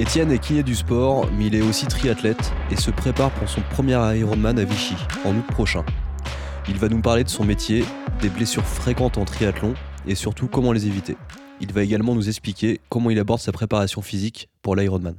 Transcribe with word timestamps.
Étienne 0.00 0.32
est 0.32 0.38
kiné 0.38 0.62
du 0.62 0.74
sport, 0.74 1.28
mais 1.36 1.48
il 1.48 1.54
est 1.54 1.60
aussi 1.60 1.84
triathlète 1.84 2.54
et 2.70 2.76
se 2.76 2.90
prépare 2.90 3.30
pour 3.32 3.50
son 3.50 3.60
premier 3.60 3.98
Ironman 4.16 4.58
à 4.58 4.64
Vichy 4.64 4.94
en 5.26 5.36
août 5.36 5.46
prochain. 5.48 5.84
Il 6.68 6.78
va 6.78 6.88
nous 6.88 7.02
parler 7.02 7.22
de 7.22 7.28
son 7.28 7.44
métier, 7.44 7.84
des 8.22 8.30
blessures 8.30 8.64
fréquentes 8.64 9.18
en 9.18 9.26
triathlon 9.26 9.74
et 10.06 10.14
surtout 10.14 10.48
comment 10.48 10.72
les 10.72 10.86
éviter. 10.86 11.18
Il 11.60 11.74
va 11.74 11.82
également 11.82 12.14
nous 12.14 12.30
expliquer 12.30 12.80
comment 12.88 13.10
il 13.10 13.18
aborde 13.18 13.40
sa 13.40 13.52
préparation 13.52 14.00
physique 14.00 14.48
pour 14.62 14.74
l'Ironman. 14.74 15.16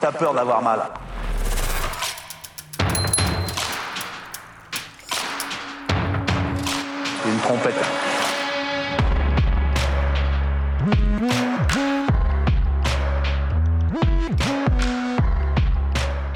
T'as 0.00 0.10
peur 0.10 0.34
d'avoir 0.34 0.60
mal. 0.60 0.80
Une 7.24 7.38
trompette. 7.42 8.11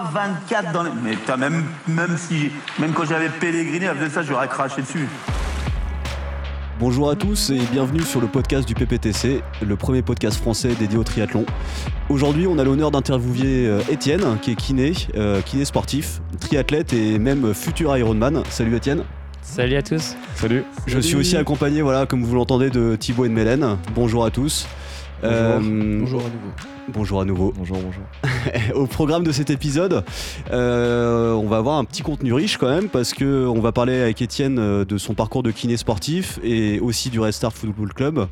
24 0.00 0.72
dans 0.72 0.82
les... 0.82 0.90
Mais 1.02 1.16
même, 1.36 1.64
même, 1.88 2.16
si, 2.16 2.50
même 2.78 2.92
quand 2.92 3.04
j'avais 3.04 3.28
Pellegrini, 3.28 3.86
avec 3.86 4.10
ça, 4.10 4.22
j'aurais 4.22 4.48
craché 4.48 4.82
dessus. 4.82 5.08
Bonjour 6.80 7.08
à 7.08 7.14
tous 7.14 7.50
et 7.50 7.60
bienvenue 7.70 8.02
sur 8.02 8.20
le 8.20 8.26
podcast 8.26 8.66
du 8.66 8.74
PPTC, 8.74 9.42
le 9.64 9.76
premier 9.76 10.02
podcast 10.02 10.38
français 10.38 10.74
dédié 10.74 10.98
au 10.98 11.04
triathlon. 11.04 11.46
Aujourd'hui, 12.08 12.48
on 12.48 12.58
a 12.58 12.64
l'honneur 12.64 12.90
d'interviewer 12.90 13.68
euh, 13.68 13.80
Étienne, 13.90 14.38
qui 14.42 14.50
est 14.50 14.56
kiné, 14.56 14.92
euh, 15.16 15.40
kiné 15.40 15.64
sportif, 15.64 16.20
triathlète 16.40 16.92
et 16.92 17.18
même 17.20 17.54
futur 17.54 17.96
Ironman. 17.96 18.42
Salut 18.50 18.74
Étienne. 18.74 19.04
Salut 19.40 19.76
à 19.76 19.82
tous. 19.82 20.16
Salut. 20.34 20.64
Je 20.86 20.98
suis 20.98 21.14
aussi 21.14 21.36
accompagné, 21.36 21.80
voilà, 21.82 22.06
comme 22.06 22.24
vous 22.24 22.34
l'entendez, 22.34 22.70
de 22.70 22.96
Thibaut 22.96 23.24
et 23.24 23.28
de 23.28 23.34
Mélène. 23.34 23.76
Bonjour 23.94 24.24
à 24.24 24.30
tous. 24.30 24.66
Bonjour. 25.24 25.40
Euh, 25.42 25.98
bonjour 26.00 26.20
à 26.20 26.24
nouveau. 26.24 26.50
Bonjour 26.88 27.20
à 27.22 27.24
nouveau. 27.24 27.54
Bonjour, 27.56 27.78
bonjour. 27.78 28.04
Au 28.74 28.86
programme 28.86 29.24
de 29.24 29.32
cet 29.32 29.48
épisode, 29.48 30.04
euh, 30.50 31.32
on 31.32 31.48
va 31.48 31.56
avoir 31.56 31.78
un 31.78 31.84
petit 31.84 32.02
contenu 32.02 32.34
riche 32.34 32.58
quand 32.58 32.68
même 32.68 32.90
parce 32.90 33.14
que 33.14 33.46
on 33.46 33.60
va 33.60 33.72
parler 33.72 33.98
avec 33.98 34.20
Étienne 34.20 34.58
euh, 34.58 34.84
de 34.84 34.98
son 34.98 35.14
parcours 35.14 35.42
de 35.42 35.50
kiné 35.50 35.78
sportif 35.78 36.38
et 36.44 36.78
aussi 36.80 37.08
du 37.08 37.20
Restart 37.20 37.54
Football 37.54 37.94
Club. 37.94 38.26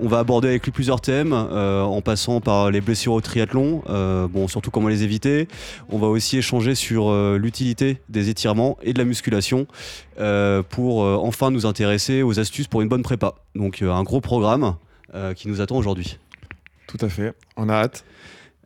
On 0.00 0.08
va 0.08 0.18
aborder 0.18 0.48
avec 0.48 0.64
lui 0.64 0.72
plusieurs 0.72 1.00
thèmes, 1.00 1.32
en 1.32 2.00
passant 2.00 2.40
par 2.40 2.72
les 2.72 2.80
blessures 2.80 3.12
au 3.12 3.20
triathlon, 3.20 3.84
bon 4.28 4.48
surtout 4.48 4.72
comment 4.72 4.88
les 4.88 5.04
éviter. 5.04 5.46
On 5.88 5.98
va 5.98 6.08
aussi 6.08 6.36
échanger 6.36 6.74
sur 6.74 7.14
l'utilité 7.36 7.98
des 8.08 8.28
étirements 8.28 8.76
et 8.82 8.92
de 8.92 8.98
la 8.98 9.04
musculation 9.04 9.68
pour 10.68 11.02
enfin 11.02 11.52
nous 11.52 11.64
intéresser 11.64 12.24
aux 12.24 12.40
astuces 12.40 12.66
pour 12.66 12.82
une 12.82 12.88
bonne 12.88 13.04
prépa. 13.04 13.34
Donc 13.54 13.82
un 13.82 14.02
gros 14.02 14.20
programme 14.20 14.74
qui 15.36 15.46
nous 15.46 15.60
attend 15.60 15.76
aujourd'hui. 15.76 16.18
Tout 16.96 17.04
à 17.04 17.08
fait, 17.08 17.34
on 17.56 17.68
a 17.68 17.74
hâte. 17.74 18.04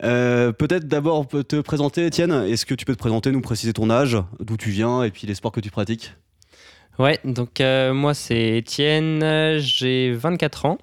Euh, 0.04 0.52
peut-être 0.52 0.86
d'abord 0.86 1.26
te 1.26 1.60
présenter, 1.62 2.04
Étienne. 2.04 2.32
Est-ce 2.32 2.66
que 2.66 2.74
tu 2.74 2.84
peux 2.84 2.94
te 2.94 2.98
présenter, 2.98 3.30
nous 3.30 3.40
préciser 3.40 3.72
ton 3.72 3.88
âge, 3.88 4.18
d'où 4.38 4.58
tu 4.58 4.70
viens 4.70 5.02
et 5.02 5.10
puis 5.10 5.26
les 5.26 5.34
sports 5.34 5.50
que 5.50 5.60
tu 5.60 5.70
pratiques? 5.70 6.12
Ouais, 6.98 7.18
donc 7.24 7.60
euh, 7.60 7.94
moi 7.94 8.12
c'est 8.12 8.58
Étienne, 8.58 9.58
j'ai 9.60 10.12
24 10.12 10.66
ans. 10.66 10.78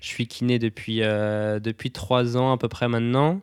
Je 0.00 0.06
suis 0.06 0.28
kiné 0.28 0.60
depuis, 0.60 1.02
euh, 1.02 1.58
depuis 1.58 1.90
3 1.90 2.36
ans 2.36 2.52
à 2.52 2.58
peu 2.58 2.68
près 2.68 2.86
maintenant. 2.86 3.40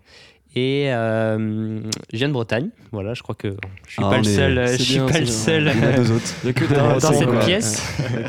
Et 0.53 0.91
euh, 0.91 1.79
je 2.11 2.17
viens 2.17 2.27
de 2.27 2.33
Bretagne. 2.33 2.69
Voilà, 2.91 3.13
je 3.13 3.23
crois 3.23 3.35
que 3.35 3.55
je 3.87 3.93
suis 3.93 4.03
ah, 4.03 4.09
pas 4.09 4.17
le 4.17 4.23
seul. 4.25 4.67
Je 4.67 4.83
suis 4.83 4.99
pas 4.99 5.19
le 5.19 5.25
seul. 5.25 5.63
dans, 5.63 7.13
cette 7.13 7.39
pièce. 7.45 7.81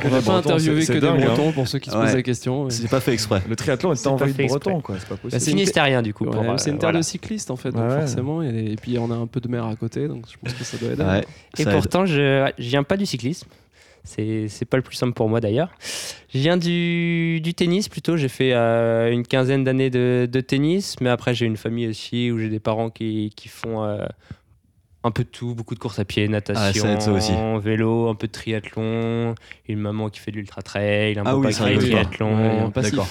On 0.04 0.08
va 0.08 0.22
pas 0.22 0.34
interviewer 0.34 0.86
que 0.86 0.92
des 0.92 1.06
hein. 1.06 1.16
Bretons 1.16 1.50
pour 1.50 1.66
ceux 1.66 1.80
qui 1.80 1.90
se 1.90 1.96
posent 1.96 2.14
la 2.14 2.22
question. 2.22 2.70
C'est 2.70 2.88
pas 2.88 3.00
fait 3.00 3.12
exprès. 3.12 3.42
Le 3.48 3.56
triathlon 3.56 3.92
est 3.92 4.06
envahi 4.06 4.32
de 4.32 4.46
Bretons, 4.46 4.80
quoi. 4.80 4.96
C'est 5.00 5.08
pas 5.08 5.16
possible. 5.16 5.32
Bah, 5.32 5.40
c'est 5.40 5.50
finistérien 5.50 6.00
du 6.02 6.14
coup. 6.14 6.26
Euh, 6.26 6.56
c'est 6.58 6.70
une 6.70 6.78
terre 6.78 6.92
de 6.92 7.02
cyclistes 7.02 7.50
en 7.50 7.56
fait, 7.56 7.72
forcément. 7.72 8.42
Et 8.42 8.76
puis 8.80 8.98
on 8.98 9.10
a 9.10 9.16
un 9.16 9.26
peu 9.26 9.40
de 9.40 9.48
mer 9.48 9.66
à 9.66 9.74
côté, 9.74 10.06
donc 10.06 10.26
je 10.30 10.36
pense 10.38 10.56
que 10.56 10.64
ça 10.64 10.76
doit 10.76 10.92
aider. 10.92 11.26
Et 11.58 11.64
pourtant, 11.64 12.06
je 12.06 12.50
viens 12.58 12.84
pas 12.84 12.96
du 12.96 13.06
cyclisme. 13.06 13.48
C'est 14.04 14.64
pas 14.68 14.76
le 14.76 14.82
plus 14.82 14.96
simple 14.96 15.12
pour 15.12 15.28
moi 15.28 15.40
d'ailleurs. 15.40 15.70
Je 16.34 16.38
viens 16.38 16.56
du, 16.56 17.40
du 17.40 17.54
tennis 17.54 17.88
plutôt. 17.88 18.16
J'ai 18.16 18.28
fait 18.28 18.52
euh, 18.52 19.10
une 19.10 19.26
quinzaine 19.26 19.64
d'années 19.64 19.90
de, 19.90 20.28
de, 20.30 20.40
tennis, 20.40 20.96
mais 21.00 21.10
après 21.10 21.34
j'ai 21.34 21.46
une 21.46 21.56
famille 21.56 21.86
aussi 21.86 22.30
où 22.30 22.38
j'ai 22.38 22.48
des 22.48 22.60
parents 22.60 22.90
qui, 22.90 23.32
qui 23.36 23.48
font 23.48 23.84
euh, 23.84 24.04
un 25.04 25.10
peu 25.10 25.24
de 25.24 25.28
tout, 25.28 25.54
beaucoup 25.54 25.74
de 25.74 25.80
courses 25.80 25.98
à 25.98 26.04
pied, 26.04 26.28
natation, 26.28 26.86
ah, 26.86 27.58
vélo, 27.58 28.08
un 28.08 28.14
peu 28.14 28.28
de 28.28 28.32
triathlon, 28.32 29.34
une 29.68 29.78
maman 29.78 30.08
qui 30.08 30.20
fait 30.20 30.30
de 30.30 30.36
l'ultra 30.36 30.62
trail, 30.62 31.18
un 31.18 31.24
ah 31.26 31.34
peu 31.34 31.48
de 31.48 31.52
triathlon. 31.52 32.68
D'accord. 32.68 33.08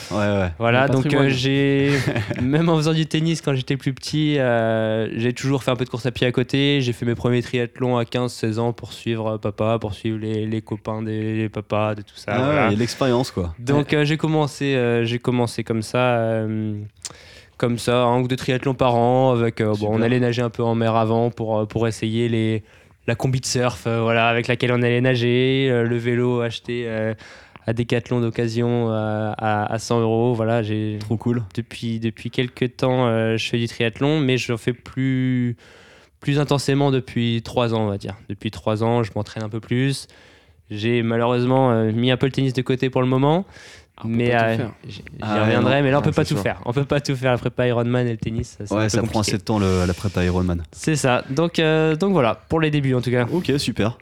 Voilà, 0.57 0.87
donc 0.87 1.13
euh, 1.13 1.29
j'ai 1.29 1.91
même 2.41 2.69
en 2.69 2.77
faisant 2.77 2.93
du 2.93 3.05
tennis 3.07 3.41
quand 3.41 3.53
j'étais 3.55 3.75
plus 3.75 3.93
petit, 3.93 4.39
euh, 4.39 5.09
j'ai 5.17 5.33
toujours 5.33 5.63
fait 5.63 5.71
un 5.71 5.75
peu 5.75 5.83
de 5.83 5.89
course 5.89 6.05
à 6.05 6.11
pied 6.11 6.25
à 6.25 6.31
côté. 6.31 6.79
J'ai 6.81 6.93
fait 6.93 7.05
mes 7.05 7.15
premiers 7.15 7.41
triathlons 7.41 7.97
à 7.97 8.03
15-16 8.03 8.59
ans 8.59 8.73
pour 8.73 8.93
suivre 8.93 9.37
papa, 9.37 9.77
pour 9.79 9.93
suivre 9.93 10.17
les, 10.17 10.45
les 10.45 10.61
copains 10.61 11.01
des 11.01 11.49
papas, 11.49 11.95
de 11.95 12.03
tout 12.03 12.15
ça. 12.15 12.67
Ah, 12.67 12.69
l'expérience 12.69 13.31
quoi. 13.31 13.53
Donc 13.59 13.93
euh, 13.93 14.05
j'ai 14.05 14.17
commencé, 14.17 15.01
j'ai 15.03 15.19
commencé 15.19 15.65
comme 15.65 15.81
ça 15.81 16.45
comme 17.61 17.77
ça, 17.77 18.05
un 18.05 18.21
ou 18.21 18.27
deux 18.27 18.35
triathlons 18.35 18.73
par 18.73 18.95
an. 18.95 19.33
Avec, 19.33 19.61
euh, 19.61 19.75
bon, 19.79 19.89
on 19.91 20.01
allait 20.01 20.19
nager 20.19 20.41
un 20.41 20.49
peu 20.49 20.63
en 20.63 20.73
mer 20.73 20.95
avant 20.95 21.29
pour, 21.29 21.59
euh, 21.59 21.65
pour 21.67 21.87
essayer 21.87 22.27
les, 22.27 22.63
la 23.05 23.13
combi 23.13 23.39
de 23.39 23.45
surf 23.45 23.83
euh, 23.85 24.01
voilà, 24.01 24.27
avec 24.29 24.47
laquelle 24.47 24.71
on 24.71 24.81
allait 24.81 24.99
nager, 24.99 25.69
le 25.69 25.97
vélo 25.97 26.41
acheté 26.41 26.89
à 27.67 27.73
Decathlon 27.73 28.19
d'occasion 28.19 28.89
à, 28.89 29.35
à, 29.37 29.77
100 29.77 30.01
euros. 30.01 30.33
Voilà, 30.33 30.63
j'ai 30.63 30.97
trop 31.01 31.17
cool. 31.17 31.43
Depuis 31.53 31.99
depuis 31.99 32.31
quelques 32.31 32.77
temps, 32.77 33.05
je 33.37 33.47
fais 33.47 33.59
du 33.59 33.67
triathlon, 33.67 34.19
mais 34.19 34.39
je 34.39 34.57
fais 34.57 34.73
plus 34.73 35.55
plus 36.19 36.39
intensément 36.39 36.89
depuis 36.89 37.41
trois 37.43 37.75
ans, 37.75 37.83
on 37.85 37.89
va 37.89 37.99
dire. 37.99 38.15
Depuis 38.27 38.49
trois 38.49 38.83
ans, 38.83 39.03
je 39.03 39.11
m'entraîne 39.15 39.43
un 39.43 39.49
peu 39.49 39.59
plus. 39.59 40.07
J'ai 40.71 41.03
malheureusement 41.03 41.83
mis 41.91 42.09
un 42.09 42.17
peu 42.17 42.25
le 42.25 42.31
tennis 42.31 42.53
de 42.53 42.61
côté 42.63 42.89
pour 42.89 43.01
le 43.01 43.07
moment. 43.07 43.45
Mais 44.05 44.35
euh, 44.35 44.67
j'y 44.87 45.03
ah 45.21 45.43
reviendrai, 45.43 45.81
mais 45.81 45.91
là 45.91 45.99
on 45.99 46.01
peut 46.01 46.11
pas 46.11 46.25
tout 46.25 46.37
faire. 46.37 46.61
On 46.65 46.73
peut 46.73 46.85
pas 46.85 47.01
tout 47.01 47.15
faire 47.15 47.31
la 47.31 47.37
prépa 47.37 47.67
Ironman 47.67 48.07
et 48.07 48.11
le 48.11 48.17
tennis. 48.17 48.57
Ça, 48.65 48.75
ouais, 48.75 48.89
ça 48.89 49.01
prend 49.03 49.21
assez 49.21 49.37
de 49.37 49.43
temps 49.43 49.59
la 49.59 49.93
prépa 49.93 50.23
Ironman. 50.23 50.63
C'est 50.71 50.95
ça. 50.95 51.23
Donc, 51.29 51.59
euh, 51.59 51.95
donc 51.95 52.13
voilà, 52.13 52.35
pour 52.35 52.59
les 52.59 52.71
débuts 52.71 52.93
en 52.93 53.01
tout 53.01 53.11
cas. 53.11 53.25
Ok, 53.31 53.51
super. 53.57 53.97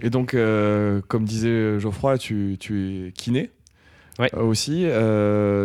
Et 0.00 0.10
donc, 0.10 0.34
euh, 0.34 1.00
comme 1.08 1.24
disait 1.24 1.78
Geoffroy, 1.78 2.18
tu, 2.18 2.56
tu 2.58 3.08
es 3.08 3.12
kiné 3.12 3.50
ouais. 4.18 4.34
aussi. 4.34 4.86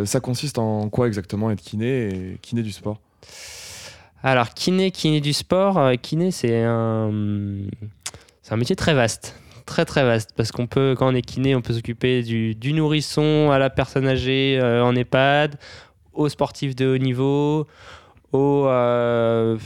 ça 0.04 0.20
consiste 0.20 0.58
en 0.58 0.88
quoi 0.88 1.06
exactement 1.06 1.50
être 1.50 1.62
kiné 1.62 2.08
et 2.08 2.38
kiné 2.42 2.62
du 2.62 2.72
sport? 2.72 3.00
Alors, 4.22 4.54
kiné, 4.54 4.90
kiné 4.90 5.20
du 5.20 5.32
sport, 5.32 5.92
kiné 6.02 6.30
c'est 6.30 6.62
un, 6.64 7.10
c'est 8.42 8.52
un 8.52 8.56
métier 8.56 8.76
très 8.76 8.94
vaste 8.94 9.34
très 9.66 9.84
très 9.84 10.04
vaste 10.04 10.30
parce 10.36 10.52
qu'on 10.52 10.66
peut, 10.66 10.94
quand 10.96 11.12
on 11.12 11.14
est 11.14 11.22
kiné, 11.22 11.54
on 11.54 11.60
peut 11.60 11.74
s'occuper 11.74 12.22
du, 12.22 12.54
du, 12.54 12.72
nourrisson 12.72 13.50
à 13.50 13.58
la 13.58 13.68
personne 13.68 14.06
âgée 14.06 14.58
euh, 14.60 14.82
en 14.82 14.94
EHPAD, 14.96 15.58
aux 16.14 16.28
sportifs 16.28 16.74
de 16.74 16.86
haut 16.86 16.98
niveau, 16.98 17.66
aux, 18.32 18.66
euh, 18.66 19.58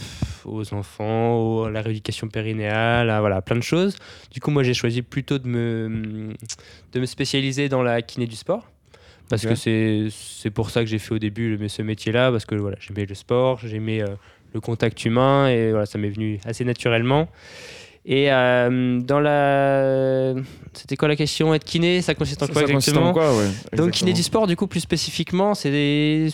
aux 0.44 0.75
enfants, 0.75 1.64
à 1.64 1.70
la 1.70 1.82
rééducation 1.82 2.28
périnéale, 2.28 3.14
voilà, 3.20 3.42
plein 3.42 3.56
de 3.56 3.62
choses. 3.62 3.96
Du 4.32 4.40
coup, 4.40 4.50
moi, 4.50 4.62
j'ai 4.62 4.75
choisi 4.75 5.02
plutôt 5.02 5.38
de 5.38 5.46
me, 5.46 6.32
de 6.92 7.00
me 7.00 7.06
spécialiser 7.06 7.69
dans 7.69 7.82
la 7.82 8.02
kiné 8.02 8.26
du 8.26 8.36
sport. 8.36 8.70
Parce 9.28 9.46
que 9.46 9.54
c'est 9.54 10.50
pour 10.50 10.70
ça 10.70 10.80
que 10.80 10.86
j'ai 10.86 10.98
fait 10.98 11.14
au 11.14 11.19
début 11.20 11.56
ce 11.69 11.82
métier-là, 11.82 12.32
parce 12.32 12.44
que 12.44 12.56
voilà, 12.56 12.76
j'aimais 12.80 13.06
le 13.06 13.14
sport, 13.14 13.60
j'aimais 13.64 14.02
euh, 14.02 14.08
le 14.52 14.60
contact 14.60 15.04
humain, 15.04 15.48
et 15.48 15.70
voilà, 15.70 15.86
ça 15.86 15.98
m'est 15.98 16.10
venu 16.10 16.40
assez 16.44 16.64
naturellement. 16.64 17.28
Et 18.05 18.32
euh, 18.32 19.00
dans 19.00 19.20
la. 19.20 20.35
C'était 20.73 20.97
quoi 20.97 21.08
la 21.08 21.17
question? 21.17 21.52
Être 21.55 21.64
kiné, 21.64 22.00
ça 22.00 22.14
consiste 22.14 22.43
en 22.43 22.47
quoi 22.47 22.62
exactement? 22.62 23.12
Donc, 23.75 23.91
kiné 23.93 24.12
du 24.12 24.23
sport, 24.23 24.47
du 24.47 24.56
coup, 24.56 24.67
plus 24.67 24.81
spécifiquement, 24.81 25.55
c'est 25.55 25.70
des. 25.70 26.29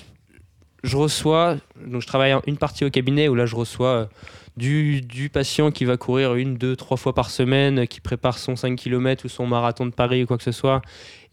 Je 0.84 0.96
reçois. 0.96 1.56
Donc, 1.84 2.02
je 2.02 2.06
travaille 2.06 2.34
une 2.46 2.56
partie 2.56 2.84
au 2.84 2.90
cabinet 2.90 3.28
où 3.28 3.34
là, 3.34 3.46
je 3.46 3.56
reçois 3.56 4.08
du, 4.56 5.00
du, 5.00 5.28
patient 5.28 5.72
qui 5.72 5.84
va 5.84 5.96
courir 5.96 6.36
une, 6.36 6.56
deux, 6.56 6.76
trois 6.76 6.96
fois 6.96 7.14
par 7.14 7.30
semaine, 7.30 7.88
qui 7.88 8.00
prépare 8.00 8.38
son 8.38 8.54
5 8.54 8.76
km 8.76 9.24
ou 9.24 9.28
son 9.28 9.46
marathon 9.46 9.86
de 9.86 9.90
Paris 9.90 10.22
ou 10.22 10.26
quoi 10.26 10.38
que 10.38 10.44
ce 10.44 10.52
soit, 10.52 10.82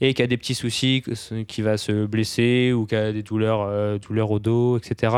et 0.02 0.16
qui 0.16 0.24
a 0.24 0.28
des 0.28 0.38
petits 0.38 0.56
soucis, 0.56 1.04
qui 1.48 1.62
va 1.62 1.78
se 1.78 2.06
blesser 2.06 2.74
ou 2.74 2.88
qui 2.88 2.96
a 2.96 3.14
des 3.14 3.24
douleurs, 3.24 4.00
douleurs 4.00 4.32
au 4.32 4.40
dos, 4.40 4.78
etc. 4.78 5.16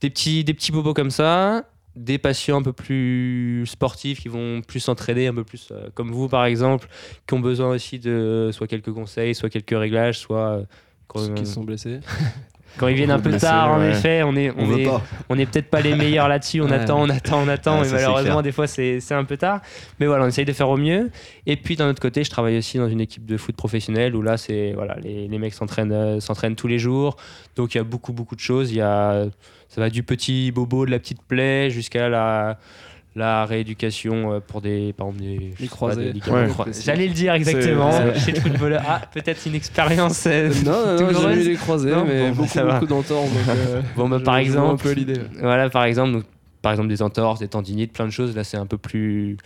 Des 0.00 0.08
petits, 0.08 0.44
des 0.44 0.54
petits 0.54 0.72
bobos 0.72 0.94
comme 0.94 1.10
ça, 1.10 1.64
des 2.00 2.18
patients 2.18 2.58
un 2.58 2.62
peu 2.62 2.72
plus 2.72 3.64
sportifs 3.66 4.20
qui 4.20 4.28
vont 4.28 4.62
plus 4.62 4.80
s'entraîner, 4.80 5.26
un 5.26 5.34
peu 5.34 5.44
plus 5.44 5.68
euh, 5.70 5.88
comme 5.94 6.10
vous 6.10 6.28
par 6.28 6.44
exemple, 6.46 6.88
qui 7.26 7.34
ont 7.34 7.40
besoin 7.40 7.68
aussi 7.68 7.98
de 7.98 8.50
soit 8.52 8.66
quelques 8.66 8.92
conseils, 8.92 9.34
soit 9.34 9.50
quelques 9.50 9.78
réglages, 9.78 10.18
soit 10.18 10.48
euh, 10.48 10.64
quand, 11.06 11.34
qui 11.34 11.46
sont 11.46 11.62
blessés. 11.62 12.00
quand 12.78 12.88
ils 12.88 12.94
viennent 12.94 13.10
un 13.10 13.20
peu 13.20 13.36
tard, 13.36 13.72
en 13.72 13.82
effet, 13.82 14.22
on 14.22 14.34
est, 14.36 14.50
on, 14.56 14.76
est, 14.76 14.86
on 15.28 15.38
est 15.38 15.46
peut-être 15.46 15.68
pas 15.68 15.80
les 15.80 15.94
meilleurs 15.94 16.28
là-dessus. 16.28 16.60
On 16.60 16.70
attend, 16.70 17.02
on 17.02 17.08
attend, 17.08 17.42
on 17.42 17.48
attend, 17.48 17.82
et 17.82 17.90
malheureusement, 17.90 18.42
des 18.42 18.52
fois, 18.52 18.66
c'est 18.66 19.12
un 19.12 19.24
peu 19.24 19.36
tard. 19.36 19.60
Mais 19.98 20.06
voilà, 20.06 20.24
on 20.24 20.28
essaye 20.28 20.44
de 20.44 20.52
faire 20.52 20.68
au 20.68 20.76
mieux. 20.76 21.10
Et 21.46 21.56
puis, 21.56 21.76
d'un 21.76 21.90
autre 21.90 22.00
côté, 22.00 22.24
je 22.24 22.30
travaille 22.30 22.56
aussi 22.56 22.78
dans 22.78 22.88
une 22.88 23.00
équipe 23.00 23.26
de 23.26 23.36
foot 23.36 23.56
professionnelle 23.56 24.14
où 24.14 24.22
là, 24.22 24.36
c'est 24.36 24.72
voilà, 24.72 24.96
les, 25.02 25.28
les 25.28 25.38
mecs 25.38 25.54
s'entraînent 25.54 25.92
euh, 25.92 26.20
s'entraînent 26.20 26.56
tous 26.56 26.68
les 26.68 26.78
jours. 26.78 27.16
Donc, 27.56 27.74
il 27.74 27.78
y 27.78 27.80
a 27.80 27.84
beaucoup, 27.84 28.12
beaucoup 28.12 28.36
de 28.36 28.40
choses. 28.40 28.70
Il 28.70 28.78
y 28.78 28.82
a 28.82 29.26
ça 29.70 29.80
va 29.80 29.88
du 29.88 30.02
petit 30.02 30.50
bobo, 30.50 30.84
de 30.84 30.90
la 30.90 30.98
petite 30.98 31.22
plaie, 31.22 31.70
jusqu'à 31.70 32.08
la, 32.08 32.58
la 33.14 33.44
rééducation 33.44 34.32
euh, 34.32 34.40
pour 34.40 34.60
des, 34.60 34.92
par 34.92 35.06
exemple, 35.06 35.22
des, 35.24 35.54
les 35.60 35.68
croisés. 35.68 36.12
J'allais 36.84 37.06
le 37.06 37.14
dire 37.14 37.34
exactement. 37.34 37.92
Chez 38.16 38.32
le 38.32 38.40
footballeur, 38.40 38.82
ah, 38.86 39.00
peut-être 39.14 39.46
une 39.46 39.54
expérience. 39.54 40.24
Euh, 40.26 40.50
non, 40.64 40.96
non, 40.96 41.12
non 41.12 41.32
j'ai 41.32 41.44
les 41.44 41.54
croisés, 41.54 41.92
mais 42.04 42.30
bon, 42.30 42.42
beaucoup, 42.42 42.58
beaucoup 42.58 42.86
d'entorses. 42.86 43.30
Euh, 43.48 43.80
bon, 43.96 44.08
bah, 44.08 44.18
par 44.18 44.38
exemple, 44.38 44.74
un 44.74 44.76
peu 44.76 44.90
l'idée. 44.92 45.20
Voilà, 45.40 45.70
par 45.70 45.84
exemple, 45.84 46.12
donc, 46.14 46.24
par 46.62 46.72
exemple 46.72 46.88
des 46.88 47.02
entorses, 47.02 47.40
des 47.40 47.48
tendinites, 47.48 47.92
plein 47.92 48.06
de 48.06 48.10
choses. 48.10 48.36
Là, 48.36 48.44
c'est 48.44 48.56
un 48.56 48.66
peu 48.66 48.78
plus 48.78 49.36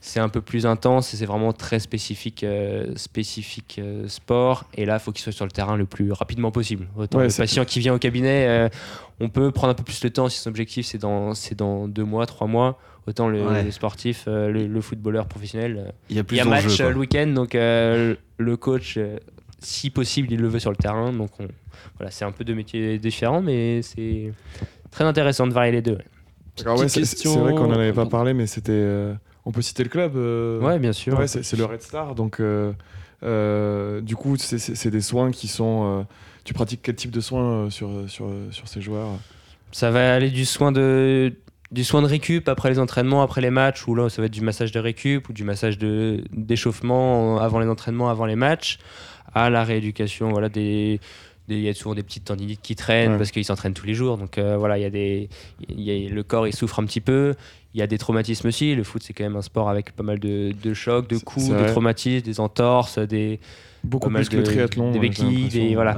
c'est 0.00 0.20
un 0.20 0.28
peu 0.28 0.40
plus 0.40 0.66
intense 0.66 1.14
et 1.14 1.16
c'est 1.16 1.26
vraiment 1.26 1.52
très 1.52 1.78
spécifique, 1.78 2.44
euh, 2.44 2.92
spécifique 2.96 3.76
euh, 3.78 4.08
sport. 4.08 4.64
Et 4.74 4.84
là, 4.84 4.94
il 4.94 5.00
faut 5.00 5.12
qu'il 5.12 5.22
soit 5.22 5.32
sur 5.32 5.44
le 5.44 5.50
terrain 5.50 5.76
le 5.76 5.86
plus 5.86 6.12
rapidement 6.12 6.50
possible. 6.50 6.88
Autant 6.96 7.20
le 7.20 7.28
patient 7.36 7.64
qui 7.64 7.80
vient 7.80 7.94
au 7.94 7.98
cabinet, 7.98 8.46
euh, 8.48 8.68
on 9.20 9.28
peut 9.28 9.50
prendre 9.50 9.70
un 9.72 9.74
peu 9.74 9.84
plus 9.84 10.02
le 10.02 10.10
temps 10.10 10.28
si 10.28 10.38
son 10.38 10.50
objectif 10.50 10.86
c'est 10.86 10.98
dans, 10.98 11.34
c'est 11.34 11.56
dans 11.56 11.88
deux 11.88 12.04
mois, 12.04 12.26
trois 12.26 12.46
mois. 12.46 12.78
Autant 13.08 13.28
le, 13.28 13.68
sportif, 13.72 14.26
le, 14.28 14.80
footballeur 14.80 15.26
professionnel, 15.26 15.92
il 16.08 16.14
y 16.14 16.20
a, 16.20 16.24
plus 16.24 16.36
il 16.36 16.38
y 16.38 16.40
a 16.40 16.44
match 16.44 16.78
le 16.78 16.96
week-end, 16.96 17.26
donc 17.26 17.54
le 17.54 18.54
coach, 18.56 18.96
si 19.58 19.90
possible, 19.90 20.28
il 20.30 20.40
le 20.40 20.46
veut 20.46 20.60
sur 20.60 20.70
le 20.70 20.76
terrain. 20.76 21.12
Donc 21.12 21.30
voilà, 21.96 22.12
c'est 22.12 22.24
un 22.24 22.30
peu 22.30 22.44
deux 22.44 22.54
métiers 22.54 23.00
différents, 23.00 23.42
mais 23.42 23.82
c'est 23.82 24.32
très 24.92 25.02
intéressant 25.02 25.48
de 25.48 25.52
varier 25.52 25.72
les 25.72 25.82
deux. 25.82 25.98
C'est, 26.56 27.26
vrai 27.26 27.52
qu'on 27.52 27.66
n'en 27.66 27.78
avait 27.78 27.92
pas 27.92 28.06
parlé, 28.06 28.34
mais 28.34 28.46
c'était 28.46 29.14
on 29.44 29.52
peut 29.52 29.62
citer 29.62 29.82
le 29.82 29.88
club 29.88 30.16
euh, 30.16 30.60
Ouais, 30.60 30.78
bien 30.78 30.92
sûr. 30.92 31.18
Ouais, 31.18 31.26
c'est 31.26 31.56
le 31.56 31.64
Red 31.64 31.82
Star. 31.82 32.14
Donc, 32.14 32.40
euh, 32.40 32.72
euh, 33.22 34.00
du 34.00 34.16
coup, 34.16 34.36
c'est 34.36 34.90
des 34.90 35.00
soins 35.00 35.30
qui 35.30 35.48
sont. 35.48 36.06
tu 36.44 36.54
pratiques 36.54 36.80
quel 36.82 36.94
type 36.94 37.10
de 37.10 37.20
soins 37.20 37.70
sur, 37.70 38.08
sur, 38.08 38.30
sur 38.50 38.68
ces 38.68 38.80
joueurs? 38.80 39.08
Ça 39.72 39.90
va 39.90 40.14
aller 40.14 40.30
du 40.30 40.44
soin 40.44 40.72
de 40.72 41.32
du 41.70 41.84
soin 41.84 42.02
de 42.02 42.06
récup 42.06 42.50
après 42.50 42.68
les 42.68 42.78
entraînements, 42.78 43.22
après 43.22 43.40
les 43.40 43.48
matchs, 43.48 43.88
ou 43.88 43.94
là 43.94 44.10
ça 44.10 44.20
va 44.20 44.26
être 44.26 44.32
du 44.32 44.42
massage 44.42 44.72
de 44.72 44.78
récup 44.78 45.30
ou 45.30 45.32
du 45.32 45.42
massage 45.42 45.78
d'échauffement 45.78 47.38
avant 47.38 47.60
les 47.60 47.66
entraînements, 47.66 48.10
avant 48.10 48.26
les 48.26 48.36
matchs, 48.36 48.78
à 49.32 49.48
la 49.48 49.64
rééducation, 49.64 50.28
voilà 50.28 50.50
des 50.50 51.00
il 51.48 51.60
y 51.60 51.68
a 51.68 51.74
souvent 51.74 51.94
des 51.94 52.02
petites 52.02 52.24
tendinites 52.24 52.62
qui 52.62 52.76
traînent 52.76 53.18
parce 53.18 53.30
qu'ils 53.30 53.44
s'entraînent 53.44 53.74
tous 53.74 53.86
les 53.86 53.94
jours. 53.94 54.16
Donc 54.16 54.38
voilà, 54.38 54.78
il 54.78 54.82
y 54.82 54.84
a 54.84 54.90
des, 54.90 55.28
le 55.68 56.22
corps 56.22 56.46
il 56.46 56.54
souffre 56.54 56.80
un 56.80 56.84
petit 56.84 57.00
peu. 57.00 57.34
Il 57.74 57.80
y 57.80 57.82
a 57.82 57.86
des 57.86 57.98
traumatismes 57.98 58.48
aussi. 58.48 58.74
Le 58.74 58.84
foot, 58.84 59.02
c'est 59.02 59.12
quand 59.12 59.24
même 59.24 59.36
un 59.36 59.42
sport 59.42 59.70
avec 59.70 59.92
pas 59.92 60.02
mal 60.02 60.18
de, 60.18 60.74
chocs, 60.74 61.08
de 61.08 61.18
coups, 61.18 61.48
de 61.48 61.66
traumatismes, 61.68 62.24
des 62.24 62.40
entorses, 62.40 62.98
des. 62.98 63.40
Beaucoup 63.84 64.10
plus 64.10 64.28
que 64.28 64.36
le 64.36 64.42
triathlon. 64.42 64.92
Des 64.92 64.98
béquilles, 64.98 65.74
voilà. 65.74 65.96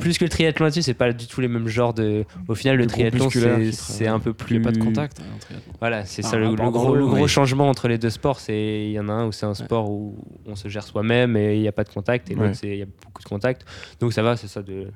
Plus 0.00 0.18
que 0.18 0.24
le 0.24 0.30
triathlon 0.30 0.64
là-dessus, 0.64 0.82
c'est 0.82 0.94
pas 0.94 1.12
du 1.12 1.26
tout 1.26 1.40
les 1.40 1.48
mêmes 1.48 1.68
genres 1.68 1.94
de. 1.94 2.24
Au 2.48 2.54
final, 2.54 2.76
le, 2.76 2.86
triathlon, 2.86 3.28
c'est 3.72 4.06
un 4.06 4.18
peu 4.18 4.32
plus. 4.32 4.56
Il 4.56 4.60
n'y 4.60 4.66
a 4.66 4.70
pas 4.70 4.76
de 4.76 4.82
contact 4.82 5.20
hein. 5.20 5.56
Voilà, 5.80 6.04
c'est 6.04 6.22
ça 6.22 6.36
le, 6.36 6.54
gros, 6.54 6.94
le 6.94 7.06
gros 7.06 7.26
changement 7.26 7.68
entre 7.68 7.88
les 7.88 7.98
deux 7.98 8.10
sports. 8.10 8.40
Il 8.48 8.90
y 8.90 9.00
en 9.00 9.08
a 9.08 9.12
un 9.12 9.26
où 9.26 9.32
c'est 9.32 9.46
un 9.46 9.54
sport 9.54 9.90
où 9.90 10.16
on 10.46 10.56
se 10.56 10.68
gère 10.68 10.84
soi-même 10.84 11.36
et 11.36 11.56
il 11.56 11.60
n'y 11.60 11.68
a 11.68 11.72
pas 11.72 11.84
de 11.84 11.88
contact, 11.90 12.30
et 12.30 12.34
l'autre, 12.34 12.58
il 12.62 12.76
y 12.76 12.82
a 12.82 12.86
beaucoup 12.86 13.22
de 13.22 13.28
contact. 13.28 13.64
Donc 14.00 14.12
ça 14.12 14.22
va, 14.22 14.36
c'est 14.36 14.48
ça 14.48 14.62
de 14.62 14.88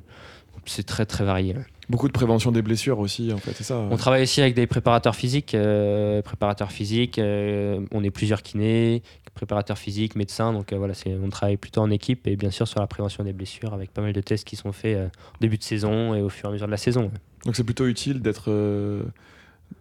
c'est 0.65 0.85
très 0.85 1.07
très 1.07 1.25
varié. 1.25 1.55
Beaucoup 1.89 2.09
de 2.09 2.13
prévention 2.13 2.51
des 2.51 2.63
blessures 2.63 2.99
aussi, 2.99 3.33
en 3.33 3.39
fait, 3.39 3.53
c'est 3.53 3.65
ça 3.65 3.77
On 3.77 3.97
travaille 3.97 4.23
aussi 4.23 4.41
avec 4.41 4.55
des 4.55 4.67
préparateurs 4.67 5.15
physiques. 5.15 5.55
Euh, 5.55 6.23
préparateurs 6.23 6.73
physiques, 6.73 7.19
euh, 7.19 7.81
on 7.93 8.03
est 8.03 8.11
plusieurs 8.11 8.43
kinés, 8.43 9.03
préparateurs 9.37 9.79
physiques, 9.79 10.17
médecins, 10.17 10.53
donc 10.53 10.73
euh, 10.73 10.79
voilà, 10.79 10.95
on 11.23 11.29
travaille 11.29 11.57
plutôt 11.57 11.81
en 11.81 11.91
équipe 11.91 12.27
et 12.27 12.35
bien 12.35 12.51
sûr 12.51 12.67
sur 12.67 12.81
la 12.81 12.89
prévention 12.89 13.23
des 13.23 13.33
blessures 13.33 13.73
avec 13.73 13.93
pas 13.93 14.03
mal 14.03 14.13
de 14.13 14.21
tests 14.21 14.45
qui 14.45 14.57
sont 14.57 14.73
faits 14.73 14.99
au 14.99 15.39
début 15.41 15.59
de 15.59 15.63
saison 15.63 16.15
et 16.15 16.23
au 16.23 16.29
fur 16.29 16.47
et 16.47 16.51
à 16.51 16.53
mesure 16.53 16.67
de 16.67 16.73
la 16.73 16.77
saison. 16.77 17.13
Donc 17.45 17.55
c'est 17.55 17.65
plutôt 17.65 17.87
utile 17.87 18.21
d'être 18.21 18.51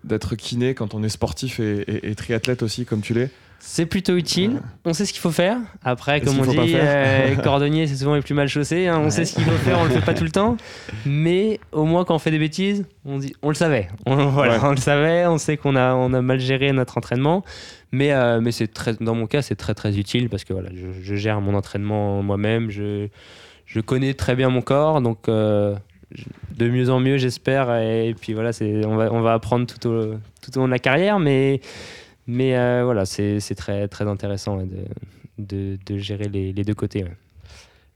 d'être 0.03 0.35
kiné 0.35 0.73
quand 0.73 0.93
on 0.93 1.03
est 1.03 1.09
sportif 1.09 1.59
et 1.59 2.15
triathlète 2.15 2.61
aussi, 2.63 2.85
comme 2.85 3.01
tu 3.01 3.13
l'es 3.13 3.29
c'est 3.67 3.87
plutôt 3.87 4.15
utile. 4.15 4.61
On 4.85 4.93
sait 4.93 5.05
ce 5.05 5.11
qu'il 5.11 5.21
faut 5.21 5.31
faire. 5.31 5.57
Après, 5.83 6.21
comme 6.21 6.39
on 6.39 6.45
dit, 6.45 6.73
euh, 6.75 7.35
cordonnier, 7.43 7.87
c'est 7.87 7.95
souvent 7.95 8.13
les 8.13 8.21
plus 8.21 8.35
mal 8.35 8.47
chaussés. 8.47 8.87
Hein. 8.87 9.01
On 9.03 9.09
sait 9.09 9.25
ce 9.25 9.33
qu'il 9.33 9.43
faut 9.43 9.57
faire, 9.57 9.79
on 9.79 9.85
le 9.85 9.89
fait 9.89 10.05
pas 10.05 10.13
tout 10.13 10.23
le 10.23 10.29
temps. 10.29 10.55
Mais 11.05 11.59
au 11.71 11.85
moins, 11.85 12.05
quand 12.05 12.15
on 12.15 12.19
fait 12.19 12.31
des 12.31 12.39
bêtises, 12.39 12.85
on 13.05 13.17
dit, 13.17 13.33
on 13.41 13.49
le 13.49 13.55
savait. 13.55 13.89
On, 14.05 14.13
on 14.13 14.71
le 14.71 14.77
savait. 14.77 15.25
On 15.25 15.39
sait 15.39 15.57
qu'on 15.57 15.75
a, 15.75 15.95
on 15.95 16.13
a 16.13 16.21
mal 16.21 16.39
géré 16.39 16.71
notre 16.73 16.97
entraînement. 16.97 17.43
Mais, 17.95 18.11
euh, 18.11 18.41
mais 18.41 18.51
c'est 18.51 18.67
très, 18.67 18.93
dans 18.95 19.15
mon 19.15 19.25
cas, 19.25 19.41
c'est 19.41 19.55
très 19.55 19.73
très 19.73 19.97
utile 19.97 20.27
parce 20.27 20.43
que 20.43 20.51
voilà, 20.51 20.69
je, 20.73 21.15
gère 21.15 21.39
mon 21.39 21.55
entraînement 21.55 22.21
moi-même. 22.21 22.69
Je, 22.69 23.07
connais 23.85 24.13
très 24.13 24.35
bien 24.35 24.49
mon 24.49 24.61
corps, 24.61 25.01
donc. 25.01 25.29
Euh, 25.29 25.75
de 26.55 26.69
mieux 26.69 26.89
en 26.89 26.99
mieux, 26.99 27.17
j'espère. 27.17 27.73
Et, 27.77 28.13
puis 28.19 28.33
voilà, 28.33 28.51
on 28.85 28.95
va, 28.95 29.11
on 29.11 29.21
va 29.21 29.33
apprendre 29.33 29.65
tout 29.65 29.87
au, 29.87 30.13
tout 30.41 30.55
au 30.55 30.59
long 30.59 30.67
de 30.67 30.71
la 30.71 30.79
carrière, 30.79 31.19
mais 31.19 31.61
mais 32.27 32.57
euh, 32.57 32.83
voilà, 32.83 33.05
c'est 33.05 33.39
très, 33.55 33.87
très 33.87 34.07
intéressant 34.07 34.57
de, 35.37 35.77
de, 35.85 35.97
gérer 35.97 36.27
les, 36.27 36.53
les, 36.53 36.63
deux 36.63 36.73
côtés. 36.73 37.05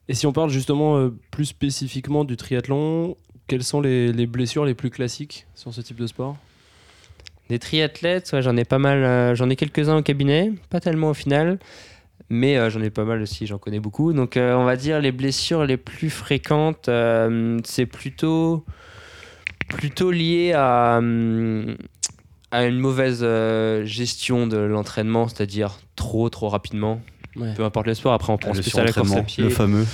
Et 0.07 0.13
si 0.13 0.25
on 0.27 0.33
parle 0.33 0.49
justement 0.49 1.09
plus 1.31 1.45
spécifiquement 1.45 2.23
du 2.25 2.35
triathlon, 2.35 3.15
quelles 3.47 3.63
sont 3.63 3.81
les, 3.81 4.27
blessures 4.27 4.65
les 4.65 4.75
plus 4.75 4.89
classiques 4.91 5.45
sur 5.55 5.73
ce 5.73 5.81
type 5.81 5.97
de 5.97 6.07
sport? 6.07 6.37
Des 7.49 7.59
triathlètes, 7.59 8.39
j'en 8.41 8.55
ai 8.57 8.63
pas 8.63 8.79
mal, 8.79 9.03
euh, 9.03 9.35
j'en 9.35 9.49
ai 9.49 9.55
quelques-uns 9.55 9.97
au 9.97 10.03
cabinet, 10.03 10.53
pas 10.69 10.79
tellement 10.79 11.09
au 11.09 11.13
final, 11.13 11.59
mais 12.29 12.69
j'en 12.69 12.81
ai 12.81 12.91
pas 12.91 13.05
mal 13.05 13.21
aussi, 13.21 13.47
j'en 13.47 13.57
connais 13.57 13.79
beaucoup. 13.79 14.13
Donc 14.13 14.37
on 14.37 14.63
va 14.63 14.75
dire 14.75 14.99
les 14.99 15.11
blessures 15.11 15.65
les 15.65 15.77
plus 15.77 16.11
fréquentes, 16.11 16.89
c'est 17.63 17.85
plutôt, 17.87 18.63
lié 20.11 20.53
à, 20.55 20.97
hum, 20.99 21.75
à 22.51 22.65
une 22.65 22.79
mauvaise 22.79 23.19
euh, 23.21 23.85
gestion 23.85 24.47
de 24.47 24.57
l'entraînement, 24.57 25.27
c'est-à-dire 25.27 25.79
trop, 25.95 26.29
trop 26.29 26.49
rapidement. 26.49 27.01
Peu 27.33 27.63
importe 27.63 27.87
le 27.87 27.93
sport, 27.93 28.13
après 28.13 28.33
on 28.33 28.37
pense 28.37 28.59
plus 28.59 28.75
à 28.77 28.83
la 28.83 28.91
course 28.91 29.11
à 29.13 29.21
pied. 29.21 29.43
Le 29.43 29.49
fameux. 29.49 29.85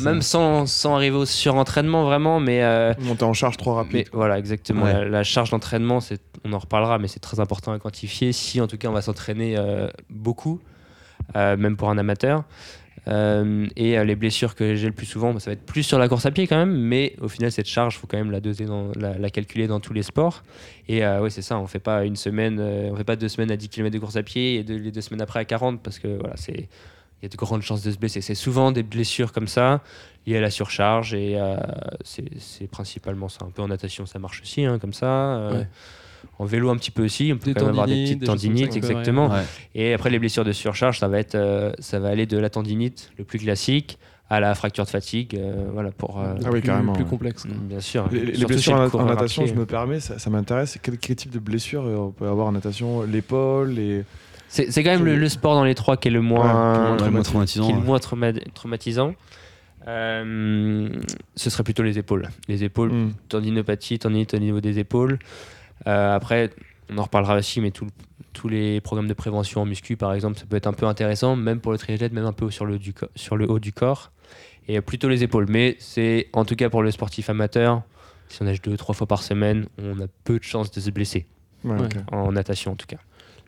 même 0.00 0.22
sans, 0.22 0.66
sans, 0.66 0.96
arriver 0.96 1.16
au 1.16 1.26
surentraînement 1.26 2.04
vraiment, 2.04 2.40
mais. 2.40 2.62
Euh, 2.62 2.92
Monter 3.00 3.24
en 3.24 3.32
charge 3.32 3.56
trop 3.56 3.74
rapide. 3.74 4.08
voilà, 4.12 4.38
exactement. 4.38 4.84
La, 4.84 5.22
charge 5.22 5.50
d'entraînement, 5.50 6.00
on 6.44 6.52
en 6.52 6.58
reparlera, 6.58 6.98
mais 6.98 7.08
c'est 7.08 7.20
très 7.20 7.40
important 7.40 7.72
à 7.72 7.78
quantifier. 7.78 8.32
Si 8.32 8.60
en 8.60 8.66
tout 8.66 8.78
cas 8.78 8.88
on 8.88 8.92
va 8.92 9.02
s'entraîner 9.02 9.56
euh, 9.56 9.88
beaucoup, 10.10 10.60
même 11.34 11.76
pour 11.76 11.90
un 11.90 11.98
amateur. 11.98 12.44
Euh, 13.08 13.68
et 13.76 13.98
euh, 13.98 14.04
les 14.04 14.16
blessures 14.16 14.54
que 14.54 14.74
j'ai 14.74 14.88
le 14.88 14.92
plus 14.92 15.06
souvent, 15.06 15.32
bah, 15.32 15.40
ça 15.40 15.50
va 15.50 15.52
être 15.54 15.64
plus 15.64 15.82
sur 15.82 15.98
la 15.98 16.08
course 16.08 16.26
à 16.26 16.30
pied 16.30 16.46
quand 16.46 16.56
même, 16.56 16.76
mais 16.76 17.14
au 17.20 17.28
final, 17.28 17.52
cette 17.52 17.68
charge, 17.68 17.94
il 17.94 17.98
faut 17.98 18.06
quand 18.06 18.16
même 18.16 18.30
la, 18.30 18.40
doser 18.40 18.66
la, 18.96 19.30
calculer 19.30 19.66
dans 19.66 19.80
tous 19.80 19.92
les 19.92 20.02
sports. 20.02 20.42
Et 20.88 21.04
euh, 21.04 21.22
oui, 21.22 21.30
c'est 21.30 21.42
ça, 21.42 21.58
on 21.58 21.66
fait 21.66 21.78
pas 21.78 22.04
une 22.04 22.16
semaine, 22.16 22.60
on 22.60 22.96
fait 22.96 23.04
pas 23.04 23.16
deux 23.16 23.28
semaines 23.28 23.50
à 23.50 23.56
10 23.56 23.68
km 23.68 23.92
de 23.94 23.98
course 23.98 24.16
à 24.16 24.22
pied 24.22 24.56
et 24.56 24.62
les 24.62 24.90
deux 24.90 25.00
semaines 25.00 25.22
après 25.22 25.40
à 25.40 25.44
40 25.44 25.82
parce 25.82 25.98
que 25.98 26.08
voilà, 26.18 26.36
c'est 26.36 26.68
il 27.22 27.24
y 27.24 27.26
a 27.26 27.28
de 27.30 27.36
grandes 27.36 27.62
chances 27.62 27.82
de 27.82 27.90
se 27.90 27.96
blesser. 27.96 28.20
C'est 28.20 28.34
souvent 28.34 28.72
des 28.72 28.82
blessures 28.82 29.32
comme 29.32 29.48
ça, 29.48 29.80
liées 30.26 30.36
à 30.36 30.40
la 30.42 30.50
surcharge, 30.50 31.14
et 31.14 31.40
c'est 32.04 32.70
principalement 32.70 33.30
ça. 33.30 33.46
Un 33.46 33.50
peu 33.50 33.62
en 33.62 33.68
natation, 33.68 34.04
ça 34.04 34.18
marche 34.18 34.42
aussi, 34.42 34.66
hein, 34.66 34.78
comme 34.78 34.92
ça 34.92 35.50
en 36.38 36.44
vélo 36.44 36.70
un 36.70 36.76
petit 36.76 36.90
peu 36.90 37.04
aussi. 37.04 37.32
On 37.32 37.38
peut 37.38 37.52
quand 37.54 37.62
même 37.62 37.70
avoir 37.70 37.86
des 37.86 38.04
petites 38.04 38.24
tendinites, 38.24 38.76
exactement. 38.76 39.30
Et 39.74 39.92
après, 39.92 40.10
les 40.10 40.18
blessures 40.18 40.44
de 40.44 40.52
surcharge, 40.52 40.98
ça 40.98 41.08
va, 41.08 41.18
être, 41.18 41.34
euh, 41.34 41.72
ça 41.78 41.98
va 41.98 42.08
aller 42.08 42.26
de 42.26 42.38
la 42.38 42.50
tendinite, 42.50 43.10
le 43.18 43.24
plus 43.24 43.38
classique, 43.38 43.98
à 44.28 44.40
la 44.40 44.54
fracture 44.54 44.84
de 44.84 44.90
fatigue, 44.90 45.36
euh, 45.38 45.68
voilà, 45.72 45.92
pour 45.92 46.18
euh, 46.18 46.34
ah 46.44 46.48
oui, 46.52 46.60
plus, 46.60 47.04
complexe. 47.04 47.46
Bien 47.46 47.80
sûr. 47.80 48.08
Les, 48.10 48.44
blessures 48.44 48.74
en, 48.74 49.04
natation, 49.04 49.46
je 49.46 49.54
me 49.54 49.66
permets, 49.66 50.00
ça, 50.00 50.30
m'intéresse. 50.30 50.78
Quel, 50.82 50.98
type 50.98 51.30
de 51.30 51.38
blessure 51.38 51.82
on 51.82 52.10
peut 52.10 52.26
avoir 52.26 52.48
en 52.48 52.52
natation? 52.52 53.02
L'épaule 53.02 53.70
les... 53.70 54.04
C'est 54.48 54.82
quand 54.82 54.90
même 54.90 55.04
le, 55.04 55.28
sport 55.28 55.54
dans 55.54 55.64
les 55.64 55.74
trois 55.74 55.96
qui 55.96 56.08
est 56.08 56.10
le 56.10 56.22
moins, 56.22 56.96
traumatisant. 57.22 57.66
Qui 57.66 57.72
est 57.72 57.74
le 57.74 57.80
moins 57.80 57.98
traumatisant. 57.98 59.14
ce 59.86 60.90
serait 61.36 61.64
plutôt 61.64 61.82
les 61.82 61.98
épaules. 61.98 62.28
Les 62.48 62.64
épaules, 62.64 62.92
mm. 62.92 63.12
tendinopathie, 63.28 63.98
tendinite 63.98 64.34
au 64.34 64.38
niveau 64.38 64.60
des 64.60 64.78
épaules. 64.78 65.18
Euh, 65.86 66.14
après, 66.14 66.50
on 66.90 66.98
en 66.98 67.02
reparlera 67.02 67.36
aussi, 67.36 67.60
mais 67.60 67.70
tout- 67.70 67.86
tous 68.32 68.48
les 68.48 68.80
programmes 68.80 69.08
de 69.08 69.14
prévention 69.14 69.62
en 69.62 69.66
muscu, 69.66 69.96
par 69.96 70.12
exemple, 70.12 70.38
ça 70.38 70.44
peut 70.46 70.56
être 70.56 70.66
un 70.66 70.72
peu 70.72 70.86
intéressant, 70.86 71.36
même 71.36 71.60
pour 71.60 71.72
le 71.72 71.78
triathlète, 71.78 72.12
même 72.12 72.26
un 72.26 72.32
peu 72.32 72.50
sur 72.50 72.66
le, 72.66 72.78
du 72.78 72.92
co- 72.92 73.08
sur 73.14 73.36
le 73.36 73.50
haut 73.50 73.58
du 73.58 73.72
corps, 73.72 74.12
et 74.68 74.80
plutôt 74.80 75.08
les 75.08 75.22
épaules. 75.22 75.46
Mais 75.48 75.76
c'est, 75.78 76.28
en 76.32 76.44
tout 76.44 76.56
cas 76.56 76.68
pour 76.68 76.82
le 76.82 76.90
sportif 76.90 77.30
amateur, 77.30 77.82
si 78.28 78.42
on 78.42 78.44
nage 78.44 78.60
deux, 78.62 78.76
trois 78.76 78.94
fois 78.94 79.06
par 79.06 79.22
semaine, 79.22 79.66
on 79.78 79.98
a 80.00 80.06
peu 80.24 80.38
de 80.38 80.44
chances 80.44 80.70
de 80.70 80.80
se 80.80 80.90
blesser, 80.90 81.26
Ouais, 81.64 81.88
en 82.12 82.32
natation 82.32 82.72
en 82.72 82.76
tout 82.76 82.86
cas. 82.86 82.98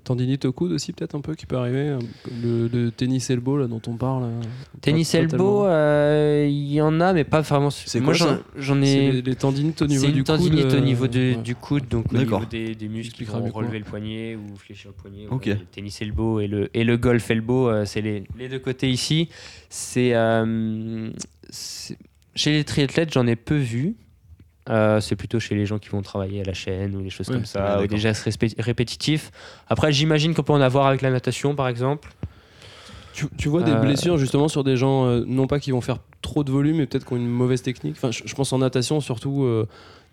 Tendinite 0.08 0.46
au 0.46 0.52
coude 0.54 0.72
aussi, 0.72 0.94
peut-être 0.94 1.14
un 1.16 1.20
peu, 1.20 1.34
qui 1.34 1.44
peut 1.44 1.56
arriver. 1.58 1.90
euh, 1.90 1.98
Le, 2.42 2.66
le 2.68 2.90
tennis 2.90 3.28
elbow 3.28 3.58
là, 3.58 3.66
dont 3.66 3.82
on 3.88 3.92
parle. 3.98 4.22
euh, 4.24 4.40
Tennis 4.80 5.12
pas 5.12 5.18
elbow, 5.18 5.28
totalement. 5.36 5.62
euh, 5.66 6.46
il 6.48 6.72
y 6.72 6.80
en 6.80 6.98
a, 7.02 7.12
mais 7.12 7.24
pas 7.24 7.42
vraiment. 7.42 7.68
C'est 7.68 8.00
Moi, 8.00 8.16
quoi, 8.16 8.40
j'en- 8.56 8.82
C'est 8.82 8.88
ai. 8.88 9.12
les, 9.12 9.20
les 9.20 9.34
tendinites 9.36 9.82
au 9.82 9.86
niveau 9.86 10.06
C'est 10.06 10.12
du 10.12 10.20
une 10.20 10.24
coude. 10.24 10.36
tendinite 10.38 10.64
au 10.72 10.76
euh, 10.76 10.80
niveau 10.80 11.06
de- 11.08 11.18
ouais. 11.18 11.42
du 11.42 11.54
coude, 11.54 11.88
donc 11.88 12.10
au 12.10 12.16
niveau 12.16 12.40
des, 12.46 12.74
des 12.74 12.88
muscles 12.88 13.16
qui 13.16 13.24
vont 13.24 13.50
relever 13.50 13.78
le 13.80 13.84
poignet 13.84 14.34
ou 14.36 14.56
fléchir 14.56 14.92
le 14.92 15.02
poignet. 15.02 15.26
Ok. 15.30 15.44
Ouais, 15.44 15.54
le 15.56 15.66
tennis 15.70 16.00
elbow 16.00 16.40
et 16.40 16.46
le, 16.46 16.70
et 16.72 16.84
le 16.84 16.96
golf 16.96 17.30
elbow, 17.30 17.68
euh, 17.68 17.84
c'est 17.84 18.00
les, 18.00 18.24
les 18.38 18.48
deux 18.48 18.60
côtés 18.60 18.88
ici. 18.90 19.28
C'est 19.68 20.14
euh, 20.14 21.10
c'est- 21.50 21.98
chez 22.34 22.52
les 22.52 22.64
triathlètes, 22.64 23.12
j'en 23.12 23.26
ai 23.26 23.36
peu 23.36 23.56
vu. 23.58 23.94
Euh, 24.68 25.00
c'est 25.00 25.16
plutôt 25.16 25.40
chez 25.40 25.54
les 25.54 25.64
gens 25.66 25.78
qui 25.78 25.88
vont 25.88 26.02
travailler 26.02 26.40
à 26.42 26.44
la 26.44 26.52
chaîne 26.54 26.94
ou 26.94 27.00
des 27.02 27.10
choses 27.10 27.28
Ouais. 27.28 27.36
comme 27.36 27.44
ça, 27.46 27.60
ou 27.60 27.64
d'accord. 27.82 27.88
des 27.88 27.98
gestes 27.98 28.28
répétitifs. 28.58 29.30
Après, 29.68 29.92
j'imagine 29.92 30.34
qu'on 30.34 30.42
peut 30.42 30.52
en 30.52 30.60
avoir 30.60 30.86
avec 30.86 31.00
la 31.02 31.10
natation, 31.10 31.54
par 31.54 31.68
exemple. 31.68 32.10
Tu, 33.14 33.26
tu 33.36 33.48
vois 33.48 33.62
des 33.62 33.72
Euh, 33.72 33.80
blessures 33.80 34.18
justement 34.18 34.48
sur 34.48 34.62
des 34.64 34.76
gens, 34.76 35.06
euh, 35.06 35.24
non 35.26 35.46
pas 35.46 35.58
qui 35.58 35.70
vont 35.72 35.80
faire 35.80 35.98
trop 36.22 36.44
de 36.44 36.50
volume, 36.52 36.76
mais 36.76 36.86
peut-être 36.86 37.04
qui 37.06 37.12
ont 37.14 37.16
une 37.16 37.26
mauvaise 37.28 37.62
technique. 37.62 37.94
Enfin, 37.96 38.10
je, 38.10 38.22
je 38.26 38.34
pense 38.34 38.52
en 38.52 38.58
natation 38.58 39.00
surtout. 39.00 39.44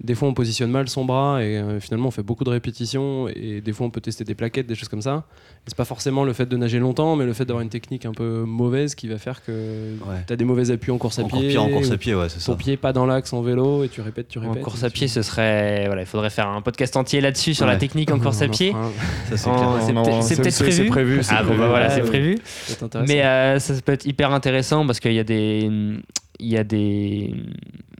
Des 0.03 0.13
fois, 0.13 0.27
on 0.27 0.33
positionne 0.33 0.69
mal 0.71 0.89
son 0.89 1.05
bras 1.05 1.41
et 1.41 1.57
euh, 1.57 1.79
finalement, 1.79 2.09
on 2.09 2.11
fait 2.11 2.21
beaucoup 2.21 2.43
de 2.43 2.49
répétitions. 2.49 3.27
Et 3.29 3.61
des 3.61 3.71
fois, 3.73 3.87
on 3.87 3.89
peut 3.89 4.01
tester 4.01 4.23
des 4.25 4.35
plaquettes, 4.35 4.67
des 4.67 4.75
choses 4.75 4.89
comme 4.89 5.01
ça. 5.01 5.23
Et 5.65 5.69
c'est 5.69 5.77
pas 5.77 5.85
forcément 5.85 6.23
le 6.25 6.33
fait 6.33 6.45
de 6.47 6.57
nager 6.57 6.79
longtemps, 6.79 7.15
mais 7.15 7.25
le 7.25 7.31
fait 7.33 7.45
d'avoir 7.45 7.61
une 7.61 7.69
technique 7.69 8.05
un 8.05 8.11
peu 8.11 8.43
mauvaise 8.43 8.93
qui 8.93 9.07
va 9.07 9.17
faire 9.17 9.43
que 9.43 9.51
Ouais. 9.51 10.17
tu 10.27 10.33
as 10.33 10.35
des 10.35 10.43
mauvais 10.45 10.69
appuis 10.69 10.91
en 10.91 10.97
course 10.97 11.17
à 11.19 11.23
Encore 11.23 11.39
pied. 11.39 11.49
pire 11.49 11.63
en 11.63 11.69
course 11.69 11.89
ou 11.89 11.93
à 11.93 11.97
pied, 11.97 12.13
ouais, 12.13 12.27
c'est 12.29 12.39
ça. 12.41 12.51
Ton 12.51 12.57
pied 12.57 12.75
pas 12.77 12.91
dans 12.93 13.05
l'axe 13.05 13.31
en 13.33 13.41
vélo 13.41 13.83
et 13.85 13.89
tu 13.89 14.01
répètes, 14.01 14.27
tu 14.27 14.37
En 14.39 14.41
répètes. 14.49 14.63
course 14.63 14.83
et 14.83 14.85
à 14.85 14.89
tu- 14.89 14.93
pied, 14.95 15.07
ce 15.07 15.21
serait. 15.21 15.85
Voilà, 15.87 16.01
il 16.01 16.07
faudrait 16.07 16.29
faire 16.29 16.49
un 16.49 16.61
podcast 16.61 16.95
entier 16.97 17.21
là-dessus 17.21 17.53
sur 17.53 17.65
la 17.65 17.77
technique 17.77 18.11
en 18.11 18.19
course 18.19 18.41
à 18.41 18.45
en 18.47 18.49
pied. 18.49 18.73
Ça, 19.29 19.37
c'est 19.37 19.49
En- 19.49 19.73
peut-être- 19.79 19.93
non, 19.93 20.21
c'est 20.21 20.35
peut-être 20.35 20.51
c'est- 20.53 20.71
c'est 20.71 20.85
prévu. 20.85 21.23
c'est 21.23 21.33
Ah 21.33 21.39
bon, 21.41 21.47
prévu. 21.47 21.61
bah 21.61 21.67
voilà, 21.69 21.87
Ouais, 21.87 21.93
c'est 21.95 22.01
prévu. 22.01 22.37
Mais 23.07 23.23
euh, 23.23 23.59
ça 23.59 23.73
peut 23.83 23.93
être 23.93 24.05
hyper 24.05 24.31
intéressant 24.31 24.85
parce 24.85 24.99
qu'il 24.99 25.13
y 25.13 25.19
a 25.19 25.23
des, 25.23 25.69
il 26.39 26.47
y 26.47 26.57
a 26.57 26.63
des, 26.63 27.33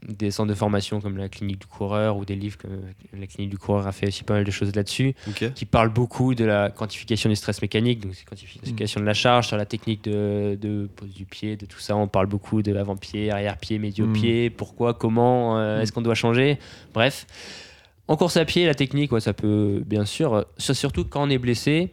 des 0.08 0.30
centres 0.32 0.50
de 0.50 0.54
formation 0.56 1.02
comme 1.02 1.18
la 1.18 1.30
clinique 1.30 1.60
du 1.62 1.68
coureur 1.68 2.18
ou 2.18 2.26
des 2.26 2.36
livres 2.36 2.58
comme 2.58 2.72
la 3.18 3.28
clinique 3.28 3.50
du 3.52 3.58
coureur 3.58 3.88
a 3.88 3.92
fait 3.92 4.08
aussi 4.08 4.24
pas 4.24 4.34
mal 4.36 4.44
de 4.44 4.52
choses 4.52 4.76
là-dessus 4.76 5.14
qui 5.54 5.66
parlent 5.66 5.94
beaucoup 5.94 6.36
de 6.36 6.44
la 6.46 6.70
quantification 6.70 7.30
du 7.30 7.36
stress 7.36 7.62
mécanique, 7.62 8.02
donc 8.02 8.14
c'est 8.14 8.26
quantification 8.26 9.00
de 9.02 9.06
la 9.06 9.14
charge, 9.14 9.48
sur 9.48 9.58
la 9.58 9.66
technique 9.66 10.04
de, 10.04 10.58
de 10.62 10.90
pose 10.96 11.14
du 11.14 11.26
pied, 11.26 11.56
de 11.56 11.66
tout 11.66 11.80
ça. 11.80 11.96
On 11.96 12.08
parle 12.08 12.28
beaucoup 12.28 12.62
de 12.62 12.76
avant-pied, 12.76 13.32
arrière-pied, 13.32 13.80
médio-pied, 13.80 14.50
pourquoi, 14.50 14.94
comment, 14.94 15.58
euh, 15.58 15.82
est-ce 15.82 15.92
qu'on 15.92 16.02
doit 16.02 16.16
changer? 16.16 16.60
Bref. 16.94 17.26
En 18.08 18.18
course 18.18 18.38
à 18.38 18.46
pied, 18.46 18.68
la 18.68 18.76
technique, 18.76 19.12
ouais, 19.12 19.20
ça 19.20 19.34
peut 19.34 19.82
bien 19.86 20.06
sûr, 20.06 20.34
euh, 20.36 20.44
sur- 20.58 20.76
surtout 20.76 21.06
quand 21.06 21.26
on 21.26 21.30
est 21.32 21.40
blessé, 21.40 21.92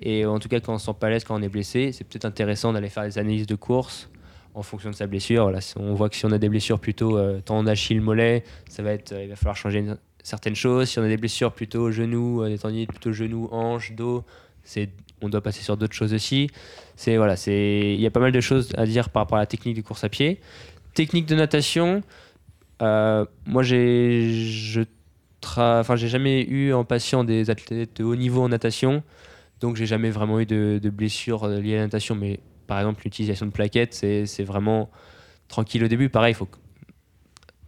et 0.00 0.24
en 0.24 0.38
tout 0.38 0.48
cas 0.48 0.58
quand 0.60 0.74
on 0.74 0.78
se 0.78 0.86
sent 0.86 0.94
pas 0.98 1.08
à 1.08 1.10
l'aise 1.10 1.24
quand 1.24 1.38
on 1.38 1.42
est 1.42 1.48
blessé, 1.50 1.92
c'est 1.92 2.04
peut-être 2.04 2.24
intéressant 2.24 2.72
d'aller 2.72 2.88
faire 2.88 3.04
des 3.04 3.18
analyses 3.18 3.46
de 3.46 3.54
course 3.54 4.08
en 4.54 4.62
fonction 4.62 4.90
de 4.90 4.94
sa 4.94 5.06
blessure. 5.06 5.52
On 5.76 5.94
voit 5.94 6.08
que 6.08 6.16
si 6.16 6.24
on 6.24 6.32
a 6.32 6.38
des 6.38 6.48
blessures 6.48 6.78
plutôt 6.78 7.18
euh, 7.18 7.40
d'Achille, 7.64 8.00
mollet, 8.00 8.44
ça 8.68 8.82
va 8.82 8.92
être, 8.92 9.12
euh, 9.12 9.24
il 9.24 9.28
va 9.28 9.36
falloir 9.36 9.56
changer 9.56 9.84
certaines 10.22 10.54
choses. 10.54 10.88
Si 10.88 10.98
on 10.98 11.02
a 11.02 11.08
des 11.08 11.16
blessures 11.16 11.52
plutôt 11.52 11.90
genou, 11.90 12.42
euh, 12.42 12.48
des 12.48 12.58
tendinites 12.58 12.88
plutôt 12.88 13.12
genou, 13.12 13.48
hanche, 13.50 13.92
dos, 13.92 14.24
c'est 14.62 14.88
on 15.20 15.28
doit 15.28 15.40
passer 15.40 15.62
sur 15.62 15.76
d'autres 15.76 15.94
choses 15.94 16.14
aussi. 16.14 16.50
C'est 16.96 17.16
voilà, 17.16 17.36
c'est 17.36 17.94
il 17.94 18.00
y 18.00 18.06
a 18.06 18.10
pas 18.10 18.20
mal 18.20 18.32
de 18.32 18.40
choses 18.40 18.72
à 18.76 18.86
dire 18.86 19.10
par 19.10 19.22
rapport 19.22 19.38
à 19.38 19.40
la 19.40 19.46
technique 19.46 19.74
du 19.74 19.82
course 19.82 20.04
à 20.04 20.08
pied. 20.08 20.40
Technique 20.94 21.26
de 21.26 21.34
natation, 21.34 22.02
euh, 22.82 23.26
moi 23.46 23.62
j'ai 23.62 24.32
je 24.32 24.82
enfin 25.56 25.96
j'ai 25.96 26.08
jamais 26.08 26.42
eu 26.42 26.72
en 26.72 26.84
patient 26.84 27.22
des 27.22 27.50
athlètes 27.50 27.98
de 27.98 28.04
haut 28.04 28.16
niveau 28.16 28.42
en 28.42 28.48
natation, 28.48 29.02
donc 29.60 29.76
j'ai 29.76 29.86
jamais 29.86 30.10
vraiment 30.10 30.40
eu 30.40 30.46
de, 30.46 30.80
de 30.82 30.90
blessures 30.90 31.46
liées 31.48 31.74
à 31.74 31.78
la 31.78 31.82
natation. 31.84 32.14
Mais 32.14 32.40
par 32.66 32.78
exemple 32.78 33.02
l'utilisation 33.04 33.46
de 33.46 33.50
plaquettes, 33.52 33.94
c'est 33.94 34.26
c'est 34.26 34.44
vraiment 34.44 34.90
tranquille 35.48 35.84
au 35.84 35.88
début. 35.88 36.08
Pareil, 36.08 36.32
il 36.32 36.36
faut 36.36 36.48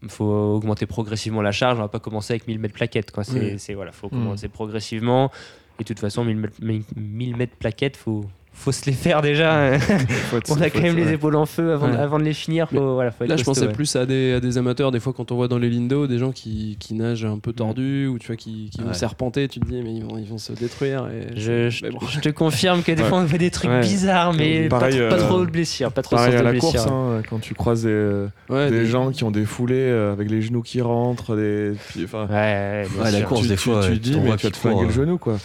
faut 0.08 0.24
augmenter 0.56 0.86
progressivement 0.86 1.42
la 1.42 1.52
charge. 1.52 1.78
On 1.78 1.82
va 1.82 1.88
pas 1.88 1.98
commencer 2.00 2.34
avec 2.34 2.46
1000 2.46 2.58
mètres 2.58 2.74
plaquettes. 2.74 3.10
Quoi. 3.10 3.24
C'est, 3.24 3.56
Oui. 3.68 3.74
voilà, 3.74 3.92
faut 3.92 4.06
Mm. 4.08 4.10
commencer 4.10 4.48
progressivement. 4.48 5.30
Et 5.78 5.82
de 5.82 5.84
toute 5.88 5.98
façon, 5.98 6.24
1000 6.24 6.36
mètres, 6.36 6.56
1000 6.96 7.36
mètres 7.36 7.56
plaquettes, 7.56 7.96
faut, 7.96 8.24
faut 8.58 8.72
se 8.72 8.84
les 8.86 8.92
faire 8.92 9.22
déjà. 9.22 9.66
Être- 9.74 10.50
On 10.50 10.60
a 10.60 10.70
quand 10.70 10.80
même 10.80 10.98
être- 10.98 11.04
les 11.06 11.12
épaules 11.12 11.36
en 11.36 11.46
feu 11.46 11.72
avant, 11.72 11.88
Ouais. 11.88 11.96
avant 11.96 12.18
de 12.18 12.24
les 12.24 12.32
finir. 12.32 12.68
Faut, 12.68 12.94
voilà, 12.94 13.10
faut 13.12 13.22
être 13.24 13.30
Là, 13.30 13.36
je 13.36 13.44
pensais 13.44 13.66
ouais. 13.66 13.72
plus 13.72 13.94
à 13.94 14.06
des, 14.06 14.32
à 14.34 14.40
des 14.40 14.58
amateurs, 14.58 14.90
des 14.90 14.98
fois, 14.98 15.12
quand 15.16 15.30
on 15.30 15.36
voit 15.36 15.46
dans 15.46 15.58
les 15.58 15.70
lindos, 15.70 16.06
des 16.08 16.18
gens 16.18 16.32
qui, 16.32 16.76
qui 16.80 16.94
nagent 16.94 17.24
un 17.24 17.38
peu 17.38 17.52
tordus 17.52 18.06
ou 18.08 18.18
tu 18.18 18.26
vois, 18.26 18.36
qui, 18.36 18.70
qui 18.72 18.80
vont 18.82 18.92
serpenter, 18.92 19.46
tu 19.48 19.60
te 19.60 19.66
dis, 19.66 19.80
mais 19.82 19.94
ils 19.94 20.02
vont, 20.04 20.18
ils 20.18 20.26
vont 20.26 20.38
se 20.38 20.52
détruire. 20.52 21.06
Et 21.08 21.38
Je, 21.38 21.70
je- 21.70 21.84
mais 21.84 21.90
bon. 21.92 21.98
je 22.08 22.18
te 22.20 22.28
confirme 22.30 22.82
que 22.82 22.90
des 22.92 23.02
Ouais. 23.02 23.08
fois 23.08 23.18
on 23.18 23.26
fait 23.28 23.38
des 23.38 23.50
trucs 23.50 23.70
Ouais. 23.70 23.80
bizarres, 23.80 24.32
mais 24.34 24.68
Pareil, 24.68 24.98
pas, 24.98 25.08
trop- 25.08 25.16
pas 25.18 25.22
euh, 25.24 25.28
trop 25.28 25.44
de 25.44 25.50
blessures, 25.50 25.92
pas 25.92 26.02
trop 26.02 26.16
de 26.16 26.20
Pareil 26.22 26.36
à 26.36 26.42
la 26.42 26.50
blessures. 26.50 26.70
course, 26.72 26.86
hein, 26.90 27.22
quand 27.30 27.38
tu 27.40 27.54
croises 27.54 27.84
des, 27.84 28.26
Ouais, 28.48 28.70
des 28.70 28.80
des- 28.80 28.86
gens 28.86 29.10
qui 29.12 29.22
ont 29.24 29.30
des 29.30 29.44
foulées 29.44 29.74
euh, 29.76 30.12
avec 30.12 30.30
les 30.30 30.42
genoux 30.42 30.62
qui 30.62 30.80
rentrent, 30.80 31.36
des, 31.36 31.72
puis, 31.90 32.00
Ouais, 32.12 32.18
ouais, 32.20 32.86
bien 32.92 33.02
Ouais, 33.04 33.10
la 33.12 33.20
course, 33.22 33.46
des 33.46 33.56
fois, 33.56 33.80
tu 33.86 33.92
te 33.92 34.02
dis, 34.02 34.18
mais 34.18 34.34
tu 34.36 34.50
te 34.50 34.56
flinguer 34.56 34.74
courent, 34.76 34.84
le 34.86 34.90
genou, 34.92 35.18
quoi. 35.18 35.38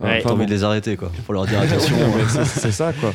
Ouais. 0.00 0.18
T'as 0.20 0.26
Enfin, 0.26 0.30
envie 0.30 0.38
bon. 0.40 0.46
de 0.46 0.50
les 0.50 0.64
arrêter, 0.64 0.96
quoi. 0.96 1.10
Faut 1.26 1.32
leur 1.32 1.46
dire 1.46 1.60
attention. 1.60 1.96
C'est- 2.44 2.70
ça, 2.72 2.92
quoi. 2.92 3.12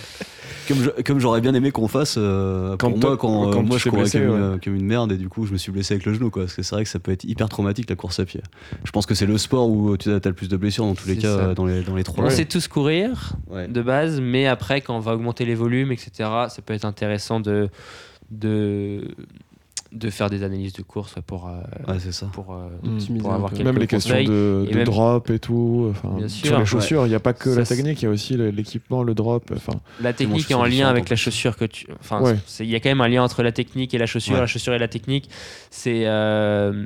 comme 1.05 1.19
j'aurais 1.19 1.41
bien 1.41 1.53
aimé 1.53 1.71
qu'on 1.71 1.87
fasse 1.89 2.15
euh, 2.17 2.77
Quand 2.77 2.89
pour 2.91 2.99
toi- 2.99 3.09
moi 3.11 3.17
quand, 3.17 3.51
euh, 3.53 3.61
moi 3.61 3.77
je 3.77 3.89
courais 3.89 4.03
blessé, 4.03 4.19
comme, 4.21 4.29
ouais. 4.29 4.53
une, 4.55 4.59
comme 4.61 4.75
une 4.75 4.85
merde 4.85 5.11
et 5.11 5.17
du 5.17 5.27
coup 5.27 5.45
je 5.45 5.51
me 5.51 5.57
suis 5.57 5.73
blessé 5.73 5.93
avec 5.95 6.05
le 6.05 6.13
genou 6.13 6.29
quoi 6.29 6.43
parce 6.43 6.53
que 6.55 6.63
c'est 6.63 6.73
vrai 6.75 6.85
que 6.85 6.89
ça 6.89 6.99
peut 6.99 7.11
être 7.11 7.25
hyper 7.25 7.49
traumatique 7.49 7.89
la 7.89 7.97
course 7.97 8.19
à 8.21 8.25
pied 8.25 8.39
je 8.85 8.91
pense 8.91 9.05
que 9.05 9.13
c'est 9.13 9.25
le 9.25 9.37
sport 9.37 9.69
où 9.69 9.97
tu 9.97 10.09
as, 10.09 10.21
le 10.25 10.33
plus 10.33 10.47
de 10.47 10.55
blessures 10.55 10.85
dans 10.85 10.95
tous 10.95 11.07
les 11.09 11.17
cas 11.17 11.35
ça. 11.35 11.43
euh, 11.43 11.53
dans 11.53 11.65
les, 11.65 11.81
dans 11.83 11.95
les 11.97 12.03
trois 12.05 12.23
On 12.25 12.29
sait 12.29 12.45
tous 12.45 12.69
courir 12.69 13.33
Ouais. 13.49 13.67
de 13.67 13.81
base, 13.81 14.21
mais 14.21 14.47
après, 14.47 14.79
quand 14.79 14.95
on 14.95 14.99
va 15.01 15.13
augmenter 15.15 15.43
les 15.45 15.55
volumes, 15.55 15.91
etc., 15.91 16.11
ça 16.47 16.61
peut 16.65 16.73
être 16.73 16.85
intéressant 16.85 17.41
de, 17.41 17.67
de, 18.31 19.13
de 19.93 20.09
faire 20.09 20.29
des 20.29 20.43
analyses 20.43 20.73
de 20.73 20.81
course 20.81 21.15
ouais, 21.15 21.21
pour, 21.25 21.47
euh, 21.47 21.61
Ouais, 21.87 21.99
c'est 21.99 22.11
ça 22.11 22.25
pour, 22.33 22.53
euh, 22.53 22.67
Mm. 22.81 23.17
pour 23.19 23.31
avoir 23.33 23.51
quelques 23.51 23.63
Même 23.65 23.77
les 23.77 23.85
questions 23.87 24.15
de, 24.23 24.65
Et 24.67 24.71
de 24.71 24.75
même- 24.77 24.83
drop 24.85 25.29
et 25.29 25.37
tout. 25.39 25.87
Enfin, 25.91 26.15
Bien 26.17 26.27
sur 26.27 26.47
sûr. 26.47 26.59
les 26.59 26.65
chaussures, 26.65 27.05
il 27.05 27.09
n'y 27.09 27.15
a 27.15 27.19
pas 27.19 27.33
que 27.33 27.51
Ça, 27.53 27.59
la 27.59 27.65
technique, 27.65 28.01
il 28.01 28.05
y 28.05 28.07
a 28.07 28.11
aussi 28.11 28.35
l'équipement, 28.35 29.03
le 29.03 29.13
drop. 29.13 29.51
Enfin, 29.55 29.73
La 30.01 30.13
technique 30.13 30.49
est 30.49 30.55
en 30.55 30.65
lien 30.65 30.87
avec 30.89 31.09
la 31.09 31.15
chaussure 31.15 31.55
que 31.55 31.65
tu. 31.65 31.85
Enfin, 31.99 32.21
Ouais. 32.21 32.35
il 32.59 32.65
y 32.69 32.75
a 32.75 32.79
quand 32.79 32.89
même 32.89 33.01
un 33.01 33.07
lien 33.07 33.23
entre 33.23 33.43
la 33.43 33.51
technique 33.51 33.93
et 33.93 33.97
la 33.97 34.05
chaussure. 34.07 34.33
Ouais. 34.33 34.39
La 34.41 34.47
chaussure 34.47 34.73
et 34.73 34.79
la 34.79 34.87
technique, 34.87 35.29
c'est 35.69 36.07
euh, 36.07 36.85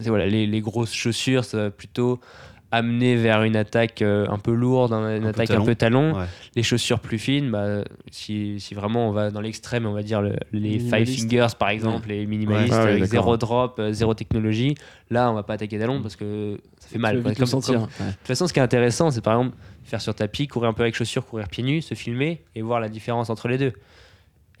c'est 0.00 0.08
voilà, 0.08 0.26
les, 0.26 0.46
les 0.46 0.60
grosses 0.60 0.92
chaussures, 0.92 1.44
ça 1.44 1.56
va 1.58 1.70
plutôt 1.70 2.20
amener 2.74 3.16
vers 3.16 3.42
une 3.42 3.56
attaque 3.56 4.02
euh, 4.02 4.26
un 4.30 4.38
peu 4.38 4.52
lourde, 4.52 4.92
une 4.92 5.26
attaque 5.26 5.48
talon. 5.48 5.62
un 5.62 5.66
peu 5.66 5.74
talon. 5.74 6.16
Ouais. 6.18 6.24
Les 6.56 6.62
chaussures 6.62 7.00
plus 7.00 7.18
fines, 7.18 7.50
bah, 7.50 7.82
si, 8.10 8.60
si 8.60 8.74
vraiment 8.74 9.08
on 9.08 9.12
va 9.12 9.30
dans 9.30 9.40
l'extrême, 9.40 9.86
on 9.86 9.92
va 9.92 10.02
dire 10.02 10.20
le- 10.22 10.36
les 10.52 10.78
five 10.78 11.06
fingers 11.06 11.48
par 11.58 11.68
exemple, 11.70 12.08
les 12.08 12.26
minimalistes 12.26 12.72
Ouais. 12.72 12.78
Ah 12.78 12.82
avec 12.82 13.00
d'accord. 13.00 13.10
zéro 13.10 13.36
drop, 13.36 13.76
euh, 13.78 13.92
zéro 13.92 14.14
technologie. 14.14 14.74
Là, 15.10 15.30
on 15.30 15.34
va 15.34 15.42
pas 15.42 15.54
attaquer 15.54 15.78
talon 15.78 16.00
parce 16.02 16.16
que 16.16 16.58
ça 16.78 16.88
fait 16.88 16.98
mal. 16.98 17.22
Comme- 17.22 17.46
sentir. 17.46 17.74
comme- 17.74 17.82
de 18.06 18.12
toute 18.12 18.26
façon, 18.26 18.46
ce 18.46 18.52
qui 18.52 18.58
est 18.58 18.62
intéressant, 18.62 19.10
c'est 19.10 19.20
par 19.22 19.34
exemple 19.38 19.56
faire 19.84 20.00
sur 20.00 20.14
tapis, 20.14 20.46
courir 20.48 20.70
un 20.70 20.72
peu 20.72 20.82
avec 20.82 20.94
chaussures, 20.94 21.26
courir 21.26 21.48
pieds 21.48 21.62
nus, 21.64 21.82
se 21.82 21.94
filmer 21.94 22.40
et 22.54 22.62
voir 22.62 22.80
la 22.80 22.88
différence 22.88 23.28
entre 23.30 23.48
les 23.48 23.58
deux. 23.58 23.72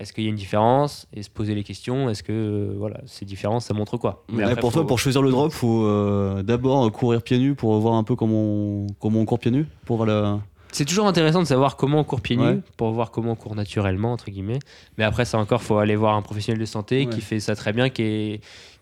Est-ce 0.00 0.12
qu'il 0.12 0.24
y 0.24 0.26
a 0.26 0.30
une 0.30 0.36
différence? 0.36 1.06
Et 1.14 1.22
se 1.22 1.30
poser 1.30 1.54
les 1.54 1.62
questions? 1.62 2.10
Est-ce 2.10 2.22
que 2.24 2.32
euh, 2.32 2.74
voilà, 2.76 3.00
ces 3.06 3.24
différences, 3.24 3.66
ça 3.66 3.74
montre 3.74 3.96
quoi? 3.96 4.24
Mais 4.28 4.38
Ouais, 4.38 4.42
après, 4.44 4.60
pour 4.60 4.72
faut- 4.72 4.80
toi, 4.80 4.86
pour 4.86 4.98
choisir 4.98 5.22
le 5.22 5.30
drop, 5.30 5.52
faut 5.52 5.84
euh, 5.84 6.42
d'abord 6.42 6.90
courir 6.90 7.22
pieds 7.22 7.38
nus 7.38 7.54
pour 7.54 7.78
voir 7.78 7.94
un 7.94 8.02
peu 8.04 8.16
comment 8.16 8.42
on, 8.42 8.86
comment 9.00 9.20
on 9.20 9.24
court 9.24 9.38
pieds 9.38 9.50
nus 9.52 9.66
pour 9.84 9.96
voir 9.98 10.08
la. 10.08 10.40
C'est 10.72 10.84
toujours 10.84 11.06
intéressant 11.06 11.40
de 11.40 11.46
savoir 11.46 11.76
comment 11.76 12.00
on 12.00 12.04
court 12.04 12.20
pieds 12.20 12.36
nus 12.36 12.42
Ouais. 12.42 12.58
pour 12.76 12.90
voir 12.90 13.12
comment 13.12 13.32
on 13.32 13.36
court 13.36 13.54
naturellement 13.54 14.10
entre 14.12 14.30
guillemets. 14.32 14.58
Mais 14.98 15.04
après, 15.04 15.24
ça 15.24 15.38
encore, 15.38 15.62
faut 15.62 15.78
aller 15.78 15.94
voir 15.94 16.16
un 16.16 16.22
professionnel 16.22 16.58
de 16.60 16.64
santé 16.66 17.06
Ouais. 17.06 17.14
qui 17.14 17.20
fait 17.20 17.38
ça 17.38 17.54
très 17.54 17.72
bien, 17.72 17.88
qui 17.88 18.02
est 18.02 18.40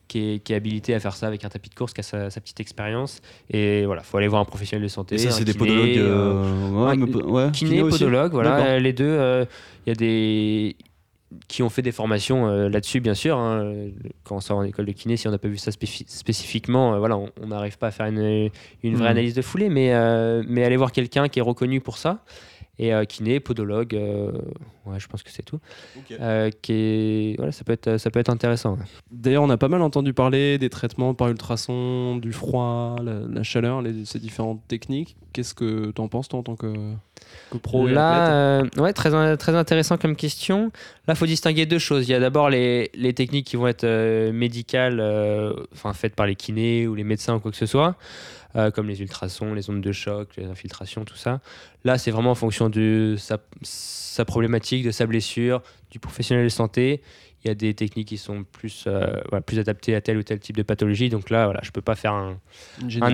qui 0.08 0.34
est, 0.34 0.38
qui 0.40 0.52
est 0.52 0.56
habilité 0.56 0.94
à 0.94 1.00
faire 1.00 1.14
ça 1.14 1.26
avec 1.26 1.42
un 1.44 1.48
tapis 1.48 1.70
de 1.70 1.74
course, 1.74 1.94
qui 1.94 2.00
a 2.00 2.02
sa, 2.02 2.28
sa 2.28 2.38
petite 2.42 2.60
expérience. 2.60 3.22
Et 3.48 3.86
voilà, 3.86 4.02
faut 4.02 4.18
aller 4.18 4.28
voir 4.28 4.42
un 4.42 4.44
professionnel 4.44 4.82
de 4.82 4.88
santé. 4.88 5.14
Et 5.14 5.18
ça, 5.18 5.30
c'est 5.30 5.44
des 5.44 5.54
podologues. 5.54 5.96
euh, 5.96 6.44
euh, 6.74 7.22
ouais, 7.24 7.50
kiné, 7.52 7.80
podologue, 7.80 8.32
voilà, 8.32 8.78
les 8.78 8.92
deux. 8.92 9.04
euh, 9.06 9.46
Il 9.86 9.90
y 9.90 9.92
a 9.92 9.94
des 9.94 10.76
qui 11.48 11.62
ont 11.62 11.68
fait 11.68 11.82
des 11.82 11.92
formations 11.92 12.46
euh, 12.48 12.68
là-dessus, 12.68 13.00
bien 13.00 13.14
sûr. 13.14 13.36
hein. 13.38 13.72
Quand 14.24 14.36
on 14.36 14.40
sort 14.40 14.58
en 14.58 14.62
école 14.64 14.86
de 14.86 14.92
kiné, 14.92 15.16
si 15.16 15.26
on 15.28 15.30
n'a 15.30 15.38
pas 15.38 15.48
vu 15.48 15.56
ça 15.58 15.70
spécifiquement, 15.72 16.94
euh, 16.94 16.98
voilà, 16.98 17.16
on 17.18 17.46
n'arrive 17.46 17.78
pas 17.78 17.88
à 17.88 17.90
faire 17.90 18.06
une, 18.06 18.50
une 18.82 18.94
vraie 18.94 19.04
Mhm. 19.04 19.10
analyse 19.10 19.34
de 19.34 19.42
foulée, 19.42 19.68
mais, 19.68 19.92
euh, 19.94 20.42
mais 20.46 20.64
aller 20.64 20.76
voir 20.76 20.92
quelqu'un 20.92 21.28
qui 21.28 21.38
est 21.38 21.42
reconnu 21.42 21.80
pour 21.80 21.98
ça. 21.98 22.24
Et 22.78 22.94
euh, 22.94 23.04
kiné, 23.04 23.38
podologue, 23.38 23.94
euh, 23.94 24.32
ouais, 24.86 24.98
je 24.98 25.06
pense 25.06 25.22
que 25.22 25.30
c'est 25.30 25.42
tout. 25.42 25.60
Ok. 25.98 26.16
Euh, 26.18 26.50
qui 26.62 26.72
est, 26.72 27.34
voilà, 27.36 27.52
ça 27.52 27.64
peut 27.64 27.72
être, 27.74 27.98
ça 27.98 28.10
peut 28.10 28.18
être 28.18 28.30
intéressant. 28.30 28.72
ouais. 28.72 28.84
D'ailleurs, 29.10 29.42
on 29.42 29.50
a 29.50 29.58
pas 29.58 29.68
mal 29.68 29.82
entendu 29.82 30.14
parler 30.14 30.56
des 30.56 30.70
traitements 30.70 31.12
par 31.12 31.28
ultrasons, 31.28 32.16
du 32.16 32.32
froid, 32.32 32.96
la, 33.04 33.20
la 33.28 33.42
chaleur, 33.42 33.82
les- 33.82 34.06
ces 34.06 34.18
différentes 34.18 34.66
techniques. 34.68 35.16
Qu'est-ce 35.34 35.52
que 35.54 35.90
tu 35.90 36.00
en 36.00 36.08
penses, 36.08 36.28
toi, 36.28 36.40
en 36.40 36.42
tant 36.42 36.56
que, 36.56 36.72
que 37.50 37.58
pro 37.58 37.86
Là, 37.86 38.32
euh, 38.62 38.64
ouais, 38.78 38.94
très, 38.94 39.36
très 39.36 39.54
intéressant 39.54 39.98
comme 39.98 40.16
question. 40.16 40.72
Là, 41.06 41.12
il 41.14 41.16
faut 41.16 41.26
distinguer 41.26 41.66
deux 41.66 41.78
choses. 41.78 42.08
Il 42.08 42.12
y 42.12 42.14
a 42.14 42.20
d'abord 42.20 42.48
les, 42.48 42.90
les 42.94 43.12
techniques 43.12 43.46
qui 43.46 43.56
vont 43.56 43.66
être 43.68 43.84
euh, 43.84 44.32
médicales, 44.32 44.98
euh, 44.98 45.52
enfin 45.74 45.92
faites 45.92 46.14
par 46.16 46.26
les 46.26 46.36
kinés 46.36 46.86
ou 46.86 46.94
les 46.94 47.04
médecins 47.04 47.34
ou 47.36 47.40
quoi 47.40 47.50
que 47.50 47.56
ce 47.56 47.66
soit, 47.66 47.96
euh, 48.56 48.70
comme 48.70 48.88
les 48.88 49.00
ultrasons, 49.00 49.54
les 49.54 49.70
ondes 49.70 49.80
de 49.80 49.92
choc, 49.92 50.28
les 50.36 50.44
infiltrations, 50.46 51.04
tout 51.04 51.16
ça. 51.16 51.40
Là, 51.84 51.98
c'est 51.98 52.10
vraiment 52.10 52.32
en 52.32 52.36
fonction 52.36 52.68
de 52.68 53.16
sa, 53.18 53.38
sa 53.62 54.24
problématique, 54.24 54.84
de 54.84 54.90
sa 54.90 55.06
blessure, 55.06 55.62
du 55.90 55.98
professionnel 55.98 56.44
de 56.44 56.50
santé. 56.50 57.02
Il 57.44 57.48
y 57.48 57.50
a 57.50 57.54
des 57.56 57.74
techniques 57.74 58.06
qui 58.06 58.18
sont 58.18 58.44
plus, 58.44 58.84
euh, 58.86 59.14
voilà, 59.28 59.42
plus 59.42 59.58
adaptées 59.58 59.96
à 59.96 60.00
tel 60.00 60.16
ou 60.16 60.22
tel 60.22 60.38
type 60.38 60.56
de 60.56 60.62
pathologie. 60.62 61.08
Donc 61.08 61.28
là, 61.28 61.46
voilà, 61.46 61.58
je 61.64 61.72
peux 61.72 61.80
pas 61.80 61.96
faire 61.96 62.12
un, 62.12 62.38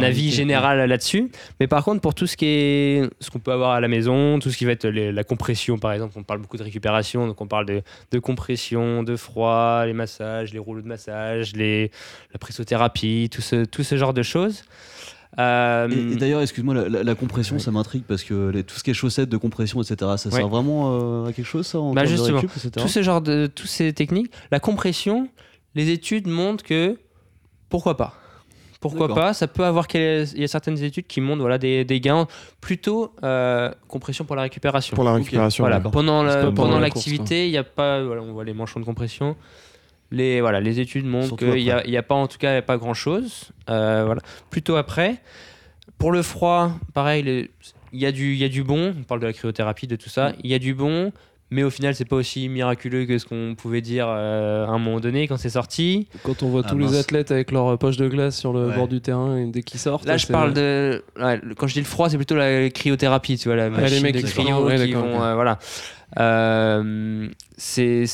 avis 0.03 0.31
général 0.31 0.87
là-dessus. 0.87 1.31
Mais 1.61 1.67
par 1.67 1.83
contre, 1.83 2.03
pour 2.03 2.15
tout 2.15 2.27
ce 2.27 2.37
qui 2.37 2.45
est 2.45 3.11
ce 3.21 3.31
qu'on 3.31 3.39
peut 3.39 3.53
avoir 3.53 3.71
à 3.71 3.81
la 3.81 3.89
maison, 3.89 4.39
tout 4.39 4.51
ce 4.51 4.59
qui 4.59 4.67
va 4.67 4.73
être 4.73 4.87
les- 4.87 5.13
la 5.13 5.25
compression, 5.25 5.79
par 5.79 5.93
exemple, 5.93 6.13
on 6.19 6.25
parle 6.25 6.41
beaucoup 6.41 6.59
de 6.59 6.63
récupération, 6.63 7.27
donc 7.27 7.41
on 7.41 7.47
parle 7.47 7.65
de, 7.65 7.81
de 8.11 8.19
compression, 8.19 9.03
de 9.03 9.17
froid, 9.17 9.87
les 9.87 9.95
massages, 9.95 10.53
les 10.53 10.59
rouleaux 10.59 10.83
de 10.83 10.89
massage, 10.89 11.55
les, 11.55 11.91
la 12.35 12.39
pressothérapie, 12.39 13.31
tout 13.33 13.41
ce, 13.41 13.65
tout 13.65 13.83
ce 13.83 13.97
genre 13.97 14.13
de 14.13 14.23
choses. 14.23 14.63
Euh, 15.39 15.89
Et, 15.91 16.13
et 16.15 16.17
d'ailleurs, 16.17 16.41
excuse-moi, 16.41 16.75
la, 16.75 16.89
la- 16.89 17.03
la 17.05 17.15
compression, 17.15 17.59
ça 17.59 17.71
m'intrigue 17.71 18.05
parce 18.09 18.23
que 18.25 18.49
les- 18.49 18.65
tout 18.65 18.77
ce 18.77 18.83
qui 18.83 18.91
est 18.91 18.95
chaussettes 18.95 19.29
de 19.29 19.37
compression, 19.37 19.81
etc., 19.83 19.97
ça 20.17 20.31
Ouais. 20.31 20.37
sert 20.37 20.49
vraiment 20.49 20.99
euh, 20.99 21.27
à 21.27 21.33
quelque 21.33 21.45
chose, 21.47 21.67
ça 21.67 21.79
en 21.79 21.93
Bah, 21.93 22.05
termes 22.05 22.17
de 22.17 22.23
récup, 22.33 22.51
etc. 22.57 22.71
tout 22.77 22.89
ce 22.89 23.03
genre 23.03 23.21
de 23.21 23.47
toutes 23.47 23.69
ces 23.69 23.93
techniques, 23.93 24.33
la 24.51 24.59
compression, 24.61 25.29
les 25.75 25.91
études 25.91 26.27
montrent 26.27 26.65
que 26.65 26.99
pourquoi 27.69 27.97
pas. 27.97 28.15
Pourquoi 28.81 29.09
pas 29.13 29.35
Ça 29.35 29.49
peut 29.49 29.65
avoir 29.65 29.87
il 29.93 30.29
y 30.41 30.45
a 30.45 30.49
certaines 30.49 30.81
études 30.83 31.09
qui 31.09 31.21
montrent 31.21 31.41
voilà 31.41 31.59
des, 31.59 31.85
des 31.85 32.01
gains 32.01 32.29
plutôt 32.61 33.13
euh, 33.25 33.71
compression 33.89 34.25
pour 34.25 34.37
la 34.37 34.43
récupération. 34.43 34.95
Pour 34.95 35.03
la 35.05 35.15
récupération. 35.15 35.65
Voilà, 35.65 35.81
pendant 35.81 36.21
C'est 36.23 36.27
la- 36.29 36.35
pas 36.37 36.41
pendant 36.43 36.55
pendant 36.63 36.75
la 36.77 36.83
l'activité, 36.83 37.47
il 37.49 37.53
y 37.53 37.57
a 37.57 37.65
pas 37.65 38.03
voilà, 38.05 38.23
on 38.23 38.33
voit 38.33 38.45
les 38.45 38.55
manchons 38.55 38.79
de 38.81 38.85
compression. 38.85 39.35
Les 40.11 40.41
voilà, 40.41 40.61
les 40.61 40.81
études 40.81 41.05
montrent 41.07 41.37
qu'il 41.37 41.61
y 41.61 41.71
a, 41.71 41.85
il 41.85 41.91
y 41.91 41.97
a 41.97 42.03
pas 42.03 42.15
en 42.15 42.27
tout 42.29 42.39
cas 42.39 42.53
il 42.53 42.55
y 42.55 42.59
a 42.59 42.63
pas 42.63 42.79
grand 42.79 42.95
chose. 42.95 43.51
voilà, 43.67 44.21
plutôt 44.51 44.77
après. 44.77 45.17
Pour 45.99 46.13
le 46.13 46.23
froid, 46.23 46.73
pareil, 46.95 47.23
les- 47.25 47.51
il 47.93 48.01
y 48.01 48.07
a 48.07 48.13
du 48.13 48.33
il 48.33 48.39
y 48.39 48.45
a 48.45 48.49
du 48.49 48.63
bon. 48.63 48.95
On 48.99 49.03
parle 49.03 49.21
de 49.21 49.27
la 49.27 49.33
cryothérapie, 49.33 49.87
de 49.87 49.97
tout 49.97 50.09
ça. 50.09 50.33
Il 50.45 50.51
y 50.51 50.55
a 50.55 50.59
du 50.59 50.73
bon, 50.75 51.13
mais 51.51 51.63
au 51.63 51.71
final 51.71 51.95
c'est 51.95 52.05
pas 52.05 52.17
aussi 52.17 52.49
miraculeux 52.49 53.05
que 53.05 53.19
ce 53.19 53.27
qu'on 53.27 53.55
pouvait 53.57 53.81
dire 53.81 54.07
euh, 54.09 54.65
à 54.67 54.71
un 54.71 54.79
moment 54.79 55.01
donné 55.01 55.27
quand 55.29 55.37
c'est 55.39 55.51
sorti. 55.51 56.07
Quand 56.23 56.43
on 56.43 56.49
voit 56.51 56.63
Ah, 56.65 56.69
tous 56.71 56.77
mince. 56.77 56.93
les 56.93 56.99
athlètes 56.99 57.31
avec 57.33 57.51
leur 57.51 57.77
poche 57.79 57.97
de 57.97 58.07
glace 58.09 58.39
sur 58.39 58.53
le 58.53 58.69
Ouais. 58.69 58.77
bord 58.77 58.87
du 58.89 59.01
terrain 59.01 59.37
et 59.37 59.47
dès 59.47 59.63
qu'ils 59.63 59.81
sortent. 59.81 60.07
Là, 60.07 60.17
je 60.17 60.27
parle 60.29 60.55
de. 60.55 61.03
ouais, 61.21 61.41
quand 61.57 61.67
je 61.67 61.75
dis 61.75 61.81
le 61.81 61.85
froid, 61.87 62.09
c'est 62.09 62.17
plutôt 62.17 62.37
la 62.37 62.71
cryothérapie, 62.71 63.37
tu 63.39 63.49
vois, 63.49 63.57
la 63.57 63.69
machine 63.71 63.97
les 63.97 64.01
mecs 64.03 64.15
de 64.15 64.21
qui 64.21 64.33
cryo 64.33 64.69
qui 64.69 64.93
vont. 64.93 65.23
euh, 65.23 65.35
voilà. 65.35 65.59
Euh, 66.19 67.29
c'est. 67.57 68.05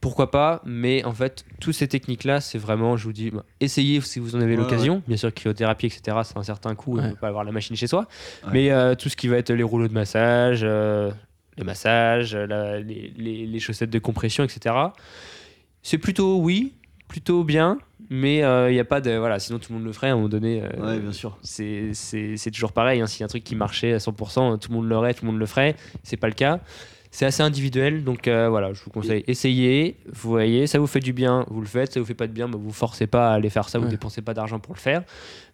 Pourquoi 0.00 0.30
pas, 0.30 0.62
mais 0.64 1.04
en 1.04 1.12
fait, 1.12 1.44
toutes 1.60 1.74
ces 1.74 1.88
techniques-là, 1.88 2.40
c'est 2.40 2.58
vraiment, 2.58 2.96
je 2.96 3.04
vous 3.04 3.12
dis, 3.12 3.30
bah, 3.30 3.44
essayez 3.60 4.00
si 4.02 4.18
vous 4.20 4.36
en 4.36 4.40
avez 4.40 4.52
Ouais, 4.56 4.62
l'occasion. 4.62 5.02
Bien 5.08 5.16
sûr, 5.16 5.32
cryothérapie, 5.34 5.86
etc., 5.86 6.18
c'est 6.24 6.36
un 6.36 6.42
certain 6.42 6.74
coût, 6.74 6.98
on 6.98 7.02
ne 7.02 7.10
peut 7.10 7.16
pas 7.16 7.28
avoir 7.28 7.44
la 7.44 7.52
machine 7.52 7.74
chez 7.76 7.86
soi. 7.86 8.06
Mais 8.52 8.70
euh, 8.70 8.94
tout 8.94 9.08
ce 9.08 9.16
qui 9.16 9.26
va 9.28 9.36
être 9.38 9.50
les 9.52 9.62
rouleaux 9.62 9.88
de 9.88 9.94
massage, 9.94 10.60
euh, 10.62 11.10
les 11.56 11.64
massages, 11.64 12.36
la- 12.36 12.78
les, 12.80 13.12
les- 13.16 13.46
les 13.46 13.58
chaussettes 13.58 13.90
de 13.90 13.98
compression, 13.98 14.44
etc., 14.44 14.74
c'est 15.82 15.98
plutôt 15.98 16.38
oui, 16.40 16.74
plutôt 17.08 17.44
bien, 17.44 17.78
mais 18.10 18.38
il 18.68 18.72
n'y 18.72 18.80
a 18.80 18.84
pas 18.84 19.00
de. 19.00 19.12
Voilà, 19.16 19.38
sinon 19.38 19.58
tout 19.58 19.72
le 19.72 19.78
monde 19.78 19.86
le 19.86 19.92
ferait 19.92 20.08
à 20.08 20.12
un 20.12 20.16
moment 20.16 20.28
donné. 20.28 20.62
euh, 20.62 20.68
Ouais, 20.94 20.98
bien 20.98 21.12
sûr. 21.12 21.38
c'est- 21.42 21.92
toujours 22.52 22.72
pareil. 22.72 23.00
Hein. 23.00 23.06
S'il 23.06 23.20
y 23.20 23.22
a 23.22 23.26
un 23.26 23.28
truc 23.28 23.44
qui 23.44 23.54
marchait 23.54 23.92
à 23.92 23.98
100%, 23.98 24.58
tout 24.58 24.70
le 24.70 24.76
monde 24.76 24.88
l'aurait, 24.88 25.14
tout 25.14 25.24
le 25.24 25.30
monde 25.30 25.40
le 25.40 25.46
ferait. 25.46 25.76
C'est 26.02 26.16
pas 26.16 26.26
le 26.28 26.34
cas. 26.34 26.60
C'est 27.16 27.24
assez 27.24 27.42
individuel, 27.42 28.04
donc 28.04 28.28
euh, 28.28 28.50
voilà, 28.50 28.74
je 28.74 28.84
vous 28.84 28.90
conseille, 28.90 29.24
essayez, 29.26 29.96
vous 30.12 30.28
voyez, 30.28 30.66
ça 30.66 30.78
vous 30.78 30.86
fait 30.86 31.00
du 31.00 31.14
bien, 31.14 31.46
vous 31.48 31.62
le 31.62 31.66
faites, 31.66 31.94
ça 31.94 31.98
vous 31.98 32.04
fait 32.04 32.12
pas 32.12 32.26
de 32.26 32.32
bien, 32.32 32.46
bah, 32.46 32.58
vous 32.60 32.74
forcez 32.74 33.06
pas 33.06 33.30
à 33.30 33.36
aller 33.36 33.48
faire 33.48 33.70
ça, 33.70 33.78
vous 33.78 33.86
Ouais. 33.86 33.90
dépensez 33.90 34.20
pas 34.20 34.34
d'argent 34.34 34.58
pour 34.58 34.74
le 34.74 34.78
faire. 34.78 35.02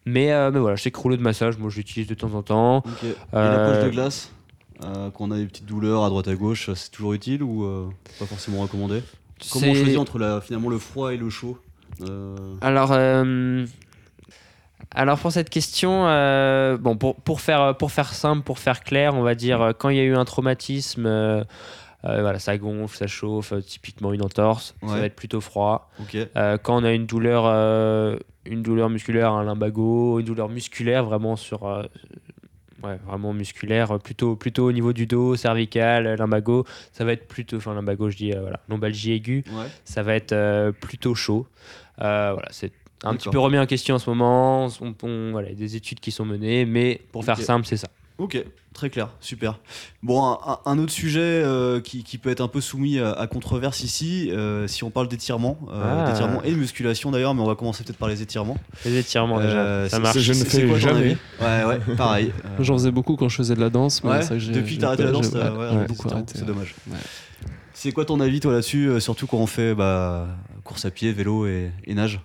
Mais, 0.05 0.33
euh, 0.33 0.51
mais 0.51 0.59
voilà, 0.59 0.75
je 0.75 0.83
sais 0.83 0.91
que 0.91 0.99
rouleau 0.99 1.15
de 1.15 1.21
massage, 1.21 1.57
moi 1.57 1.69
je 1.69 1.77
l'utilise 1.77 2.05
de 2.09 2.15
temps 2.15 2.33
en 2.33 2.41
temps. 2.41 2.83
Et 3.01 3.13
Euh, 3.33 3.49
la 3.53 3.59
poche 3.59 3.81
de 3.81 3.89
glace 3.91 4.33
euh, 4.83 5.09
Quand 5.11 5.23
on 5.23 5.31
a 5.31 5.37
des 5.37 5.45
petites 5.45 5.65
douleurs 5.65 6.03
à 6.03 6.09
droite 6.09 6.27
à 6.27 6.35
gauche, 6.35 6.69
c'est 6.73 6.91
toujours 6.91 7.13
utile 7.13 7.41
ou 7.41 7.63
euh, 7.63 7.87
pas 8.19 8.25
forcément 8.25 8.59
recommandé? 8.59 9.01
Comment 9.49 9.67
on 9.67 9.73
choisit 9.73 9.97
entre 9.97 10.19
la, 10.19 10.41
finalement 10.41 10.67
le 10.67 10.79
froid 10.79 11.13
et 11.13 11.17
le 11.17 11.29
chaud? 11.29 11.57
Euh, 12.01 12.35
Alors, 12.59 12.91
euh, 12.91 13.65
alors 14.95 15.17
pour 15.19 15.31
cette 15.31 15.49
question, 15.49 16.07
euh, 16.07 16.77
bon, 16.77 16.95
pour, 16.97 17.15
pour, 17.15 17.41
faire, 17.41 17.75
pour 17.77 17.91
faire 17.91 18.13
simple, 18.13 18.43
pour 18.43 18.59
faire 18.59 18.83
clair, 18.83 19.15
on 19.15 19.21
va 19.23 19.35
dire, 19.35 19.61
euh, 19.61 19.71
quand 19.77 19.89
il 19.89 19.97
y 19.97 19.99
a 19.99 20.03
eu 20.03 20.15
un 20.15 20.25
traumatisme, 20.25 21.05
euh, 21.05 21.43
euh, 22.05 22.21
voilà, 22.21 22.37
ça 22.39 22.57
gonfle, 22.57 22.97
ça 22.97 23.07
chauffe, 23.07 23.53
euh, 23.53 23.61
typiquement 23.61 24.13
une 24.13 24.23
entorse, 24.23 24.75
ça 24.85 24.95
va 24.97 25.05
être 25.05 25.15
plutôt 25.15 25.41
froid. 25.41 25.89
Euh, 26.35 26.57
quand 26.61 26.77
on 26.81 26.83
a 26.83 26.91
une 26.91 27.05
douleur, 27.05 27.43
euh, 27.47 28.17
une 28.45 28.61
douleur 28.61 28.89
musculaire, 28.89 29.31
un 29.31 29.43
lumbago, 29.43 30.19
une 30.19 30.25
douleur 30.25 30.49
musculaire 30.49 31.05
vraiment 31.05 31.37
sur, 31.37 31.65
euh, 31.65 31.83
ouais, 32.83 32.99
vraiment 33.07 33.31
musculaire, 33.33 33.91
euh, 33.93 33.97
plutôt, 33.99 34.35
plutôt 34.35 34.65
au 34.67 34.71
niveau 34.73 34.91
du 34.91 35.05
dos, 35.07 35.35
cervical, 35.37 36.05
euh, 36.07 36.15
lumbago, 36.17 36.65
ça 36.91 37.05
va 37.05 37.13
être 37.13 37.27
plutôt, 37.27 37.55
enfin 37.57 37.73
lumbago, 37.73 38.09
je 38.09 38.17
dis, 38.17 38.33
euh, 38.33 38.41
voilà, 38.41 38.59
lombalgie 38.67 39.13
aiguë, 39.13 39.45
Ouais. 39.53 39.67
ça 39.85 40.03
va 40.03 40.15
être 40.15 40.33
euh, 40.33 40.71
plutôt 40.73 41.15
chaud. 41.15 41.47
Euh, 42.01 42.31
voilà, 42.33 42.49
c'est 42.51 42.71
un 43.03 43.15
petit 43.15 43.29
peu 43.29 43.39
remis 43.39 43.57
en 43.59 43.65
question 43.65 43.95
en 43.95 43.99
ce 43.99 44.09
moment. 44.09 44.67
On, 44.81 44.95
on- 45.03 45.31
voilà, 45.31 45.49
il 45.49 45.53
y 45.53 45.55
a 45.55 45.59
des 45.59 45.75
études 45.75 45.99
qui 45.99 46.11
sont 46.11 46.25
menées, 46.25 46.65
mais 46.65 47.01
pour 47.11 47.23
faire 47.25 47.37
simple, 47.39 47.65
c'est 47.67 47.77
ça. 47.77 47.87
Ok, 48.19 48.41
très 48.75 48.91
clair, 48.91 49.09
super. 49.19 49.59
Bon, 50.03 50.37
un, 50.65 50.77
autre 50.77 50.91
sujet 50.91 51.19
euh, 51.19 51.81
qui, 51.81 52.03
qui 52.03 52.19
peut 52.19 52.29
être 52.29 52.41
un 52.41 52.47
peu 52.47 52.61
soumis 52.61 52.99
à, 52.99 53.11
à 53.11 53.25
controverse 53.25 53.83
ici, 53.83 54.29
euh, 54.31 54.67
si 54.67 54.83
on 54.83 54.91
parle 54.91 55.07
d'étirement, 55.07 55.57
euh, 55.71 56.03
Ah. 56.05 56.09
d'étirement 56.11 56.43
et 56.43 56.51
de 56.51 56.55
musculation 56.55 57.09
d'ailleurs, 57.09 57.33
mais 57.33 57.41
on 57.41 57.47
va 57.47 57.55
commencer 57.55 57.83
peut-être 57.83 57.97
par 57.97 58.09
les 58.09 58.21
étirements. 58.21 58.55
Les 58.85 58.97
étirements 58.97 59.39
Euh, 59.39 59.85
déjà, 59.85 59.89
ça 59.89 59.99
marche. 59.99 60.19
je 60.19 60.31
ne 60.31 60.37
fais 60.45 60.67
quoi 60.67 60.77
jamais. 60.77 60.99
avis 60.99 61.17
Ouais, 61.41 61.63
ouais, 61.65 61.95
pareil. 61.97 62.31
Euh, 62.45 62.49
J'en 62.63 62.75
faisais 62.75 62.91
beaucoup 62.91 63.15
quand 63.15 63.29
je 63.29 63.35
faisais 63.35 63.55
de 63.55 63.59
la 63.61 63.71
danse. 63.71 64.03
Mais 64.03 64.11
ouais, 64.11 64.21
c'est 64.21 64.37
vrai 64.37 64.47
que 64.47 64.51
depuis 64.59 64.75
que 64.75 64.81
t'as 64.81 64.87
arrêté 64.89 65.03
la 65.03 65.09
pas- 65.09 65.13
danse, 65.17 65.25
j'ai- 65.25 65.31
t'as 65.31 65.51
ouais, 65.51 65.57
ouais, 65.57 65.57
ouais, 65.57 65.65
arrêté, 65.75 65.87
beaucoup 65.93 66.07
c'est 66.07 66.13
arrêté, 66.13 66.33
c'est 66.35 66.41
ouais. 66.41 66.45
dommage. 66.47 66.75
Ouais. 66.91 66.97
C'est 67.73 67.91
quoi 67.91 68.05
ton 68.05 68.19
avis 68.19 68.39
toi 68.39 68.51
là-dessus, 68.53 68.87
euh, 68.89 68.99
surtout 68.99 69.25
quand 69.25 69.37
on 69.39 69.47
fait 69.47 69.73
bah, 69.73 70.27
course 70.63 70.85
à 70.85 70.91
pied, 70.91 71.11
vélo 71.11 71.47
et, 71.47 71.71
et 71.85 71.95
nage? 71.95 72.21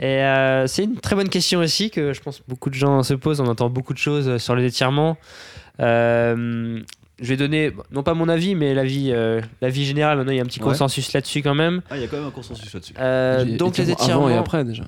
Et 0.00 0.04
euh, 0.22 0.66
c'est 0.68 0.84
une 0.84 0.96
très 0.98 1.16
bonne 1.16 1.28
question 1.28 1.58
aussi 1.60 1.90
que 1.90 2.12
je 2.12 2.20
pense 2.20 2.40
beaucoup 2.46 2.70
de 2.70 2.74
gens 2.74 3.02
se 3.02 3.14
posent. 3.14 3.40
On 3.40 3.46
entend 3.46 3.68
beaucoup 3.68 3.92
de 3.94 3.98
choses 3.98 4.36
sur 4.38 4.54
les 4.54 4.64
étirements. 4.64 5.16
Euh, 5.80 6.80
je 7.20 7.26
vais 7.28 7.36
donner, 7.36 7.72
non 7.90 8.02
pas 8.04 8.14
mon 8.14 8.28
avis, 8.28 8.54
mais 8.54 8.74
l'avis 8.74 9.10
euh, 9.12 9.40
l'avis 9.60 9.84
général. 9.84 10.16
Maintenant, 10.18 10.32
il 10.32 10.36
y 10.36 10.40
a 10.40 10.42
un 10.42 10.46
petit 10.46 10.60
Ouais. 10.60 10.66
consensus 10.68 11.12
là-dessus 11.12 11.42
quand 11.42 11.54
même. 11.54 11.82
Ah, 11.90 11.96
il 11.96 12.02
y 12.02 12.04
a 12.04 12.08
quand 12.08 12.16
même 12.18 12.26
un 12.26 12.30
consensus 12.30 12.72
là-dessus. 12.72 12.94
Euh, 12.98 13.44
donc 13.56 13.76
les 13.76 13.90
étirements 13.90 14.26
Avant 14.26 14.34
et 14.36 14.38
après 14.38 14.64
déjà. 14.64 14.84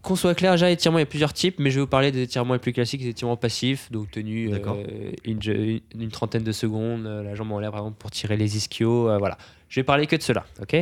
qu'on 0.00 0.16
soit 0.16 0.34
clair, 0.34 0.52
déjà 0.52 0.70
étirements, 0.70 0.96
il 0.98 1.02
y 1.02 1.04
a 1.04 1.06
plusieurs 1.06 1.34
types, 1.34 1.56
mais 1.58 1.70
je 1.70 1.74
vais 1.76 1.80
vous 1.82 1.86
parler 1.86 2.10
des 2.10 2.22
étirements 2.22 2.54
les 2.54 2.58
plus 2.60 2.72
classiques, 2.72 3.02
des 3.02 3.08
étirements 3.10 3.36
passifs, 3.36 3.92
donc 3.92 4.10
tenus 4.10 4.50
euh, 4.54 5.12
une, 5.24 5.40
une- 5.44 5.80
une 6.00 6.10
trentaine 6.10 6.42
de 6.44 6.52
secondes, 6.52 7.04
euh, 7.04 7.22
la 7.22 7.34
jambe 7.34 7.52
en 7.52 7.58
l'air 7.58 7.70
par 7.70 7.80
exemple 7.80 7.96
pour 7.98 8.10
tirer 8.10 8.38
les 8.38 8.56
ischios, 8.56 9.10
euh, 9.10 9.18
voilà. 9.18 9.36
Je 9.68 9.78
vais 9.80 9.84
parler 9.84 10.06
que 10.06 10.16
de 10.16 10.22
cela, 10.22 10.46
ok? 10.62 10.74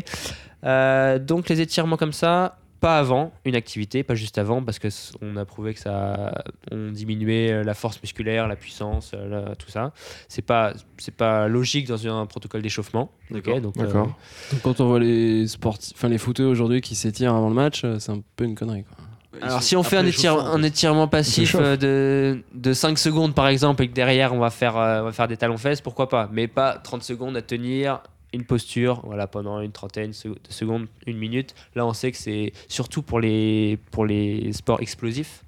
Euh, 0.62 1.18
Donc 1.18 1.48
les 1.48 1.60
étirements 1.60 1.96
comme 1.96 2.12
ça, 2.12 2.58
pas 2.86 2.98
avant 2.98 3.32
une 3.44 3.56
activité, 3.56 4.04
pas 4.04 4.14
juste 4.14 4.38
avant, 4.38 4.62
parce 4.62 4.78
que 4.78 4.86
on 5.20 5.36
a 5.36 5.44
prouvé 5.44 5.74
que 5.74 5.80
ça, 5.80 6.44
on 6.70 6.92
diminuait 6.92 7.50
euh, 7.50 7.64
la 7.64 7.74
force 7.74 8.00
musculaire, 8.00 8.46
la 8.46 8.54
puissance, 8.54 9.10
euh, 9.12 9.48
la- 9.48 9.56
tout 9.56 9.68
ça. 9.70 9.92
C'est 10.28 10.42
pas, 10.42 10.72
c'est 10.96 11.14
pas 11.14 11.48
logique 11.48 11.88
dans 11.88 12.06
un 12.06 12.26
protocole 12.26 12.62
d'échauffement. 12.62 13.10
ok 13.32 13.42
D'accord. 13.42 13.60
donc, 13.60 13.76
euh. 13.78 13.92
Donc 13.92 14.62
quand 14.62 14.80
on 14.80 14.86
voit 14.86 15.00
les 15.00 15.48
sportifs, 15.48 15.94
enfin 15.96 16.08
les 16.08 16.18
footeux 16.18 16.46
aujourd'hui 16.46 16.80
qui 16.80 16.94
s'étirent 16.94 17.34
avant 17.34 17.48
le 17.48 17.56
match, 17.56 17.82
c'est 17.98 18.12
un 18.12 18.20
peu 18.36 18.44
une 18.44 18.54
connerie. 18.54 18.84
Quoi. 18.84 18.96
Alors 19.42 19.62
si 19.62 19.74
on 19.76 19.82
fait 19.82 19.96
un, 19.98 20.06
étire- 20.06 20.38
un 20.38 20.62
étirement 20.62 21.08
passif 21.08 21.56
euh, 21.58 21.76
de, 21.76 22.42
de 22.54 22.72
5 22.72 22.98
secondes 22.98 23.34
par 23.34 23.48
exemple 23.48 23.82
et 23.82 23.88
que 23.88 23.92
derrière 23.94 24.32
on 24.32 24.38
va 24.38 24.50
faire, 24.50 24.76
euh, 24.76 25.00
on 25.02 25.04
va 25.06 25.12
faire 25.12 25.26
des 25.28 25.36
talons 25.36 25.58
fesses, 25.58 25.80
pourquoi 25.80 26.08
pas? 26.08 26.28
Mais 26.32 26.46
pas 26.46 26.78
30 26.78 27.02
secondes 27.02 27.36
à 27.36 27.42
tenir 27.42 28.00
une 28.36 28.44
posture 28.44 29.00
voilà, 29.04 29.26
pendant 29.26 29.60
une 29.60 29.72
trentaine 29.72 30.10
de 30.12 30.36
secondes, 30.50 30.86
une 31.06 31.18
minute. 31.18 31.54
Là 31.74 31.84
on 31.86 31.92
sait 31.92 32.12
que 32.12 32.18
c'est 32.18 32.52
surtout 32.68 33.02
pour 33.02 33.18
les, 33.20 33.78
pour 33.90 34.06
les 34.06 34.52
sports 34.52 34.80
explosifs. 34.80 35.42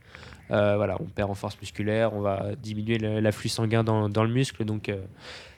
Euh, 0.51 0.77
voilà, 0.77 0.97
on 1.01 1.05
perd 1.05 1.31
en 1.31 1.35
force 1.35 1.57
musculaire, 1.61 2.15
on 2.15 2.21
va 2.21 2.47
diminuer 2.61 2.99
l'afflux 2.99 3.51
sanguin 3.51 3.85
dans, 3.85 4.09
dans 4.09 4.25
le 4.25 4.31
muscle, 4.31 4.65
donc 4.65 4.89
euh, 4.89 4.97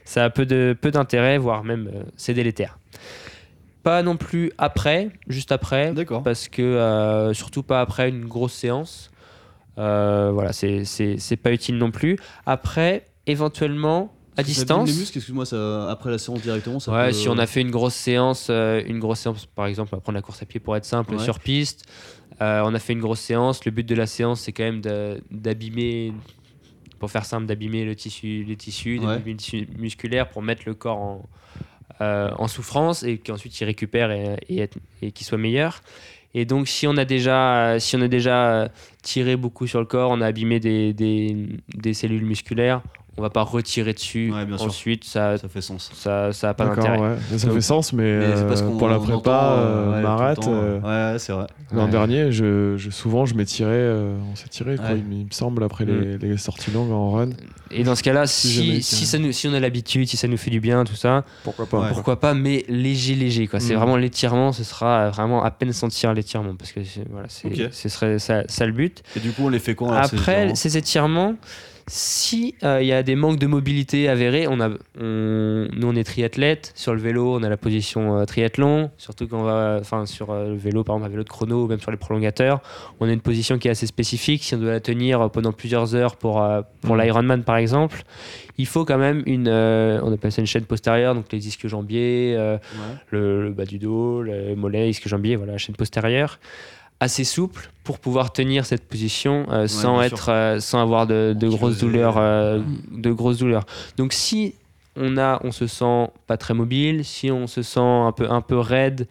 ça 0.05 0.25
a 0.25 0.31
peu 0.31 0.45
de 0.45 0.77
peu 0.81 0.91
d'intérêt, 0.91 1.39
voire 1.39 1.63
même 1.63 1.89
euh, 1.95 2.03
c'est 2.17 2.35
délétère. 2.35 2.79
Pas 3.85 4.03
non 4.03 4.17
plus 4.17 4.53
après, 4.59 5.09
juste 5.29 5.53
après, 5.53 5.93
D'accord. 5.95 6.23
parce 6.23 6.49
que 6.49 7.31
surtout 7.33 7.63
pas 7.63 7.81
après 7.81 8.09
une 8.11 8.27
grosse 8.27 8.53
séance. 8.53 9.11
Voilà, 9.77 10.53
c'est 10.53 10.85
c'est- 10.85 11.17
c'est 11.19 11.37
pas 11.39 11.51
utile 11.53 11.79
non 11.79 11.91
plus. 11.91 12.19
Après, 12.45 13.07
éventuellement 13.27 14.13
à 14.41 14.43
distance. 14.43 14.89
Les 14.89 14.95
muscles, 14.97 15.19
excuse-moi, 15.19 15.47
ça, 15.47 15.91
après 15.91 16.11
la 16.11 16.19
séance 16.19 16.41
directement. 16.43 16.81
Ça 16.81 16.93
Ouais, 16.93 17.07
peut- 17.09 17.13
si 17.13 17.29
on 17.29 17.39
a 17.39 17.47
fait 17.47 17.61
une 17.61 17.71
grosse 17.71 17.95
séance, 17.95 18.49
euh, 18.51 18.83
une 18.87 18.99
grosse 18.99 19.21
séance, 19.21 19.47
par 19.47 19.67
exemple, 19.67 19.91
on 19.93 19.97
va 19.97 20.01
prendre 20.01 20.17
la 20.17 20.23
course 20.23 20.43
à 20.43 20.47
pied 20.47 20.61
pour 20.61 20.77
être 20.77 20.85
simple, 20.85 21.15
Ouais. 21.15 21.23
sur 21.25 21.39
piste. 21.39 21.85
euh, 22.43 22.63
on 22.65 22.75
a 22.75 22.79
fait 22.79 22.95
une 22.95 23.01
grosse 23.01 23.21
séance. 23.21 23.65
Le 23.67 23.71
but 23.71 23.87
de 23.87 23.95
la 23.95 24.07
séance, 24.07 24.41
c'est 24.41 24.53
quand 24.53 24.63
même 24.65 24.81
d'abîmer, 25.31 26.13
pour 26.99 27.11
faire 27.11 27.25
simple, 27.27 27.47
d'abîmer 27.47 27.85
le 27.85 27.95
tissu, 27.95 28.45
les 28.45 28.57
tissus, 28.57 28.99
Ouais. 28.99 29.07
d'abîmer 29.07 29.33
le 29.33 29.37
tissu 29.37 29.69
musculaire 29.79 30.29
pour 30.31 30.41
mettre 30.43 30.63
le 30.65 30.75
corps 30.75 30.97
en, 30.99 31.23
euh, 32.01 32.31
en 32.39 32.49
souffrance 32.49 33.03
et 33.03 33.19
qu'ensuite 33.19 33.61
il 33.61 33.65
récupère 33.65 34.11
et, 34.11 34.37
et, 34.49 34.61
être- 34.61 34.79
et 35.03 35.13
qu'il 35.13 35.27
soit 35.27 35.37
meilleur. 35.39 35.83
Et 36.33 36.45
donc, 36.47 36.69
si 36.69 36.87
on 36.87 36.97
a 36.97 37.05
déjà, 37.05 37.79
si 37.81 37.97
on 37.97 38.01
a 38.01 38.09
déjà 38.09 38.71
tiré 39.03 39.37
beaucoup 39.37 39.67
sur 39.67 39.81
le 39.81 39.87
corps, 39.87 40.11
on 40.11 40.21
a 40.21 40.27
abîmé 40.27 40.61
des, 40.61 40.95
des, 40.95 41.37
des 41.75 41.93
cellules 41.93 42.25
musculaires, 42.25 42.81
on 43.17 43.23
va 43.23 43.31
pas 43.31 43.43
retirer 43.43 43.93
dessus. 43.93 44.33
Ouais, 44.33 44.45
bien 44.47 44.57
sûr. 44.57 44.67
Ensuite, 44.67 45.05
ça, 45.05 45.37
Ça 45.37 45.49
fait 45.49 45.61
sens. 45.61 45.91
ça, 45.95 46.33
ça 46.33 46.51
a 46.51 46.55
pas 46.55 46.67
d'intérêt. 46.67 46.99
ouais. 46.99 47.17
Ça 47.37 47.47
Donc- 47.47 47.57
fait 47.57 47.61
sens, 47.61 47.93
mais, 47.93 48.03
Mais 48.19 48.25
euh, 48.27 48.79
pour 48.79 48.89
la 48.89 48.99
prépa, 48.99 49.55
euh, 49.59 49.93
ouais, 49.97 50.03
Marat, 50.03 50.35
euh, 50.49 51.13
Ouais, 51.13 51.19
c'est 51.19 51.33
vrai. 51.33 51.47
l'an 51.73 51.85
Ouais. 51.85 51.91
dernier, 51.91 52.33
je, 52.33 52.77
je- 52.77 52.91
souvent 52.91 53.27
je 53.27 53.35
m'étirais, 53.35 53.71
euh, 53.73 54.17
on 54.33 54.37
s'est 54.37 54.49
tiré, 54.49 54.77
quoi, 54.77 54.87
Ouais. 54.91 54.99
il, 54.99 55.05
me- 55.05 55.15
il 55.21 55.27
me 55.27 55.31
semble, 55.33 55.63
après 55.65 55.85
les, 55.85 56.19
les 56.19 56.37
sorties 56.39 56.71
longues 56.71 56.93
en 56.93 57.11
run. 57.11 57.31
Et 57.73 57.85
dans 57.85 57.95
ce 57.95 58.03
cas-là, 58.03 58.21
jamais 58.25 58.27
si, 58.27 58.83
si, 58.83 58.95
été- 58.97 59.05
ça 59.07 59.19
nous, 59.19 59.33
si 59.33 59.47
on 59.49 59.55
a 59.55 59.61
l'habitude, 59.61 60.09
si 60.09 60.17
ça 60.17 60.27
nous 60.27 60.37
fait 60.37 60.51
du 60.51 60.61
bien, 60.61 60.85
tout 60.85 60.97
ça, 60.97 61.25
Pourquoi 61.45 61.67
pas 61.67 61.81
Ouais. 61.81 61.89
pourquoi 61.93 62.19
pas, 62.19 62.35
mais 62.35 62.65
léger, 62.69 63.15
léger. 63.15 63.47
quoi. 63.47 63.61
C'est 63.61 63.75
Mm. 63.75 63.79
vraiment 63.79 63.97
l'étirement, 63.97 64.53
ce 64.53 64.65
sera 64.65 65.11
vraiment 65.11 65.45
à 65.45 65.51
peine 65.51 65.73
sentir 65.73 66.13
l'étirement, 66.15 66.55
parce 66.57 66.73
que 66.73 66.83
c'est- 66.85 67.05
voilà, 67.11 67.27
c'est, 67.29 67.47
Ok. 67.49 67.69
ce 67.73 67.89
serait 67.89 68.19
ça, 68.19 68.43
ça 68.49 68.67
le 68.67 68.73
but. 68.73 69.03
Et 69.17 69.21
du 69.21 69.31
coup, 69.33 69.43
on 69.45 69.49
les 69.49 69.59
fait 69.59 69.77
ces 69.79 69.85
Après, 69.85 70.33
étirements? 70.33 70.55
ces 70.55 70.77
étirements, 70.77 71.35
si 71.93 72.55
euh, 72.63 72.79
il 72.81 72.87
y 72.87 72.93
a 72.93 73.03
des 73.03 73.17
manques 73.17 73.41
de 73.41 73.49
mobilité 73.49 74.09
avérés, 74.09 74.47
on 74.49 74.61
a, 74.61 74.69
on- 75.01 75.67
nous 75.75 75.89
on 75.89 75.97
est 75.97 76.05
triathlète, 76.05 76.71
sur 76.77 76.95
le 76.95 77.01
vélo 77.01 77.35
on 77.37 77.43
a 77.43 77.49
la 77.49 77.57
position 77.57 78.17
euh, 78.19 78.25
triathlon, 78.27 78.93
surtout 78.97 79.27
quand 79.27 79.41
on 79.41 79.43
va, 79.43 79.79
enfin 79.81 80.07
sur 80.07 80.31
euh, 80.31 80.51
le 80.51 80.55
vélo 80.57 80.85
par 80.85 80.95
exemple 80.97 81.09
un 81.09 81.11
vélo 81.11 81.25
de 81.25 81.29
chrono 81.29 81.65
ou 81.65 81.67
même 81.67 81.81
sur 81.81 81.91
les 81.91 81.97
prolongateurs, 81.97 82.61
on 83.01 83.09
a 83.09 83.13
une 83.13 83.21
position 83.21 83.59
qui 83.59 83.67
est 83.67 83.73
assez 83.73 83.87
spécifique. 83.89 84.45
Si 84.45 84.55
on 84.55 84.59
doit 84.59 84.71
la 84.71 84.79
tenir 84.81 85.31
pendant 85.33 85.53
plusieurs 85.53 85.97
heures 85.97 86.15
pour 86.15 86.41
euh, 86.41 86.63
pour 86.81 86.95
Mhm. 86.95 87.03
l'Ironman 87.03 87.43
par 87.43 87.57
exemple, 87.57 88.05
il 88.57 88.67
faut 88.67 88.85
quand 88.85 88.99
même 88.99 89.25
une, 89.27 89.49
euh, 89.49 89.99
on 90.05 90.13
appelle 90.13 90.31
ça 90.31 90.41
une 90.43 90.47
chaîne 90.47 90.67
postérieure, 90.67 91.17
donc 91.17 91.27
les 91.33 91.39
disques 91.41 91.67
jambiers, 91.67 92.37
euh, 92.39 92.55
Ouais. 92.55 92.95
le, 93.11 93.43
le 93.43 93.51
bas 93.51 93.65
du 93.65 93.81
dos, 93.81 94.23
le 94.23 94.55
mollet, 94.55 94.89
isque 94.91 95.09
jambier, 95.09 95.35
voilà, 95.35 95.53
la 95.53 95.59
chaîne 95.59 95.75
postérieure, 95.75 96.39
assez 97.01 97.25
souple 97.25 97.71
pour 97.83 97.99
pouvoir 97.99 98.33
tenir 98.33 98.65
cette 98.67 98.87
position 98.87 99.47
euh, 99.51 99.67
sans 99.69 99.99
être, 100.03 100.29
euh, 100.31 100.61
sans 100.61 100.81
avoir 100.83 101.07
de, 101.07 101.35
de 101.39 101.49
grosses 101.49 101.79
douleurs, 101.79 102.19
euh, 102.19 102.61
de 102.93 103.11
grosses 103.11 103.39
douleurs. 103.39 103.65
Donc 103.97 104.13
si 104.13 104.55
on 104.97 105.17
a, 105.17 105.41
on 105.45 105.51
se 105.53 105.67
sent 105.67 106.09
pas 106.27 106.37
très 106.37 106.53
mobile, 106.55 107.05
si 107.05 107.31
on 107.31 107.47
se 107.47 107.63
sent 107.63 107.81
un 107.81 108.13
peu, 108.13 108.31
un 108.31 108.41
peu 108.43 108.59
raide. 108.59 109.07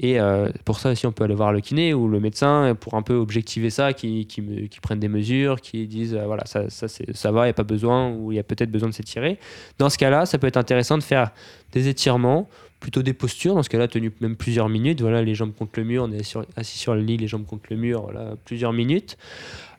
Et 0.00 0.18
pour 0.64 0.80
ça 0.80 0.90
aussi, 0.90 1.06
on 1.06 1.12
peut 1.12 1.22
aller 1.22 1.36
voir 1.36 1.52
le 1.52 1.60
kiné 1.60 1.94
ou 1.94 2.08
le 2.08 2.18
médecin 2.18 2.74
pour 2.80 2.94
un 2.94 3.02
peu 3.02 3.14
objectiver 3.14 3.70
ça, 3.70 3.92
qui, 3.92 4.26
qui, 4.26 4.42
me- 4.42 4.66
qui 4.66 4.80
prennent 4.80 4.98
des 4.98 5.06
mesures, 5.08 5.60
qui 5.60 5.86
disent 5.86 6.16
voilà, 6.26 6.44
ça, 6.46 6.68
ça, 6.68 6.88
c'est- 6.88 7.14
ça 7.16 7.30
va, 7.30 7.42
il 7.42 7.46
n'y 7.46 7.50
a 7.50 7.54
pas 7.54 7.62
besoin, 7.62 8.10
ou 8.10 8.32
il 8.32 8.34
y 8.34 8.38
a 8.40 8.42
peut-être 8.42 8.72
besoin 8.72 8.88
de 8.88 8.94
s'étirer. 8.94 9.38
Dans 9.78 9.88
ce 9.88 9.96
cas-là, 9.98 10.26
ça 10.26 10.36
peut 10.38 10.48
être 10.48 10.56
intéressant 10.56 10.98
de 10.98 11.02
faire 11.04 11.30
des 11.70 11.86
étirements, 11.86 12.48
plutôt 12.84 13.02
des 13.02 13.14
postures, 13.14 13.54
dans 13.54 13.62
ce 13.62 13.70
cas-là, 13.70 13.88
tenu 13.88 14.12
même 14.20 14.36
plusieurs 14.36 14.68
minutes. 14.68 15.00
Voilà, 15.00 15.22
les 15.22 15.34
jambes 15.34 15.54
contre 15.58 15.72
le 15.80 15.84
mur, 15.86 16.04
on 16.06 16.12
est 16.12 16.22
sur- 16.22 16.44
assis 16.54 16.76
sur 16.76 16.94
le 16.94 17.00
lit, 17.00 17.16
les 17.16 17.26
jambes 17.28 17.46
contre 17.46 17.64
le 17.70 17.76
mur, 17.76 18.02
voilà, 18.02 18.34
plusieurs 18.44 18.74
minutes. 18.74 19.16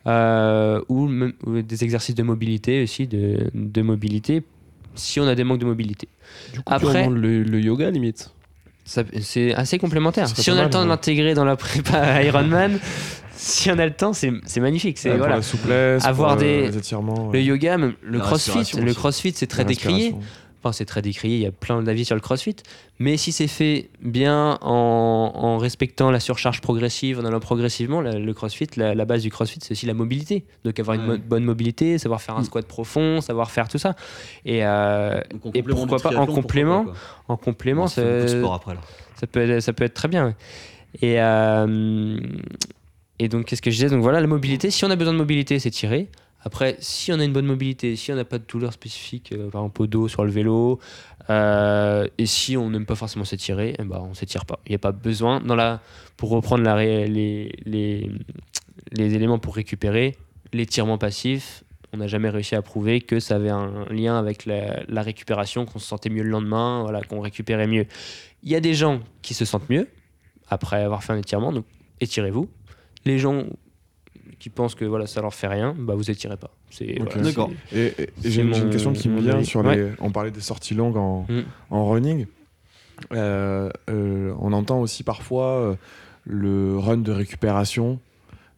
Euh, 0.07 0.81
ou, 0.89 1.07
même- 1.07 1.33
ou 1.45 1.61
des 1.61 1.83
exercices 1.83 2.15
de 2.15 2.23
mobilité 2.23 2.81
aussi, 2.81 3.05
de, 3.05 3.51
de 3.53 3.81
mobilité, 3.83 4.41
si 4.95 5.19
on 5.19 5.27
a 5.27 5.35
des 5.35 5.43
manques 5.43 5.59
de 5.59 5.65
mobilité. 5.65 6.07
Du 6.53 6.61
coup, 6.61 6.73
Après- 6.73 7.07
le, 7.07 7.43
le 7.43 7.59
yoga 7.61 7.91
limite. 7.91 8.31
C'est 8.85 9.53
assez 9.53 9.77
complémentaire. 9.77 10.27
Si 10.27 10.49
on 10.49 10.57
a 10.57 10.63
le 10.63 10.69
temps 10.71 10.79
de 10.79 10.85
ouais. 10.85 10.89
l'intégrer 10.89 11.35
dans 11.35 11.45
la 11.45 11.55
prépa 11.55 12.23
Ironman, 12.23 12.79
si 13.35 13.69
on 13.69 13.77
a 13.77 13.85
le 13.85 13.93
temps, 13.93 14.13
c'est 14.13 14.31
magnifique. 14.59 14.97
C'est 14.97 15.15
voilà. 15.15 15.35
la 15.35 15.41
souplesse, 15.43 16.03
Avoir 16.05 16.33
euh, 16.33 16.69
des- 16.69 16.75
étirements. 16.77 17.29
Le 17.31 17.41
yoga, 17.41 17.77
même 17.77 17.93
le 18.03 18.17
La 18.17 18.23
crossfit, 18.23 18.79
le 18.79 18.93
crossfit 18.95 19.33
c'est 19.35 19.45
très 19.47 19.63
décrié. 19.65 20.15
Enfin, 20.65 20.71
c'est 20.73 20.85
très 20.85 21.03
décrié, 21.03 21.35
il 21.35 21.41
y 21.43 21.45
a 21.45 21.51
plein 21.51 21.83
d'avis 21.83 22.05
sur 22.05 22.15
le 22.15 22.21
crossfit. 22.21 22.55
Mais 22.97 23.17
si 23.17 23.31
c'est 23.31 23.45
fait 23.47 23.89
bien 24.01 24.57
en, 24.61 25.31
en 25.35 25.59
respectant 25.59 26.09
la 26.09 26.19
surcharge 26.19 26.59
progressive, 26.59 27.19
en 27.19 27.25
allant 27.25 27.39
progressivement, 27.39 28.01
la- 28.01 28.17
le 28.17 28.33
crossfit, 28.33 28.65
la, 28.75 28.95
la 28.95 29.05
base 29.05 29.21
du 29.21 29.29
crossfit, 29.29 29.59
c'est 29.61 29.73
aussi 29.73 29.85
la 29.85 29.93
mobilité. 29.93 30.43
Donc 30.63 30.79
avoir 30.79 30.95
une 30.97 31.05
mo- 31.05 31.17
bonne 31.19 31.43
mobilité, 31.43 31.99
savoir 31.99 32.19
faire 32.19 32.35
un 32.35 32.41
Mm. 32.41 32.45
squat 32.45 32.65
profond, 32.65 33.21
savoir 33.21 33.51
faire 33.51 33.67
tout 33.67 33.77
ça. 33.77 33.95
Et 34.43 34.65
euh, 34.65 35.21
Et 35.53 35.61
pourquoi 35.61 35.99
pas- 35.99 36.15
en 36.17 36.25
complément, 36.25 36.87
en 37.27 37.37
complément, 37.37 37.85
ça- 37.85 38.27
sport 38.27 38.55
après 38.55 38.73
là. 38.73 38.81
ça 39.19 39.27
peut 39.27 39.41
être, 39.47 39.59
ça 39.61 39.71
peut 39.71 39.83
être 39.83 39.93
très 39.93 40.07
bien. 40.07 40.25
ouais. 40.25 40.35
Et, 41.03 41.21
euh, 41.21 42.17
et 43.19 43.29
donc, 43.29 43.45
qu'est-ce 43.45 43.61
que 43.61 43.69
je 43.69 43.75
disais? 43.75 43.89
Donc 43.89 44.01
voilà, 44.01 44.19
la 44.19 44.25
mobilité. 44.27 44.71
Si 44.71 44.83
on 44.83 44.89
a 44.89 44.95
besoin 44.95 45.13
de 45.13 45.19
mobilité, 45.19 45.59
c'est 45.59 45.69
tirer. 45.69 46.07
Après, 46.45 46.77
si 46.79 47.11
on 47.11 47.19
a 47.19 47.25
une 47.25 47.33
bonne 47.33 47.47
mobilité, 47.47 47.95
si 47.95 48.11
on 48.11 48.15
n'a 48.15 48.23
pas 48.23 48.37
de 48.37 48.45
douleur 48.47 48.71
spécifique, 48.71 49.31
euh, 49.31 49.49
par 49.49 49.63
exemple 49.63 49.97
au 49.97 50.07
sur 50.07 50.23
le 50.23 50.29
vélo, 50.29 50.79
euh, 51.31 52.07
et 52.19 52.27
si 52.27 52.55
on 52.55 52.69
n'aime 52.69 52.85
pas 52.85 52.93
forcément 52.93 53.25
s'étirer, 53.25 53.75
eh 53.79 53.83
ben, 53.83 53.97
on 53.97 54.13
s'étire 54.13 54.45
pas. 54.45 54.59
Il 54.67 54.69
n'y 54.69 54.75
a 54.75 54.79
pas 54.79 54.91
besoin. 54.91 55.41
Pour 56.17 56.29
reprendre 56.29 56.63
les, 56.77 57.51
éléments 58.95 59.39
pour 59.39 59.55
récupérer, 59.55 60.15
l'étirement 60.53 60.99
passif, 60.99 61.63
on 61.93 61.97
n'a 61.97 62.07
jamais 62.07 62.29
réussi 62.29 62.53
à 62.53 62.61
prouver 62.61 63.01
que 63.01 63.19
ça 63.19 63.37
avait 63.37 63.49
un 63.49 63.85
lien 63.89 64.19
avec 64.19 64.45
la, 64.45 65.01
récupération, 65.01 65.65
qu'on 65.65 65.79
se 65.79 65.87
sentait 65.87 66.11
mieux 66.11 66.23
le 66.23 66.29
lendemain, 66.29 66.85
qu'on 67.09 67.21
récupérait 67.21 67.67
mieux. 67.67 67.87
Il 68.43 68.51
y 68.51 68.55
a 68.55 68.59
des 68.59 68.75
gens 68.75 69.01
qui 69.23 69.33
se 69.33 69.45
sentent 69.45 69.69
mieux 69.71 69.87
après 70.47 70.83
avoir 70.83 71.03
fait 71.03 71.13
un 71.13 71.17
étirement, 71.17 71.51
donc 71.51 71.65
étirez-vous. 72.01 72.47
Les 73.03 73.17
gens 73.17 73.45
qui 74.39 74.49
pensent 74.49 74.75
que 74.75 74.85
voilà, 74.85 75.07
ça 75.07 75.21
leur 75.21 75.33
fait 75.33 75.47
rien, 75.47 75.75
bah 75.77 75.95
vous 75.95 76.09
étirez 76.11 76.37
pas. 76.37 76.51
C'est 76.69 76.99
Ok. 77.01 77.07
voilà, 77.13 77.23
D'accord. 77.23 77.49
Et, 77.73 77.93
j'ai 78.23 78.41
une, 78.41 78.69
question 78.69 78.93
qui 78.93 79.09
me 79.09 79.19
vient 79.21 79.43
sur 79.43 79.63
Ouais. 79.63 79.75
les. 79.77 79.91
On 79.99 80.11
parlait 80.11 80.31
des 80.31 80.41
sorties 80.41 80.73
longues 80.73 80.97
en, 80.97 81.25
Mm. 81.29 81.41
en 81.71 81.89
running. 81.89 82.25
Euh, 83.13 83.69
euh, 83.89 84.33
on 84.39 84.53
entend 84.53 84.79
aussi 84.81 85.03
parfois 85.03 85.47
euh, 85.59 85.75
le 86.25 86.77
run 86.77 86.97
de 86.97 87.11
récupération 87.11 87.99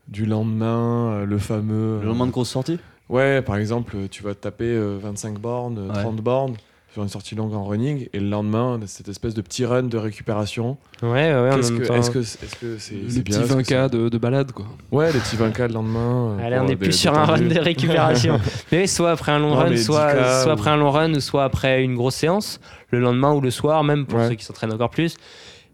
du 0.07 0.25
lendemain, 0.25 1.25
le 1.25 1.37
fameux. 1.37 1.99
Le 2.01 2.07
lendemain 2.07 2.27
de 2.27 2.31
grosse 2.31 2.49
sortie? 2.51 2.79
Ouais, 3.09 3.41
par 3.41 3.55
exemple, 3.57 3.95
tu 4.11 4.21
vas 4.23 4.35
te 4.35 4.41
taper 4.41 4.65
euh, 4.65 4.97
25 5.01 5.39
bornes, 5.39 5.77
euh, 5.79 5.87
Ouais. 5.93 6.01
30 6.01 6.17
bornes 6.17 6.55
sur 6.97 7.03
une 7.03 7.09
sortie 7.09 7.35
longue 7.35 7.53
en 7.53 7.63
running, 7.63 8.07
et 8.11 8.19
le 8.19 8.27
lendemain, 8.27 8.79
cette 8.87 9.07
espèce 9.07 9.35
de 9.35 9.41
petit 9.43 9.65
run 9.65 9.83
de 9.83 9.97
récupération. 9.99 10.77
Ouais, 11.03 11.09
ouais, 11.31 11.49
même 11.51 11.59
que- 11.79 11.85
temps- 11.85 11.93
Est-ce 11.93 12.09
que 12.09 12.23
c'est 12.23 12.43
-ce 12.43 12.55
que 12.59 12.77
c'est 12.79 12.95
Les 12.95 13.01
petits 13.01 13.21
bien, 13.21 13.41
est-ce 13.43 13.49
que 13.53 13.53
20K 13.53 13.89
de, 13.91 14.09
de 14.09 14.17
balade, 14.17 14.51
quoi. 14.51 14.65
Ouais, 14.91 15.11
les 15.13 15.19
petits 15.19 15.35
20K 15.35 15.67
le 15.67 15.73
lendemain. 15.75 16.37
euh, 16.39 16.43
Allez, 16.47 16.55
on 16.55 16.61
pour 16.61 16.71
est 16.71 16.75
des- 16.75 16.85
plus 16.85 16.93
sur 16.93 17.15
un 17.15 17.23
run 17.25 17.41
de 17.41 17.59
récupération. 17.59 18.39
mais 18.71 18.79
oui, 18.81 18.87
soit 18.87 19.11
après 19.11 19.31
un 19.31 19.37
long 19.37 19.51
Non, 19.51 19.57
run, 19.57 19.77
soit, 19.77 20.07
10K 20.11 20.41
soit 20.41 20.47
ou- 20.47 20.53
après 20.55 20.69
un 20.71 20.77
long 20.77 20.89
run, 20.89 21.13
ou 21.13 21.19
soit 21.19 21.43
après 21.43 21.83
une 21.83 21.93
grosse 21.93 22.15
séance, 22.15 22.59
le 22.89 22.99
lendemain 22.99 23.31
ou 23.31 23.41
le 23.41 23.51
soir, 23.51 23.83
même 23.83 24.07
pour 24.07 24.17
Ouais. 24.17 24.29
ceux 24.29 24.33
qui 24.35 24.43
s'entraînent 24.45 24.73
encore 24.73 24.89
plus, 24.89 25.17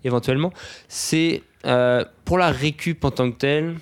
éventuellement. 0.03 0.51
C'est 0.89 1.41
euh, 1.65 2.03
pour 2.25 2.38
la 2.38 2.49
récup 2.51 3.05
en 3.05 3.12
tant 3.12 3.31
que 3.31 3.38
telle, 3.38 3.75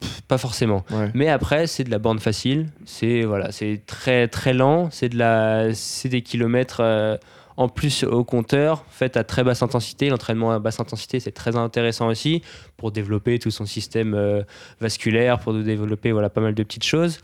pff, 0.00 0.22
pas 0.22 0.38
forcément. 0.38 0.84
Ouais. 0.90 1.10
Mais 1.14 1.28
après, 1.28 1.66
c'est 1.66 1.84
de 1.84 1.90
la 1.90 1.98
bande 1.98 2.20
facile. 2.20 2.68
C'est 2.84 3.22
voilà, 3.22 3.52
c'est 3.52 3.82
très 3.86 4.28
très 4.28 4.52
lent. 4.52 4.88
C'est 4.90 5.08
de 5.08 5.18
la, 5.18 5.74
c'est 5.74 6.08
des 6.08 6.22
kilomètres 6.22 6.80
euh, 6.80 7.16
en 7.60 7.68
plus 7.68 8.04
au 8.04 8.24
compteur, 8.24 8.86
fait 8.88 9.18
à 9.18 9.24
très 9.24 9.44
basse 9.44 9.62
intensité. 9.62 10.08
L'entraînement 10.08 10.50
à 10.50 10.58
basse 10.58 10.80
intensité, 10.80 11.20
c'est 11.20 11.30
très 11.30 11.56
intéressant 11.56 12.08
aussi 12.08 12.42
pour 12.78 12.90
développer 12.90 13.38
tout 13.38 13.50
son 13.50 13.66
système 13.66 14.14
euh, 14.14 14.42
vasculaire, 14.80 15.38
pour 15.40 15.52
développer 15.52 16.10
voilà 16.10 16.30
pas 16.30 16.40
mal 16.40 16.54
de 16.54 16.62
petites 16.62 16.86
choses 16.86 17.18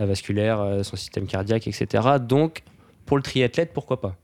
euh, 0.00 0.06
vasculaires, 0.06 0.60
euh, 0.60 0.82
son 0.82 0.96
système 0.96 1.28
cardiaque, 1.28 1.68
etc. 1.68 2.04
Donc 2.20 2.64
pour 3.04 3.16
le 3.16 3.22
triathlète, 3.22 3.72
pourquoi 3.72 4.00
pas? 4.00 4.16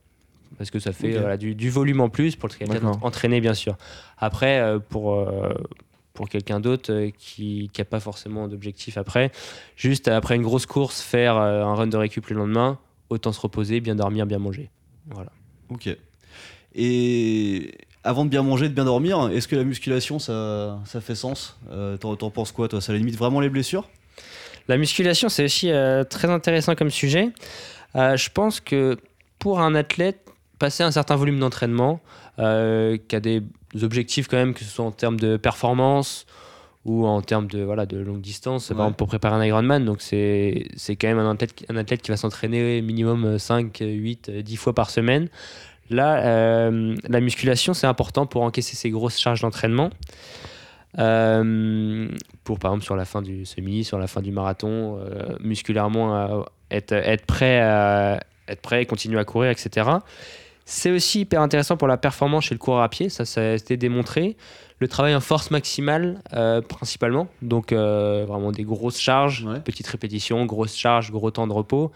Parce 0.58 0.72
que 0.72 0.80
ça 0.80 0.92
fait 0.92 1.12
voilà, 1.12 1.36
du, 1.36 1.54
du 1.54 1.70
volume 1.70 2.00
en 2.00 2.08
plus 2.08 2.34
pour 2.34 2.48
le 2.48 2.54
triathlète 2.54 2.82
entraîné, 3.00 3.40
bien 3.40 3.54
sûr. 3.54 3.76
Après, 4.18 4.60
pour 4.90 5.16
pour 6.14 6.29
quelqu'un 6.29 6.61
d'autre 6.61 6.92
euh, 6.92 7.11
qui 7.16 7.70
n'a 7.79 7.85
pas 7.85 8.01
forcément 8.01 8.48
d'objectif 8.48 8.98
après. 8.98 9.31
Juste 9.77 10.09
après 10.09 10.37
une 10.37 10.42
grosse 10.42 10.66
course, 10.66 11.01
faire 11.01 11.37
euh, 11.37 11.64
un 11.64 11.75
run 11.75 11.87
de 11.87 11.96
récup 11.96 12.27
le 12.29 12.37
lendemain, 12.37 12.79
autant 13.09 13.33
se 13.33 13.40
reposer, 13.40 13.81
bien 13.81 13.94
dormir, 13.94 14.27
bien 14.27 14.38
manger. 14.38 14.70
Voilà. 15.09 15.31
Ok. 15.70 15.88
Et 16.75 17.72
avant 18.05 18.25
de 18.25 18.31
bien 18.31 18.42
manger, 18.42 18.68
de 18.68 18.75
bien 18.75 18.85
dormir, 18.85 19.31
est-ce 19.31 19.46
que 19.48 19.57
la 19.57 19.64
musculation, 19.64 20.18
ça, 20.18 20.81
ça 20.85 21.01
fait 21.01 21.14
sens? 21.14 21.59
Euh, 21.70 21.96
T'en 21.96 22.16
t'en 22.16 22.31
penses 22.31 22.53
quoi, 22.53 22.68
toi? 22.68 22.81
Ça 22.81 22.92
limite 22.92 23.16
vraiment 23.16 23.40
les 23.40 23.51
blessures? 23.51 23.88
La 24.68 24.77
musculation, 24.77 25.29
c'est 25.29 25.44
aussi 25.44 25.70
euh, 25.70 26.05
très 26.05 26.29
intéressant 26.29 26.75
comme 26.75 26.90
sujet. 26.90 27.31
Euh, 27.96 28.16
je 28.16 28.31
pense 28.31 28.61
que 28.61 28.96
pour 29.38 29.61
un 29.61 29.75
athlète, 29.75 30.18
passer 30.59 30.83
un 30.83 30.92
certain 30.92 31.16
volume 31.16 31.40
d'entraînement, 31.40 32.01
euh, 32.38 32.96
qui 33.09 33.16
a 33.16 33.20
des 33.20 33.42
objectifs 33.80 34.28
quand 34.28 34.37
même, 34.37 34.54
que 34.54 34.61
ce 34.61 34.70
soit 34.70 34.85
en 34.85 34.90
termes 34.92 35.18
de 35.18 35.37
performance 35.37 36.26
ou 36.85 37.06
en 37.06 37.22
termes 37.22 37.46
de, 37.46 37.62
voilà, 37.62 37.87
de 37.87 37.98
longue 37.98 38.20
distance, 38.20 38.68
Ouais. 38.70 38.76
par 38.76 38.87
exemple 38.87 38.98
pour 38.98 39.06
préparer 39.08 39.37
un 39.37 39.44
Ironman. 39.44 39.85
Donc 39.85 40.02
c'est 40.02 40.66
quand 40.90 41.08
même 41.08 41.18
un 41.18 41.30
athlète, 41.30 41.64
un 41.68 41.76
athlète 41.76 42.02
qui 42.02 42.11
va 42.11 42.16
s'entraîner 42.16 42.82
minimum 42.82 43.38
5, 43.38 43.78
8, 43.80 44.30
10 44.30 44.56
fois 44.56 44.74
par 44.74 44.90
semaine. 44.90 45.28
Là, 45.90 46.24
euh, 46.24 46.96
la 47.08 47.20
musculation, 47.20 47.74
c'est 47.74 47.87
important 47.87 48.26
pour 48.26 48.42
encaisser 48.42 48.76
ces 48.76 48.90
grosses 48.90 49.18
charges 49.18 49.42
d'entraînement. 49.42 49.90
Euh, 50.98 52.08
pour 52.44 52.58
par 52.58 52.70
exemple 52.72 52.85
sur 52.85 52.96
la 52.96 53.04
fin 53.06 53.22
du 53.22 53.46
semi, 53.46 53.82
sur 53.85 53.98
la 53.98 54.06
fin 54.06 54.20
du 54.20 54.30
marathon, 54.30 54.98
euh, 54.98 55.37
musculairement 55.40 56.16
euh, 56.16 56.42
être, 56.70 56.92
être 56.92 57.24
prêt 57.24 57.61
à 57.61 58.20
être 58.48 58.61
prêt, 58.61 58.85
continuer 58.87 59.18
à 59.18 59.24
courir, 59.24 59.50
etc. 59.50 59.88
C'est 60.64 60.90
aussi 60.90 61.20
hyper 61.20 61.40
intéressant 61.42 61.77
pour 61.77 61.88
la 61.88 61.96
performance 61.96 62.44
chez 62.44 62.55
le 62.55 62.59
coureur 62.59 62.83
à 62.83 62.88
pied, 62.88 63.09
ça, 63.09 63.25
ça 63.25 63.40
a 63.40 63.53
été 63.55 63.77
démontré. 63.77 64.37
Le 64.79 64.88
travail 64.88 65.14
en 65.14 65.20
force 65.20 65.51
maximale, 65.51 66.20
euh, 66.35 66.61
principalement, 66.61 67.29
donc 67.40 67.72
euh, 67.72 68.25
vraiment 68.27 68.53
des 68.53 68.64
grosses 68.64 68.98
charges, 68.98 69.44
Ouais. 69.44 69.61
petites 69.61 69.87
répétitions, 69.87 70.44
grosses 70.46 70.77
charges, 70.77 71.11
gros 71.12 71.31
temps 71.31 71.46
de 71.46 71.53
repos. 71.53 71.92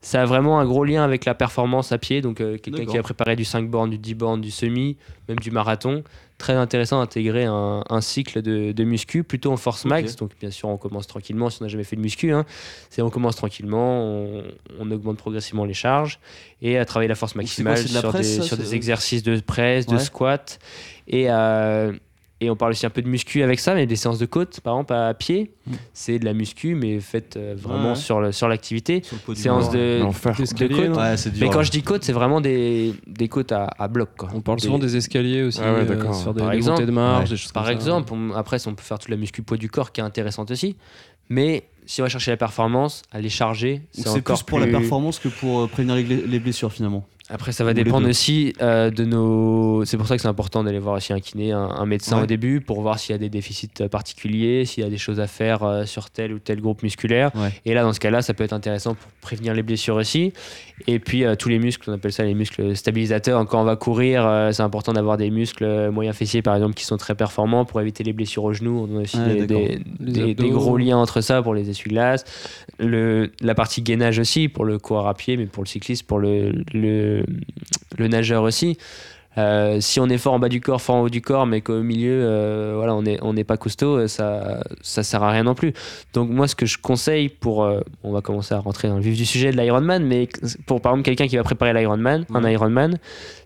Ça 0.00 0.22
a 0.22 0.24
vraiment 0.24 0.60
un 0.60 0.64
gros 0.66 0.84
lien 0.84 1.02
avec 1.02 1.24
la 1.24 1.34
performance 1.34 1.90
à 1.90 1.98
pied, 1.98 2.20
donc 2.20 2.40
euh, 2.40 2.58
quelqu'un 2.58 2.84
qui 2.84 2.96
a 2.98 3.02
préparé 3.02 3.34
du 3.34 3.44
5 3.44 3.68
bornes, 3.68 3.90
du 3.90 3.98
10 3.98 4.14
bornes, 4.14 4.40
du 4.40 4.50
semi, 4.50 4.96
même 5.28 5.38
du 5.38 5.50
marathon. 5.50 6.04
Très 6.38 6.52
intéressant 6.52 6.98
d'intégrer 7.00 7.44
un, 7.46 7.82
un 7.88 8.00
cycle 8.02 8.42
de, 8.42 8.72
de 8.72 8.84
muscu, 8.84 9.24
plutôt 9.24 9.52
en 9.52 9.56
force 9.56 9.86
max. 9.86 10.16
Donc 10.16 10.32
bien 10.38 10.50
sûr, 10.50 10.68
on 10.68 10.76
commence 10.76 11.06
tranquillement 11.06 11.48
si 11.48 11.62
on 11.62 11.64
n'a 11.64 11.68
jamais 11.70 11.82
fait 11.84 11.96
de 11.96 12.02
muscu. 12.02 12.30
hein. 12.32 12.44
C'est 12.90 13.00
on 13.00 13.08
commence 13.08 13.36
tranquillement, 13.36 14.02
on, 14.04 14.42
on 14.78 14.90
augmente 14.90 15.16
progressivement 15.16 15.64
les 15.64 15.72
charges 15.74 16.18
et 16.60 16.76
à 16.76 16.84
travailler 16.84 17.08
la 17.08 17.14
force 17.14 17.32
quoi, 17.32 17.40
maximale 17.42 17.78
c'est 17.78 17.88
de 17.88 17.94
la 17.94 18.00
sur, 18.00 18.08
presse, 18.10 18.26
des, 18.28 18.36
ça, 18.36 18.42
sur 18.42 18.56
c'est- 18.58 18.62
des 18.64 18.74
exercices 18.74 19.22
de 19.22 19.40
presse, 19.40 19.86
de 19.86 19.96
squat. 19.98 20.58
Et, 21.08 21.30
euh, 21.30 21.92
et 22.40 22.50
on 22.50 22.56
parle 22.56 22.72
aussi 22.72 22.84
un 22.84 22.90
peu 22.90 23.00
de 23.00 23.08
muscu 23.08 23.42
avec 23.42 23.58
ça, 23.60 23.74
mais 23.74 23.86
des 23.86 23.96
séances 23.96 24.18
de 24.18 24.26
côte, 24.26 24.60
par 24.60 24.74
exemple, 24.74 24.92
à 24.92 25.14
pied, 25.14 25.52
c'est 25.94 26.18
de 26.18 26.24
la 26.26 26.34
muscu, 26.34 26.74
mais 26.74 27.00
faite 27.00 27.36
euh, 27.36 27.54
vraiment 27.56 27.90
Ouais. 27.90 27.94
sur 27.94 28.20
le- 28.20 28.30
sur 28.32 28.46
l'activité. 28.46 29.02
Sur 29.02 29.36
Séance 29.36 29.70
de, 29.70 30.00
L'enfer. 30.02 30.36
de 30.36 30.42
Escalier, 30.42 30.74
côte. 30.74 30.88
non 30.90 30.96
Ouais, 30.98 31.16
c'est 31.16 31.30
dur. 31.30 31.40
Mais 31.46 31.50
quand 31.50 31.62
je 31.62 31.70
dis 31.70 31.82
côte, 31.82 32.04
c'est 32.04 32.12
vraiment 32.12 32.40
des, 32.42 32.92
des 33.06 33.28
côtes 33.28 33.52
à, 33.52 33.70
à 33.78 33.88
bloc. 33.88 34.10
Quoi. 34.18 34.28
On 34.34 34.40
parle 34.42 34.58
Des- 34.58 34.64
souvent 34.66 34.78
des 34.78 34.96
escaliers 34.96 35.44
aussi, 35.44 35.60
Ah 35.62 35.72
ouais, 35.72 35.80
euh, 35.80 35.84
d'accord. 35.84 36.14
sur 36.14 36.34
des, 36.34 36.40
Par 36.40 36.50
des 36.50 36.56
exemple. 36.58 36.80
montées 36.80 36.86
de 36.86 36.94
marge, 36.94 37.24
Ouais. 37.24 37.30
des 37.30 37.36
choses 37.36 37.52
Par 37.52 37.62
comme 37.64 37.72
ça. 37.72 37.74
exemple, 37.74 38.12
on- 38.12 38.32
après, 38.34 38.58
on 38.68 38.74
peut 38.74 38.82
faire 38.82 38.98
toute 38.98 39.08
la 39.10 39.16
muscu 39.16 39.42
poids 39.42 39.56
du 39.56 39.70
corps 39.70 39.90
qui 39.92 40.00
est 40.00 40.04
intéressante 40.04 40.50
aussi. 40.50 40.76
Mais 41.28 41.64
si 41.86 42.00
on 42.00 42.04
va 42.04 42.08
chercher 42.08 42.32
la 42.32 42.36
performance, 42.36 43.02
aller 43.12 43.28
charger, 43.28 43.82
c'est 43.92 44.08
encore 44.08 44.38
plus 44.38 44.44
pour 44.44 44.58
la 44.58 44.66
performance 44.66 45.18
que 45.18 45.28
pour 45.28 45.60
euh, 45.60 45.66
prévenir 45.66 45.96
les, 45.96 46.38
blessures 46.38 46.72
finalement. 46.72 47.04
Après, 47.28 47.50
ça 47.50 47.64
va 47.64 47.72
Ou 47.72 47.74
dépendre 47.74 48.08
aussi 48.08 48.52
euh, 48.62 48.90
de 48.90 49.04
nos. 49.04 49.84
C'est 49.84 49.96
pour 49.96 50.06
ça 50.06 50.14
que 50.14 50.22
c'est 50.22 50.28
important 50.28 50.62
d'aller 50.62 50.78
voir 50.78 50.94
aussi 50.94 51.12
un 51.12 51.18
kiné, 51.18 51.50
un, 51.50 51.58
un 51.58 51.86
médecin 51.86 52.18
Ouais. 52.18 52.22
au 52.22 52.26
début, 52.26 52.60
pour 52.60 52.80
voir 52.82 53.00
s'il 53.00 53.12
y 53.12 53.16
a 53.16 53.18
des 53.18 53.28
déficits 53.28 53.68
euh, 53.80 53.88
particuliers, 53.88 54.64
s'il 54.64 54.84
y 54.84 54.86
a 54.86 54.90
des 54.90 54.96
choses 54.96 55.18
à 55.18 55.26
faire 55.26 55.64
euh, 55.64 55.86
sur 55.86 56.10
tel 56.10 56.32
ou 56.32 56.38
tel 56.38 56.60
groupe 56.60 56.84
musculaire. 56.84 57.32
Ouais. 57.34 57.50
Et 57.64 57.74
là, 57.74 57.82
dans 57.82 57.92
ce 57.92 57.98
cas-là, 57.98 58.22
ça 58.22 58.32
peut 58.32 58.44
être 58.44 58.52
intéressant 58.52 58.94
pour 58.94 59.10
prévenir 59.20 59.54
les 59.54 59.64
blessures 59.64 59.96
aussi. 59.96 60.32
Et 60.86 61.00
puis, 61.00 61.24
euh, 61.24 61.34
tous 61.34 61.48
les 61.48 61.58
muscles, 61.58 61.90
on 61.90 61.94
appelle 61.94 62.12
ça 62.12 62.22
les 62.22 62.34
muscles 62.34 62.76
stabilisateurs. 62.76 63.44
Quand 63.46 63.60
on 63.60 63.64
va 63.64 63.74
courir, 63.74 64.24
euh, 64.24 64.52
c'est 64.52 64.62
important 64.62 64.92
d'avoir 64.92 65.16
des 65.16 65.30
muscles 65.30 65.90
moyens 65.90 66.16
fessiers, 66.16 66.42
par 66.42 66.54
exemple, 66.54 66.74
qui 66.74 66.84
sont 66.84 66.96
très 66.96 67.16
performants 67.16 67.64
pour 67.64 67.80
éviter 67.80 68.04
les 68.04 68.12
blessures 68.12 68.44
au 68.44 68.52
genou. 68.52 68.86
On 68.88 68.98
a 68.98 69.02
aussi 69.02 69.18
des 69.98 70.50
gros 70.50 70.76
liens 70.76 70.98
entre 70.98 71.15
ça 71.20 71.42
pour 71.42 71.54
les 71.54 71.70
essuie-glaces. 71.70 72.24
Le, 72.78 73.30
la 73.40 73.54
partie 73.54 73.82
gainage 73.82 74.18
aussi, 74.18 74.48
pour 74.48 74.64
le 74.64 74.78
coureur 74.78 75.06
à 75.06 75.14
pied, 75.14 75.36
mais 75.36 75.46
pour 75.46 75.62
le 75.62 75.68
cycliste, 75.68 76.06
pour 76.06 76.18
le, 76.18 76.52
le, 76.72 77.24
le 77.98 78.08
nageur 78.08 78.42
aussi. 78.42 78.78
Euh, 79.38 79.80
si 79.80 80.00
on 80.00 80.08
est 80.08 80.16
fort 80.16 80.32
en 80.32 80.38
bas 80.38 80.48
du 80.48 80.62
corps, 80.62 80.80
fort 80.80 80.96
en 80.96 81.00
haut 81.02 81.08
du 81.10 81.20
corps, 81.20 81.46
mais 81.46 81.60
qu'au 81.60 81.82
milieu, 81.82 82.22
euh, 82.24 82.72
voilà, 82.76 82.94
on 82.94 83.02
n'est 83.02 83.18
on 83.20 83.34
n'est 83.34 83.44
pas 83.44 83.58
costaud, 83.58 83.98
euh, 83.98 84.08
ça 84.08 84.62
ça 84.80 85.02
sert 85.02 85.22
à 85.22 85.30
rien 85.30 85.42
non 85.42 85.54
plus. 85.54 85.74
Donc 86.14 86.30
moi, 86.30 86.48
ce 86.48 86.54
que 86.54 86.64
je 86.64 86.78
conseille 86.78 87.28
pour, 87.28 87.62
euh, 87.62 87.80
on 88.02 88.12
va 88.12 88.22
commencer 88.22 88.54
à 88.54 88.58
rentrer 88.58 88.88
dans 88.88 88.96
le 88.96 89.02
vif 89.02 89.14
du 89.14 89.26
sujet 89.26 89.50
de 89.52 89.56
l'Ironman, 89.58 90.02
mais 90.06 90.28
pour 90.66 90.80
par 90.80 90.92
exemple 90.92 91.04
quelqu'un 91.04 91.26
qui 91.26 91.36
va 91.36 91.42
préparer 91.42 91.74
l'Ironman, 91.74 92.24
un. 92.32 92.48
Ironman, 92.48 92.98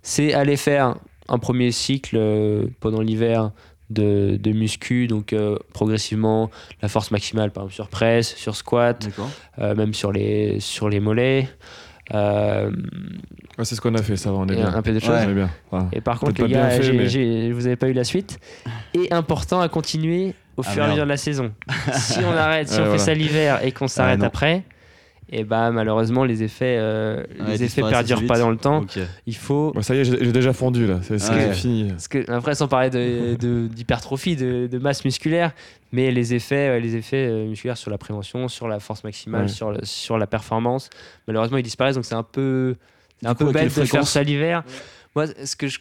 c'est 0.02 0.32
aller 0.32 0.56
faire 0.56 0.94
un 1.28 1.38
premier 1.38 1.72
cycle 1.72 2.68
pendant 2.78 3.00
l'hiver 3.00 3.50
de, 3.90 4.36
de 4.40 4.52
muscu, 4.52 5.06
donc 5.06 5.32
euh, 5.32 5.56
progressivement 5.72 6.50
la 6.82 6.88
force 6.88 7.10
maximale, 7.10 7.50
par 7.50 7.64
exemple 7.64 7.74
sur 7.74 7.88
presse, 7.88 8.34
sur 8.36 8.56
squat, 8.56 9.08
euh, 9.58 9.74
même 9.74 9.92
sur 9.94 10.12
les 10.12 10.60
sur 10.60 10.88
les 10.88 11.00
mollets. 11.00 11.48
euh, 12.14 12.70
Ouais, 13.58 13.64
c'est 13.64 13.74
ce 13.74 13.80
qu'on 13.82 13.94
a 13.94 14.02
fait, 14.02 14.16
ça 14.16 14.30
va, 14.30 14.38
on 14.38 14.46
est 14.48 14.54
bien. 14.56 14.72
un 14.74 14.80
peu 14.82 14.92
de 14.92 15.00
choses. 15.00 15.18
Ouais. 15.72 15.80
Et 15.92 16.00
par 16.00 16.18
contre, 16.18 16.42
les 16.42 16.48
gars, 16.52 16.70
vous 16.80 17.60
n'avez 17.62 17.76
pas 17.76 17.88
eu 17.88 17.92
la 17.92 18.04
suite. 18.04 18.38
Et 18.94 19.12
important 19.12 19.60
à 19.60 19.68
continuer 19.68 20.34
au 20.56 20.62
Ah, 20.64 20.70
fur 20.70 20.82
et 20.82 20.86
à 20.86 20.88
mesure 20.90 21.04
de 21.04 21.08
la 21.10 21.16
saison. 21.18 21.52
si 21.94 22.20
on 22.20 22.32
arrête, 22.36 22.68
si 22.68 22.74
Ouais, 22.74 22.80
on 22.80 22.84
voilà. 22.84 22.98
fait 22.98 23.04
ça 23.04 23.14
l'hiver 23.14 23.60
et 23.64 23.72
qu'on 23.72 23.86
s'arrête 23.88 24.20
non. 24.20 24.26
après, 24.26 24.62
et 25.32 25.44
bah 25.44 25.70
malheureusement 25.70 26.24
les 26.24 26.42
effets, 26.42 26.76
euh, 26.78 27.22
Ouais, 27.38 27.46
les 27.52 27.62
effets 27.64 27.82
perdurent 27.82 28.26
pas 28.26 28.38
dans 28.38 28.50
le 28.50 28.56
temps. 28.56 28.84
Il 29.26 29.36
faut 29.36 29.72
Bon, 29.74 29.80
ça 29.82 29.94
y 29.94 29.98
est, 29.98 30.04
j'ai 30.04 30.32
déjà 30.32 30.52
fondu 30.52 30.86
là, 30.86 30.98
c'est 31.02 31.14
Ouais. 31.30 31.52
fini. 31.54 31.88
parce 31.90 32.08
que 32.08 32.28
après 32.30 32.54
sans 32.56 32.66
parler 32.68 32.90
de- 32.90 33.36
de- 33.36 33.68
d'hypertrophie, 33.68 34.36
de, 34.36 34.66
de 34.66 34.78
masse 34.78 35.04
musculaire, 35.04 35.52
mais 35.92 36.10
les 36.10 36.34
effets, 36.34 36.68
euh, 36.68 36.80
les 36.80 36.96
effets 36.96 37.26
euh, 37.28 37.46
musculaires 37.46 37.76
sur 37.76 37.90
la 37.90 37.98
prévention, 37.98 38.48
sur 38.48 38.66
la 38.68 38.80
force 38.80 39.04
maximale, 39.04 39.42
Ouais. 39.42 39.48
sur, 39.48 39.70
le- 39.70 39.84
sur 39.84 40.18
la 40.18 40.26
performance, 40.26 40.90
malheureusement 41.28 41.58
ils 41.58 41.62
disparaissent. 41.62 41.94
Donc 41.96 42.04
c'est 42.04 42.14
un 42.14 42.22
peu, 42.24 42.76
un 43.24 43.34
coup, 43.34 43.44
peu 43.46 43.52
bête 43.52 43.64
de 43.64 43.68
faire 43.70 43.86
fréquence 43.86 44.10
ça 44.10 44.22
l'hiver. 44.22 44.64
Moi, 45.14 45.26
ce 45.44 45.54
que 45.56 45.68
je, 45.68 45.78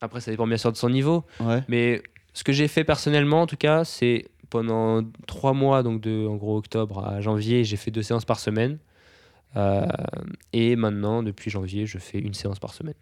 après 0.00 0.20
ça 0.20 0.30
dépend 0.30 0.46
bien 0.46 0.56
sûr 0.58 0.70
de 0.72 0.76
son 0.76 0.90
niveau. 0.90 1.24
Ouais. 1.40 1.62
Mais 1.68 2.02
ce 2.34 2.44
que 2.44 2.52
j'ai 2.52 2.68
fait 2.68 2.84
personnellement, 2.84 3.40
en 3.42 3.46
tout 3.46 3.56
cas, 3.56 3.84
c'est 3.84 4.26
pendant 4.56 5.02
trois 5.26 5.52
mois, 5.52 5.82
donc 5.82 6.00
de 6.00 6.26
en 6.26 6.36
gros 6.36 6.56
octobre 6.56 7.04
à 7.06 7.20
janvier, 7.20 7.64
j'ai 7.64 7.76
fait 7.76 7.90
deux 7.90 8.02
séances 8.02 8.24
par 8.24 8.38
semaine. 8.40 8.78
Euh, 9.56 9.86
et 10.52 10.76
maintenant, 10.76 11.22
depuis 11.22 11.50
janvier, 11.50 11.86
je 11.86 11.98
fais 11.98 12.18
une 12.18 12.34
séance 12.34 12.58
par 12.58 12.72
semaine. 12.74 12.94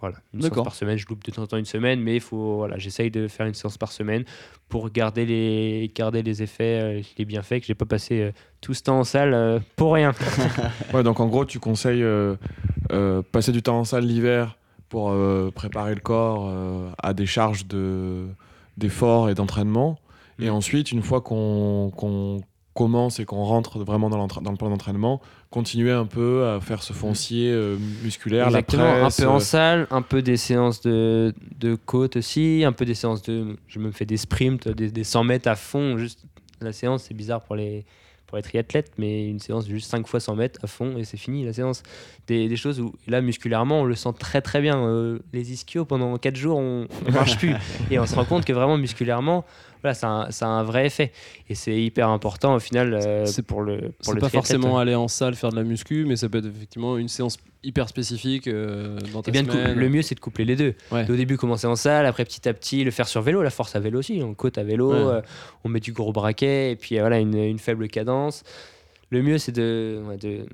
Voilà, 0.00 0.16
une 0.32 0.42
séance 0.42 0.54
par 0.64 0.74
semaine. 0.74 0.96
Je 0.96 1.06
loupe 1.08 1.24
de 1.24 1.30
temps 1.32 1.42
en 1.42 1.46
temps 1.48 1.56
une 1.56 1.64
semaine, 1.64 2.00
mais 2.00 2.14
il 2.16 2.20
faut, 2.20 2.56
voilà, 2.58 2.78
j'essaye 2.78 3.10
de 3.10 3.26
faire 3.26 3.46
une 3.46 3.54
séance 3.54 3.76
par 3.78 3.90
semaine 3.90 4.24
pour 4.68 4.90
garder 4.90 5.26
les, 5.26 5.90
garder 5.92 6.22
les 6.22 6.40
effets, 6.42 6.80
euh, 6.80 7.02
les 7.18 7.24
bienfaits, 7.24 7.60
que 7.60 7.66
j'ai 7.66 7.74
pas 7.74 7.84
passé 7.84 8.20
euh, 8.20 8.30
tout 8.60 8.74
ce 8.74 8.82
temps 8.84 9.00
en 9.00 9.04
salle 9.04 9.60
pour 9.76 9.94
rien. 9.94 10.12
Ouais, 10.94 11.02
donc 11.02 11.18
en 11.20 11.26
gros, 11.26 11.44
tu 11.44 11.58
conseilles 11.58 12.02
euh, 12.04 12.36
euh, 12.92 13.22
passer 13.32 13.50
du 13.52 13.60
temps 13.62 13.78
en 13.80 13.84
salle 13.84 14.04
l'hiver 14.04 14.56
pour 14.88 15.10
euh, 15.10 15.50
préparer 15.54 15.94
le 15.94 16.00
corps 16.00 16.46
euh, 16.48 16.90
à 17.02 17.12
des 17.12 17.26
charges 17.26 17.66
de- 17.66 18.28
d'efforts 18.76 19.28
et 19.30 19.34
d'entraînement. 19.34 19.98
Et 20.38 20.48
Mm. 20.50 20.54
ensuite, 20.54 20.92
une 20.92 21.02
fois 21.02 21.20
qu'on 21.20 22.40
commence 22.74 23.18
et 23.18 23.24
qu'on 23.24 23.42
rentre 23.42 23.80
vraiment 23.80 24.08
dans, 24.08 24.22
le 24.22 24.56
plan 24.56 24.70
d'entraînement, 24.70 25.20
continuer 25.50 25.90
un 25.90 26.06
peu 26.06 26.46
à 26.46 26.60
faire 26.60 26.82
ce 26.84 26.92
foncier 26.92 27.50
euh, 27.50 27.76
musculaire, 28.04 28.46
Exactement, 28.46 28.84
la 28.84 29.00
presse. 29.00 29.18
un 29.18 29.22
peu 29.24 29.28
en 29.30 29.36
euh, 29.36 29.40
salle, 29.40 29.86
un 29.90 30.02
peu 30.02 30.22
des 30.22 30.36
séances 30.36 30.80
de, 30.82 31.34
de 31.58 31.74
côte 31.74 32.16
aussi, 32.16 32.62
un 32.64 32.70
peu 32.72 32.84
des 32.84 32.94
séances 32.94 33.22
de. 33.22 33.56
Je 33.66 33.80
me 33.80 33.90
fais 33.90 34.04
des 34.06 34.16
sprints, 34.16 34.68
des, 34.68 34.90
des 34.92 35.04
100 35.04 35.24
mètres 35.24 35.48
à 35.48 35.56
fond. 35.56 35.98
Juste 35.98 36.24
la 36.60 36.72
séance, 36.72 37.04
c'est 37.08 37.14
bizarre 37.14 37.40
pour 37.42 37.56
les, 37.56 37.84
pour 38.28 38.36
les 38.36 38.42
triathlètes, 38.42 38.92
mais 38.96 39.26
une 39.28 39.40
séance 39.40 39.66
de 39.66 39.70
juste 39.70 39.90
5 39.90 40.06
fois 40.06 40.20
100 40.20 40.36
mètres 40.36 40.60
à 40.62 40.66
fond 40.68 40.96
et 40.98 41.04
c'est 41.04 41.16
fini 41.16 41.44
la 41.44 41.52
séance. 41.52 41.82
Des, 42.28 42.46
des 42.48 42.56
choses 42.56 42.78
où 42.78 42.92
là, 43.08 43.20
musculairement, 43.22 43.80
on 43.80 43.84
le 43.84 43.94
sent 43.96 44.10
très 44.20 44.40
très 44.40 44.60
bien. 44.60 44.78
Euh, 44.86 45.18
les 45.32 45.52
ischios, 45.52 45.84
pendant 45.84 46.16
4 46.16 46.36
jours, 46.36 46.58
on 46.58 46.86
ne 47.06 47.10
marche 47.10 47.38
plus. 47.38 47.54
et 47.90 47.98
on 47.98 48.06
se 48.06 48.14
rend 48.14 48.24
compte 48.24 48.44
que 48.44 48.52
vraiment, 48.52 48.76
musculairement, 48.76 49.44
voilà, 49.82 49.94
ça, 49.94 50.08
a 50.08 50.10
un- 50.10 50.30
ça 50.30 50.46
a 50.46 50.48
un 50.50 50.62
vrai 50.62 50.86
effet. 50.86 51.12
Et 51.48 51.54
c'est 51.54 51.80
hyper 51.80 52.08
important 52.08 52.54
au 52.54 52.58
final 52.60 52.94
euh, 52.94 53.26
C'est- 53.26 53.42
pour 53.42 53.62
le, 53.62 53.92
pour 54.04 54.14
le 54.14 54.20
pas 54.20 54.28
forcément 54.28 54.78
aller 54.78 54.94
en 54.94 55.08
salle 55.08 55.34
faire 55.34 55.50
de 55.50 55.56
la 55.56 55.62
muscu, 55.64 56.04
mais 56.06 56.16
ça 56.16 56.28
peut 56.28 56.38
être 56.38 56.46
effectivement 56.46 56.96
une 56.98 57.08
séance 57.08 57.38
hyper 57.64 57.88
spécifique 57.88 58.46
euh, 58.46 58.98
dans 59.12 59.22
ta 59.22 59.30
bien 59.32 59.44
semaine. 59.44 59.76
le 59.76 59.88
mieux, 59.88 60.02
c'est 60.02 60.14
de 60.14 60.20
coupler 60.20 60.44
les 60.44 60.54
deux. 60.56 60.74
Ouais. 60.92 61.10
Au 61.10 61.16
début, 61.16 61.36
commencer 61.36 61.66
en 61.66 61.74
salle, 61.76 62.06
après 62.06 62.24
petit 62.24 62.48
à 62.48 62.54
petit, 62.54 62.84
le 62.84 62.90
faire 62.90 63.08
sur 63.08 63.20
vélo, 63.22 63.42
la 63.42 63.50
force 63.50 63.74
à 63.74 63.80
vélo 63.80 63.98
aussi. 63.98 64.20
On 64.22 64.34
côte 64.34 64.58
à 64.58 64.62
vélo, 64.64 64.90
Ouais. 64.92 64.96
euh, 64.98 65.20
on 65.64 65.68
met 65.68 65.80
du 65.80 65.92
gros 65.92 66.12
braquet, 66.12 66.70
et 66.72 66.76
puis 66.76 66.98
voilà, 67.00 67.18
une, 67.18 67.34
une 67.36 67.58
faible 67.58 67.88
cadence. 67.88 68.44
Le 69.10 69.22
mieux, 69.22 69.38
c'est 69.38 69.52
de, 69.52 70.02
de, 70.20 70.46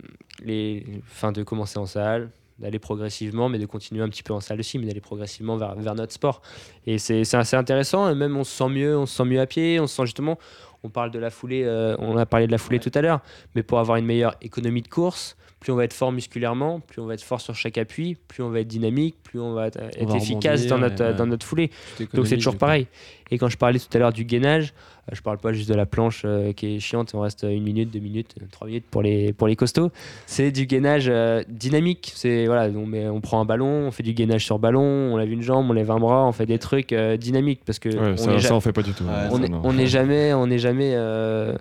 les, 0.45 0.87
enfin, 1.11 1.33
de 1.33 1.43
commencer 1.43 1.79
en 1.79 1.87
salle, 1.87 2.31
d'aller 2.59 2.79
progressivement, 2.79 3.49
mais 3.49 3.59
de 3.59 3.67
continuer 3.67 4.03
un 4.03 4.09
petit 4.09 4.23
peu 4.23 4.33
en 4.33 4.41
salle 4.41 4.61
aussi, 4.61 4.79
mais 4.79 4.87
d'aller 4.87 5.01
progressivement 5.01 5.57
vers, 5.57 5.75
vers 5.75 5.95
notre 5.95 6.13
sport. 6.13 6.43
Et 6.87 6.99
c'est 6.99 7.35
assez 7.35 7.57
intéressant, 7.57 8.09
et 8.11 8.15
même 8.15 8.37
on 8.37 8.45
se 8.45 8.53
sent 8.53 8.69
mieux, 8.69 8.97
on 8.97 9.07
se 9.07 9.17
sent 9.17 9.25
mieux 9.25 9.41
à 9.41 9.47
pied, 9.47 9.81
on 9.81 9.87
se 9.87 9.97
sent 9.97 10.07
justement. 10.07 10.39
on 10.83 10.91
parle 10.91 11.11
de 11.11 11.19
la 11.19 11.31
foulée, 11.31 11.65
euh, 11.65 11.97
on 11.99 12.17
a 12.17 12.27
parlé 12.27 12.47
de 12.47 12.53
la 12.53 12.59
foulée 12.59 12.79
tout 12.79 12.93
à 12.95 13.01
l'heure, 13.01 13.21
mais 13.55 13.63
pour 13.63 13.79
avoir 13.79 13.97
une 13.97 14.07
meilleure 14.07 14.35
économie 14.41 14.83
de 14.83 14.89
course, 14.89 15.37
plus 15.65 15.73
on 15.73 15.77
va 15.77 15.85
être 15.85 15.95
fort 15.95 16.13
musculairement, 16.13 16.81
plus 16.81 17.01
on 17.01 17.07
va 17.07 17.15
être 17.15 17.23
fort 17.23 17.41
sur 17.41 17.55
chaque 17.55 17.79
appui, 17.79 18.19
plus 18.29 18.43
on 18.43 18.51
va 18.51 18.61
être 18.61 18.69
dynamique, 18.69 19.17
plus 19.25 19.41
on 19.41 19.55
va 19.55 19.69
être, 19.69 19.81
être 19.81 20.11
va 20.11 20.17
efficace 20.19 20.67
dans 20.67 20.77
notre, 20.77 21.03
ouais. 21.03 21.15
dans 21.15 21.27
notre 21.27 21.47
foulée. 21.47 21.71
Donc 22.13 22.27
c'est 22.27 22.37
toujours 22.37 22.59
pareil. 22.59 22.87
Et 23.31 23.39
quand 23.39 23.49
je 23.49 23.57
parlais 23.57 23.79
tout 23.79 23.89
à 23.95 23.99
l'heure 23.99 24.13
du 24.13 24.27
gainage, 24.27 24.75
euh, 25.11 25.15
je 25.15 25.23
parle 25.23 25.39
pas 25.39 25.55
juste 25.55 25.71
de 25.71 25.75
la 25.75 25.87
planche 25.87 26.23
euh, 26.27 26.53
qui 26.53 26.77
est 26.77 26.81
chiante, 26.81 27.15
on 27.15 27.21
reste 27.21 27.47
une 27.49 27.63
minute, 27.63 27.91
deux 27.91 27.99
minutes, 27.99 28.35
euh, 28.43 28.45
trois 28.51 28.67
minutes 28.67 28.85
pour 28.91 29.01
les, 29.01 29.33
pour 29.33 29.49
les 29.49 29.57
costauds. 29.57 29.91
C'est 30.27 30.51
du 30.51 30.67
gainage 30.67 31.07
euh, 31.09 31.43
dynamique. 31.49 32.13
C'est 32.15 32.45
voilà, 32.45 32.69
on, 32.77 32.85
met, 32.85 33.09
on 33.09 33.23
prend 33.23 33.41
un 33.41 33.47
ballon, 33.47 33.87
on 33.87 33.91
fait 33.91 34.03
du 34.03 34.13
gainage 34.13 34.45
sur 34.45 34.59
ballon, 34.59 34.83
on 34.83 35.17
lève 35.17 35.33
une 35.33 35.43
jambe, 35.43 35.71
on 35.71 35.73
lève 35.73 35.91
un 35.91 35.99
bras, 35.99 36.27
on 36.27 36.33
fait 36.33 36.47
des 36.47 36.59
trucs 36.59 36.93
euh, 36.93 37.17
dynamiques 37.17 37.63
parce 37.65 37.79
que 37.79 37.89
Ouais, 37.89 38.13
on 38.13 38.17
ça, 38.19 38.35
est 38.35 38.41
ça, 38.41 38.55
on 38.55 38.61
fait 38.61 38.73
pas 38.75 38.83
du 38.83 38.93
tout. 38.93 39.05
Ouais, 39.05 39.11
hein, 39.11 39.61
on 39.65 39.73
n'est 39.73 39.87
jamais, 39.95 40.35
on 40.35 40.47
n'est 40.47 40.59
jamais, 40.59 40.93
euh, 40.95 41.57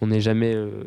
on 0.00 0.06
n'est 0.06 0.20
jamais 0.20 0.54
euh, 0.54 0.84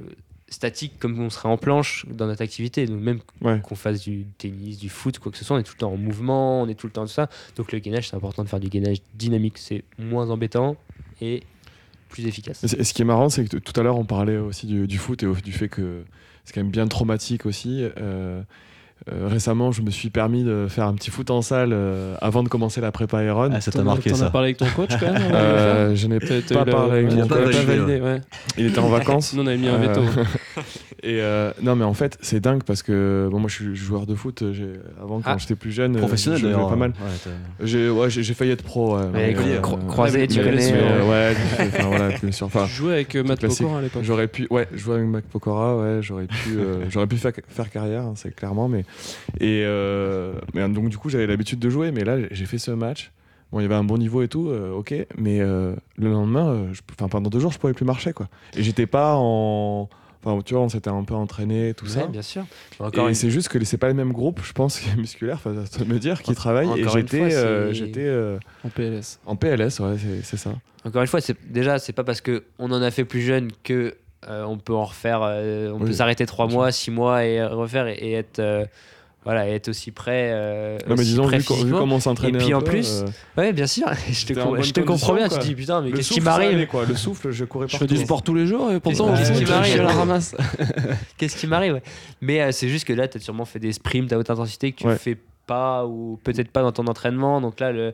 statique 0.49 0.93
comme 0.99 1.19
on 1.19 1.29
serait 1.29 1.49
en 1.49 1.57
planche 1.57 2.05
dans 2.09 2.25
notre 2.27 2.41
activité. 2.41 2.85
Donc 2.85 3.01
même 3.01 3.19
Ouais. 3.41 3.59
qu'on 3.61 3.75
fasse 3.75 4.01
du 4.01 4.25
tennis, 4.37 4.77
du 4.79 4.89
foot, 4.89 5.19
quoi 5.19 5.31
que 5.31 5.37
ce 5.37 5.43
soit, 5.45 5.57
on 5.57 5.59
est 5.59 5.63
tout 5.63 5.73
le 5.75 5.79
temps 5.79 5.91
en 5.91 5.97
mouvement, 5.97 6.61
on 6.61 6.67
est 6.69 6.75
tout 6.75 6.87
le 6.87 6.93
temps 6.93 7.03
de 7.03 7.09
ça. 7.09 7.29
Donc 7.57 7.71
le 7.71 7.79
gainage, 7.79 8.09
c'est 8.09 8.15
important 8.15 8.43
de 8.43 8.49
faire 8.49 8.59
du 8.59 8.69
gainage 8.69 8.97
dynamique. 9.15 9.57
C'est 9.57 9.83
moins 9.99 10.29
embêtant 10.29 10.77
et 11.21 11.43
plus 12.09 12.25
efficace. 12.25 12.63
Et 12.63 12.83
ce 12.83 12.93
qui 12.93 13.01
est 13.01 13.05
marrant, 13.05 13.27
c'est 13.29 13.45
que 13.47 13.57
tout 13.57 13.77
à 13.79 13.83
l'heure, 13.83 13.97
on 13.97 14.05
parlait 14.05 14.37
aussi 14.37 14.65
du, 14.67 14.87
du 14.87 14.97
foot 14.97 15.21
et 15.23 15.25
au- 15.25 15.35
du 15.35 15.51
fait 15.51 15.67
que 15.67 16.03
c'est 16.45 16.53
quand 16.53 16.61
même 16.61 16.71
bien 16.71 16.87
traumatique 16.87 17.45
aussi. 17.45 17.85
Euh, 17.97 18.41
euh, 19.11 19.27
récemment, 19.27 19.71
je 19.71 19.81
me 19.81 19.89
suis 19.89 20.09
permis 20.09 20.43
de 20.43 20.65
faire 20.67 20.85
un 20.85 20.93
petit 20.93 21.11
foot 21.11 21.29
en 21.31 21.41
salle 21.41 21.69
euh, 21.71 22.15
avant 22.21 22.43
de 22.43 22.49
commencer 22.49 22.81
la 22.81 22.91
prépa 22.91 23.23
Iron. 23.23 23.49
Ah, 23.53 23.61
ça 23.61 23.71
t'a 23.71 23.83
marqué 23.83 24.09
T'en 24.09 24.15
as 24.17 24.19
ça. 24.19 24.29
parlé 24.29 24.47
avec 24.47 24.57
ton 24.57 24.65
coach 24.75 24.91
quand 24.99 25.13
même 25.13 25.21
Euh, 25.33 25.95
je 25.95 26.07
n'ai 26.07 26.19
pas 26.19 26.65
parlé 26.65 26.91
avec 27.05 27.13
mon 27.13 27.27
coach. 27.27 27.39
validé, 27.55 27.63
validé, 27.63 28.01
ouais. 28.01 28.21
Il 28.57 28.65
était 28.67 28.79
en 28.79 28.89
vacances. 28.89 29.33
Nous, 29.33 29.43
on 29.43 29.47
avait 29.47 29.57
mis 29.57 29.67
un 29.69 29.77
veto. 29.77 30.01
Et 31.03 31.21
euh, 31.21 31.51
non, 31.61 31.75
mais 31.75 31.85
en 31.85 31.93
fait, 31.93 32.17
c'est 32.21 32.39
dingue 32.39 32.63
parce 32.63 32.81
que 32.83 33.29
bon, 33.31 33.39
moi, 33.39 33.49
je 33.49 33.55
suis 33.55 33.75
joueur 33.75 34.05
de 34.07 34.15
foot. 34.15 34.43
Avant, 35.01 35.21
quand 35.21 35.31
Ah. 35.31 35.37
j'étais 35.37 35.55
plus 35.55 35.71
jeune, 35.71 35.95
Professionnel 35.95 36.39
je 36.41 36.47
jouais 36.51 36.55
pas 36.69 36.75
mal. 36.75 36.89
Ouais, 36.89 37.31
J'ai 37.61 37.89
ouais, 37.89 38.09
failli 38.09 38.51
être 38.51 38.63
pro. 38.63 38.97
ouais, 38.97 39.03
Mais 39.13 39.27
mais, 39.27 39.33
cro- 39.59 39.77
cro- 39.77 39.85
croisé, 39.87 40.27
tu 40.27 40.39
connais, 40.41 40.73
euh, 40.73 41.09
ouais, 41.09 41.35
enfin, 41.59 41.87
voilà, 41.87 42.09
bien 42.21 42.31
sûr. 42.31 42.47
Enfin, 42.47 42.65
Je 42.67 42.73
jouais 42.75 42.93
avec 42.93 43.15
Matt. 43.15 43.39
Pokora 43.39 43.77
à 43.77 43.81
l'époque. 43.83 44.01
J'aurais 44.03 44.27
pu, 44.27 44.47
ouais, 44.49 44.67
jouer 44.73 44.95
avec 44.95 45.07
Mac 45.07 45.23
Pokora, 45.25 45.77
ouais, 45.77 45.99
j'aurais 46.01 46.25
pu, 46.25 46.57
euh, 46.57 46.89
j'aurais 46.89 47.07
pu 47.07 47.17
faire, 47.17 47.31
faire 47.47 47.69
carrière, 47.69 48.01
hein, 48.01 48.13
c'est 48.15 48.35
clairement, 48.35 48.67
mais 48.67 48.83
et 49.39 49.63
euh, 49.65 50.33
mais 50.53 50.67
donc 50.69 50.89
du 50.89 50.97
coup 50.97 51.09
j'avais 51.09 51.27
l'habitude 51.27 51.59
de 51.59 51.69
jouer, 51.69 51.91
mais 51.91 52.03
là 52.03 52.17
j'ai 52.31 52.45
fait 52.45 52.57
ce 52.57 52.71
match. 52.71 53.11
Bon, 53.51 53.59
il 53.59 53.63
y 53.63 53.65
avait 53.65 53.75
un 53.75 53.83
bon 53.85 53.97
niveau 53.97 54.21
et 54.23 54.27
tout, 54.27 54.49
euh, 54.49 54.73
ok, 54.73 54.93
mais 55.17 55.39
euh, 55.39 55.73
le 55.95 56.09
lendemain, 56.11 56.49
euh, 56.49 56.73
je- 56.73 56.81
pendant 57.07 57.29
deux 57.29 57.39
jours, 57.39 57.51
je 57.53 57.57
pouvais 57.57 57.71
plus 57.73 57.85
marcher 57.85 58.11
quoi. 58.11 58.27
Et 58.57 58.61
j'étais 58.61 58.87
pas 58.87 59.13
en, 59.15 59.87
enfin 60.21 60.41
tu 60.43 60.53
vois, 60.53 60.63
on 60.63 60.67
s'était 60.69 60.89
un 60.89 61.03
peu 61.05 61.13
entraîné, 61.13 61.73
tout 61.73 61.85
ça. 61.85 62.01
Ouais, 62.01 62.07
bien 62.09 62.21
sûr. 62.21 62.45
Encore 62.79 63.05
Et 63.05 63.09
une 63.11 63.15
c'est 63.15 63.29
juste 63.29 63.47
que 63.47 63.63
c'est 63.63 63.77
pas 63.77 63.87
les 63.87 63.93
mêmes 63.93 64.11
groupes, 64.11 64.41
je 64.43 64.51
pense, 64.51 64.81
musculaires, 64.97 65.37
enfin, 65.37 65.63
ça 65.65 65.85
me 65.85 65.97
dire, 65.97 66.21
qui 66.23 66.35
travaillent. 66.35 66.67
Et 66.77 66.83
encore 66.83 66.97
une 66.97 67.07
j'étais, 67.07 67.33
euh, 67.35 67.71
j'étais 67.71 68.01
euh, 68.05 68.37
En 68.65 68.69
PLS. 68.69 69.19
en 69.25 69.37
PLS, 69.37 69.79
ouais, 69.79 69.95
c'est- 69.97 70.23
c'est 70.23 70.37
ça. 70.37 70.53
Encore 70.83 71.01
une 71.01 71.07
fois, 71.07 71.21
c'est 71.21 71.37
déjà 71.49 71.79
c'est 71.79 71.93
pas 71.93 72.03
parce 72.03 72.19
que 72.19 72.43
on 72.59 72.69
en 72.73 72.81
a 72.81 72.91
fait 72.91 73.05
plus 73.05 73.21
jeune 73.21 73.49
que 73.63 73.95
euh, 74.29 74.43
on 74.45 74.57
peut 74.57 74.73
en 74.73 74.85
refaire, 74.85 75.19
euh, 75.23 75.71
on 75.71 75.79
Oui, 75.79 75.87
peut 75.87 75.93
s'arrêter 75.93 76.25
trois 76.25 76.47
mois, 76.47 76.71
six 76.71 76.91
mois 76.91 77.23
et 77.25 77.43
refaire 77.43 77.87
et, 77.87 77.93
et 77.93 78.13
être 78.13 78.39
euh, 78.39 78.65
voilà 79.23 79.47
et 79.49 79.53
être 79.53 79.67
aussi 79.67 79.91
prêt. 79.91 80.29
euh, 80.33 80.77
Non, 80.87 80.95
mais 80.95 81.01
aussi 81.01 81.03
disons, 81.09 81.25
prêt 81.27 81.37
vu, 81.39 81.65
vu 81.65 81.71
comment 81.71 81.95
on 81.95 81.99
s'entraînait 81.99 82.37
Et 82.39 82.41
puis 82.41 82.53
un 82.53 82.57
en 82.57 82.61
peu, 82.61 82.71
plus, 82.71 83.03
euh, 83.03 83.05
Ouais, 83.41 83.51
bien 83.53 83.67
sûr. 83.67 83.85
je 84.11 84.25
te, 84.25 84.33
com- 84.33 84.57
je 84.61 84.71
te 84.71 84.79
comprends 84.79 85.13
bien. 85.13 85.27
quoi. 85.27 85.37
Tu 85.37 85.43
te 85.43 85.47
dis 85.49 85.55
putain, 85.55 85.81
mais 85.81 85.89
le 85.89 85.97
qu'est-ce 85.97 86.13
qui 86.13 86.21
m'arrive 86.21 86.65
quoi. 86.67 86.85
Le 86.85 86.95
souffle, 86.95 87.31
je 87.31 87.43
courais 87.45 87.67
Je 87.67 87.73
partout. 87.73 87.87
fais 87.87 87.93
du 87.95 88.01
sport 88.03 88.23
tous 88.23 88.33
les 88.33 88.47
jours 88.47 88.71
et 88.71 88.79
pourtant, 88.79 89.13
Qu'est-ce 89.15 89.33
je 89.33 89.39
qui 89.39 89.45
je 89.45 89.51
m'arrive 89.51 89.81
la 89.81 89.91
ramasse. 89.93 90.35
Qu'est-ce 91.17 91.35
qui 91.37 91.47
m'arrive. 91.47 91.81
Mais 92.21 92.41
euh, 92.41 92.51
c'est 92.51 92.69
juste 92.69 92.85
que 92.87 92.93
là, 92.93 93.07
tu 93.07 93.17
as 93.17 93.21
sûrement 93.21 93.45
fait 93.45 93.59
des 93.59 93.73
sprints 93.73 94.11
à 94.13 94.17
haute 94.17 94.29
intensité 94.29 94.71
que 94.71 94.77
tu 94.79 94.87
Ouais. 94.87 94.95
fais 94.97 95.17
pas 95.45 95.85
ou 95.85 96.19
peut-être 96.23 96.51
pas 96.51 96.61
dans 96.61 96.71
ton 96.71 96.87
entraînement. 96.87 97.39
Donc 97.41 97.59
là, 97.59 97.71
le, 97.71 97.93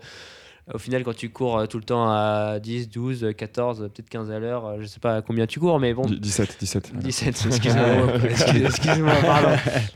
au 0.74 0.78
final, 0.78 1.04
quand 1.04 1.16
tu 1.16 1.30
cours 1.30 1.58
euh, 1.58 1.66
tout 1.66 1.78
le 1.78 1.84
temps 1.84 2.10
à 2.10 2.60
10, 2.62 2.90
12, 2.90 3.34
14, 3.36 3.90
peut-être 3.94 4.10
15 4.10 4.32
à 4.32 4.40
l'heure, 4.40 4.66
euh, 4.66 4.78
je 4.80 4.86
sais 4.86 5.00
pas 5.00 5.22
combien 5.22 5.46
tu 5.48 5.60
cours, 5.60 5.80
mais 5.80 5.94
bon. 5.94 6.04
Dix- 6.04 6.20
17, 6.20 6.58
17. 6.60 6.92
17, 6.98 7.44
excuse-moi. 7.48 7.86
excuse- 8.30 8.64
Excuse-moi, 8.66 9.14
pardon. 9.22 9.50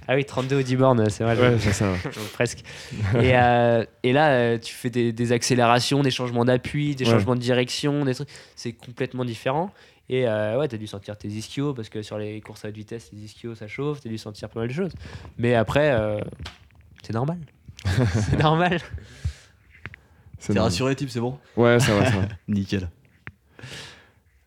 Ah 0.08 0.16
oui, 0.16 0.26
32 0.26 0.60
au 0.60 0.62
10 0.62 0.76
bornes, 0.76 1.10
c'est 1.10 1.24
vrai. 1.24 1.38
Ouais, 1.40 1.58
c'est 1.60 1.72
ça. 1.74 1.86
Donc, 2.04 2.28
presque. 2.34 2.60
Et, 3.16 3.32
euh, 3.38 3.86
et 4.04 4.12
là, 4.14 4.58
tu 4.60 4.74
fais 4.74 4.90
des, 4.90 5.14
des 5.14 5.32
accélérations, 5.32 6.02
des 6.02 6.12
changements 6.12 6.44
d'appui, 6.46 6.96
des 6.96 7.06
Ouais. 7.06 7.12
changements 7.12 7.36
de 7.36 7.42
direction, 7.42 8.04
des 8.04 8.14
trucs. 8.16 8.30
C'est 8.56 8.74
complètement 8.74 9.24
différent. 9.24 9.72
Et 10.10 10.28
euh, 10.28 10.58
ouais, 10.58 10.68
t'as 10.70 10.78
dû 10.78 10.88
sentir 10.88 11.18
tes 11.18 11.28
ischios 11.28 11.74
parce 11.74 11.90
que 11.90 12.02
sur 12.02 12.18
les 12.18 12.40
courses 12.42 12.64
à 12.66 12.70
haute 12.70 12.76
vitesse, 12.76 13.10
les 13.14 13.26
ischios 13.26 13.56
ça 13.56 13.68
chauffe. 13.68 14.00
T'as 14.02 14.10
dû 14.10 14.18
sentir 14.18 14.48
pas 14.50 14.60
mal 14.62 14.70
de 14.70 14.74
choses. 14.74 14.92
Mais 15.38 15.54
après, 15.56 15.92
euh, 15.92 16.20
c'est 17.04 17.14
normal. 17.14 17.40
c'est 17.86 18.40
normal. 18.40 18.80
C'est 20.40 20.54
T'es 20.54 20.60
rassuré, 20.60 20.96
type, 20.96 21.10
c'est 21.10 21.20
bon 21.20 21.38
Ouais, 21.56 21.80
ça 21.80 21.94
va, 21.98 22.06
ça 22.06 22.18
va. 22.20 22.28
Nickel. 22.48 22.90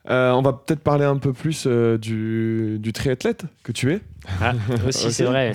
Euh, 0.09 0.31
on 0.33 0.43
va 0.43 0.53
peut-être 0.55 0.81
parler 0.81 1.05
un 1.05 1.19
peu 1.19 1.33
plus 1.33 1.65
euh, 1.67 1.99
du, 1.99 2.79
du 2.81 2.93
triathlète 2.93 3.45
que 3.63 3.71
tu 3.73 3.93
es. 3.93 4.01
Ah, 4.41 4.55
aussi, 4.87 5.07
Ok. 5.07 5.13
c'est 5.13 5.25
vrai. 5.25 5.53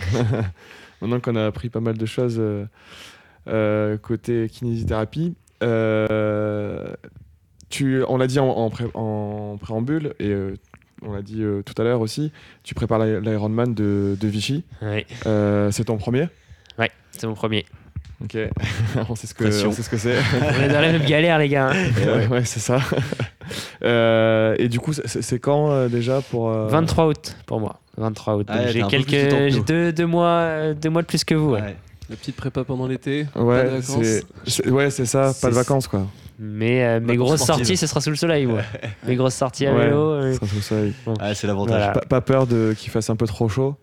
Maintenant 1.02 1.20
qu'on 1.20 1.36
a 1.36 1.46
appris 1.48 1.70
pas 1.70 1.80
mal 1.82 1.98
de 1.98 2.06
choses 2.06 2.38
euh, 2.40 2.66
euh, 3.48 3.98
côté 3.98 4.48
kinésithérapie. 4.50 5.36
Euh, 5.64 6.94
tu, 7.70 8.04
on 8.08 8.18
l'a 8.18 8.28
dit 8.28 8.40
en, 8.40 8.48
en 8.48 8.70
pré- 8.70 8.92
en 8.94 9.58
préambule 9.60 10.14
et 10.20 10.30
euh, 10.30 10.56
on 11.02 11.14
l'a 11.14 11.22
dit 11.22 11.42
euh, 11.44 11.62
tout 11.64 11.74
à 11.82 11.84
l'heure 11.84 12.02
aussi, 12.02 12.32
tu 12.64 12.76
prépares 12.76 13.00
l'I- 13.04 13.20
l'Ironman 13.22 13.74
de, 13.74 14.16
de 14.20 14.28
Vichy. 14.28 14.64
Ouais, 14.82 15.06
Euh, 15.26 15.72
c'est 15.72 15.86
ton 15.86 15.98
premier? 15.98 16.28
Ouais 16.78 16.92
c'est 17.12 17.26
mon 17.28 17.34
premier. 17.34 17.66
Ok, 18.24 18.38
on 19.10 19.16
sait 19.16 19.28
ce 19.28 19.34
que 19.34 19.52
sait 19.52 19.82
ce 19.84 19.90
que 19.90 19.98
c'est. 19.98 20.16
On 20.42 20.62
est 20.64 20.70
dans 20.70 20.80
la 20.82 20.92
même 20.94 21.06
galère, 21.06 21.38
les 21.38 21.50
gars. 21.50 21.70
hein. 21.72 21.76
ouais, 22.06 22.28
ouais, 22.28 22.46
c'est 22.46 22.60
ça. 22.60 22.80
Euh, 23.84 24.56
et 24.58 24.68
du 24.70 24.80
coup, 24.80 24.94
c'est- 24.94 25.22
c'est 25.22 25.40
quand 25.40 25.70
euh, 25.72 25.88
déjà 25.88 26.22
pour 26.22 26.50
euh, 26.50 26.68
23 26.68 27.06
août 27.08 27.36
pour 27.46 27.60
moi. 27.60 27.80
23 27.98 28.36
août. 28.38 28.48
Ah 28.50 28.58
ouais, 28.58 28.72
j'ai 28.72 28.82
quelques, 28.84 29.10
j'ai 29.52 29.62
deux, 29.62 29.94
deux 29.94 30.06
mois, 30.08 30.28
euh, 30.28 30.74
deux 30.74 30.90
mois 30.90 31.02
de 31.04 31.08
plus 31.08 31.24
que 31.24 31.36
vous. 31.36 31.52
ouais. 31.52 31.62
Ouais. 31.62 31.76
La 32.10 32.16
petite 32.16 32.36
prépa 32.36 32.64
pendant 32.64 32.88
l'été. 32.88 33.26
Ouais, 33.36 33.80
c'est 33.82 34.24
c'est- 34.48 34.68
ouais, 34.70 34.90
c'est 34.92 35.06
ça, 35.06 35.34
C'est- 35.34 35.42
pas 35.42 35.50
de 35.50 35.56
vacances 35.56 35.88
quoi. 35.88 36.08
Mais 36.40 36.84
euh, 36.84 37.00
mes 37.00 37.16
grosses 37.18 37.44
sorties, 37.44 37.78
ce 37.78 37.88
sera 37.88 38.02
sous 38.02 38.10
le 38.10 38.16
soleil. 38.16 38.46
moi. 38.46 38.62
mes 39.08 39.16
grosses 39.16 39.36
sorties 39.36 39.68
à 39.68 39.74
Ouais, 39.74 39.86
vélo. 39.86 40.12
euh, 40.12 40.32
ça 40.34 40.38
sera 40.40 40.48
sous 40.48 40.56
le 40.56 40.62
soleil. 40.62 40.94
Ah, 41.20 41.34
c'est 41.36 41.48
l'avantage. 41.48 41.78
Voilà. 41.78 41.92
Pas, 41.94 42.02
pas 42.02 42.22
peur 42.22 42.48
de 42.48 42.74
qu'il 42.78 42.92
fasse 42.92 43.10
un 43.10 43.16
peu 43.16 43.26
trop 43.28 43.48
chaud? 43.50 43.76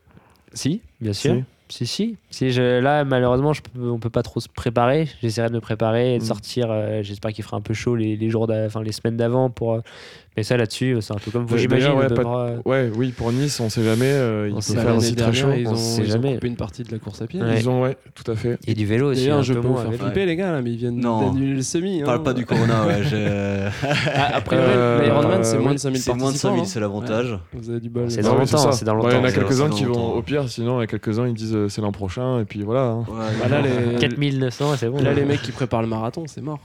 Si, 0.54 0.82
bien 1.00 1.12
sûr. 1.12 1.34
Si. 1.34 1.44
Si, 1.72 1.86
si. 1.86 2.16
si 2.28 2.50
je, 2.50 2.80
là, 2.80 3.02
malheureusement, 3.04 3.54
je 3.54 3.62
peux, 3.62 3.90
on 3.90 3.98
peut 3.98 4.10
pas 4.10 4.22
trop 4.22 4.40
se 4.40 4.48
préparer. 4.48 5.08
J'essaierai 5.22 5.48
de 5.48 5.54
me 5.54 5.60
préparer 5.60 6.16
et 6.16 6.18
de 6.18 6.22
Mm. 6.22 6.26
sortir. 6.26 6.66
euh, 6.70 7.02
J'espère 7.02 7.32
qu'il 7.32 7.42
fera 7.44 7.56
un 7.56 7.62
peu 7.62 7.72
chaud 7.72 7.96
les, 7.96 8.14
les 8.16 8.28
jours, 8.28 8.46
enfin 8.50 8.82
les 8.82 8.92
semaines 8.92 9.16
d'avant. 9.16 9.48
Pour, 9.48 9.72
euh, 9.74 9.80
mais 10.36 10.42
ça, 10.42 10.56
là-dessus, 10.56 10.96
c'est 11.00 11.12
un 11.12 11.16
peu 11.16 11.30
comme 11.30 11.44
vous, 11.46 11.54
Ouais, 11.54 11.60
j'imagine. 11.60 11.90
ouais, 11.92 12.06
on 12.10 12.14
pas- 12.14 12.52
Ouais, 12.64 12.90
oui, 12.96 13.12
pour 13.16 13.32
Nice, 13.32 13.60
on 13.60 13.68
sait 13.68 13.82
jamais. 13.84 14.06
euh, 14.06 14.46
il 14.48 14.52
On 14.52 14.56
peut 14.56 14.60
sait 14.62 14.74
faire 14.74 14.84
jamais. 14.84 14.96
aussi 14.96 15.14
L'année 15.14 15.32
très 15.32 15.40
chaud. 15.40 15.48
ils 15.56 15.68
on 15.68 15.72
ont, 15.72 15.76
sait 15.76 16.02
ils 16.04 16.16
ont 16.16 16.20
coupé 16.22 16.46
une 16.48 16.56
partie 16.56 16.82
de 16.82 16.90
la 16.92 16.98
course 16.98 17.20
à 17.22 17.26
pied. 17.26 17.42
Ouais. 17.42 17.58
Ils 17.60 17.68
ont, 17.68 17.82
ouais, 17.82 17.96
tout 18.14 18.30
à 18.30 18.34
fait. 18.34 18.58
Et 18.66 18.74
du 18.74 18.86
vélo 18.86 19.10
aussi. 19.12 19.22
D'ailleurs, 19.22 19.38
un 19.38 19.42
je 19.42 19.52
peu 19.54 19.60
peux 19.60 19.68
vous 19.68 19.76
faire 19.76 19.92
flipper, 19.92 20.26
les 20.26 20.36
gars, 20.36 20.52
là, 20.52 20.62
mais 20.62 20.70
ils 20.70 20.76
viennent 20.78 21.00
Non. 21.00 21.30
d'annuler 21.32 21.54
le 21.54 21.62
semi. 21.62 22.00
hein. 22.02 22.06
Parle 22.06 22.22
pas 22.22 22.32
du 22.32 22.46
Corona, 22.46 22.86
ouais. 22.86 23.00
Ah, 24.14 24.30
Après, 24.36 24.56
Euh, 24.58 25.02
l'Ironman, 25.02 25.44
c'est 25.44 25.56
ouais, 25.56 25.62
moins 25.62 25.74
de 25.74 25.78
5000 25.78 26.00
C'est 26.00 26.14
moins 26.14 26.32
de 26.32 26.36
5000, 26.36 26.66
c'est 26.66 26.80
l'avantage. 26.80 27.38
Vous 27.52 27.70
avez 27.70 27.80
du 27.80 27.90
bol. 27.90 28.10
C'est 28.10 28.22
Bah 28.22 28.28
dans 28.30 28.34
longtemps, 28.38 28.70
Ouais, 28.70 29.10
Il 29.12 29.16
y 29.16 29.20
en 29.20 29.24
a 29.24 29.32
quelques-uns 29.32 29.68
qui 29.70 29.84
vont 29.84 30.14
au 30.14 30.22
pire, 30.22 30.48
sinon 30.48 30.78
il 30.78 30.82
y 30.82 30.84
a 30.84 30.86
quelques-uns 30.86 31.26
ils 31.26 31.34
disent 31.34 31.54
euh, 31.54 31.68
c'est 31.68 31.80
l'an 31.80 31.92
prochain 31.92 32.40
et 32.40 32.44
puis 32.44 32.62
voilà. 32.62 32.82
hein. 32.84 33.04
Ouais, 33.08 33.26
Bah, 33.40 33.48
là, 33.48 33.60
les... 33.60 33.96
4900, 33.98 34.76
c'est 34.76 34.88
bon. 34.88 35.02
là, 35.02 35.12
les 35.12 35.24
mecs 35.24 35.42
qui 35.42 35.52
préparent 35.52 35.82
le 35.82 35.88
marathon, 35.88 36.24
c'est 36.26 36.40
mort. 36.40 36.60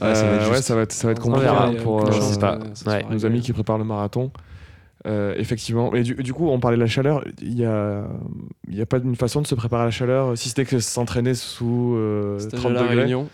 Ouais, 0.00 0.14
ça 0.14 0.24
va 0.26 0.34
être 0.36 0.42
Euh, 0.42 0.50
ouais, 0.50 0.62
ça 0.62 0.74
va 0.74 0.82
être, 0.82 0.92
ça 0.92 1.06
va 1.06 1.12
être 1.12 1.20
On 1.20 1.30
compliqué 1.30 1.44
verra. 1.46 1.66
hein, 1.66 1.74
pour 1.82 2.02
euh, 2.06 2.10
chance 2.12 2.38
pas. 2.38 2.58
réglé. 2.86 3.14
nos 3.14 3.26
amis 3.26 3.40
qui 3.40 3.52
préparent 3.52 3.78
le 3.78 3.84
marathon. 3.84 4.30
Euh, 5.06 5.34
effectivement. 5.36 5.94
Et 5.94 6.02
du, 6.02 6.14
du 6.14 6.32
coup, 6.32 6.48
on 6.48 6.58
parlait 6.60 6.76
de 6.78 6.82
la 6.82 6.88
chaleur. 6.88 7.22
Il 7.42 7.58
y 7.58 7.64
a, 7.66 8.04
il 8.68 8.74
y 8.76 8.80
a 8.80 8.86
pas 8.86 8.96
une 8.98 9.16
façon 9.16 9.42
de 9.42 9.46
se 9.46 9.54
préparer 9.54 9.82
à 9.82 9.86
la 9.86 9.90
chaleur, 9.90 10.36
si 10.36 10.48
c'était 10.48 10.64
que 10.64 10.78
s'entraîner 10.80 11.34
sous 11.34 11.94
euh, 11.96 12.38
Stage 12.38 12.60
30 12.60 12.70
à 12.70 12.74
la 12.74 12.80
degrés. 12.82 12.96
Réunion. 12.96 13.28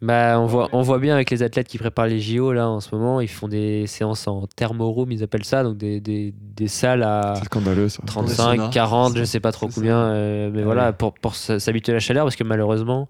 Bah, 0.00 0.38
on, 0.40 0.46
voit, 0.46 0.68
on 0.72 0.82
voit 0.82 0.98
bien 0.98 1.14
avec 1.14 1.28
les 1.30 1.42
athlètes 1.42 1.66
qui 1.66 1.76
préparent 1.78 2.06
les 2.06 2.20
JO 2.20 2.52
là 2.52 2.68
en 2.68 2.78
ce 2.78 2.94
moment, 2.94 3.20
ils 3.20 3.26
font 3.28 3.48
des 3.48 3.86
séances 3.88 4.28
en 4.28 4.46
thermoroom, 4.46 5.10
ils 5.10 5.24
appellent 5.24 5.44
ça, 5.44 5.64
donc 5.64 5.76
des, 5.76 6.00
des, 6.00 6.32
des 6.56 6.68
salles 6.68 7.02
à 7.02 7.34
C'est 7.36 7.46
scandaleux 7.46 7.88
ça. 7.88 8.00
35, 8.06 8.56
sauna. 8.56 8.68
40, 8.72 9.12
C'est 9.12 9.18
je 9.18 9.24
ça. 9.24 9.30
sais 9.32 9.40
pas 9.40 9.50
trop 9.50 9.66
combien, 9.74 9.96
euh, 9.98 10.50
mais 10.54 10.62
voilà, 10.62 10.92
pour, 10.92 11.14
pour 11.14 11.34
s'habituer 11.34 11.92
à 11.92 11.94
la 11.94 12.00
chaleur, 12.00 12.24
parce 12.26 12.36
que 12.36 12.44
malheureusement, 12.44 13.08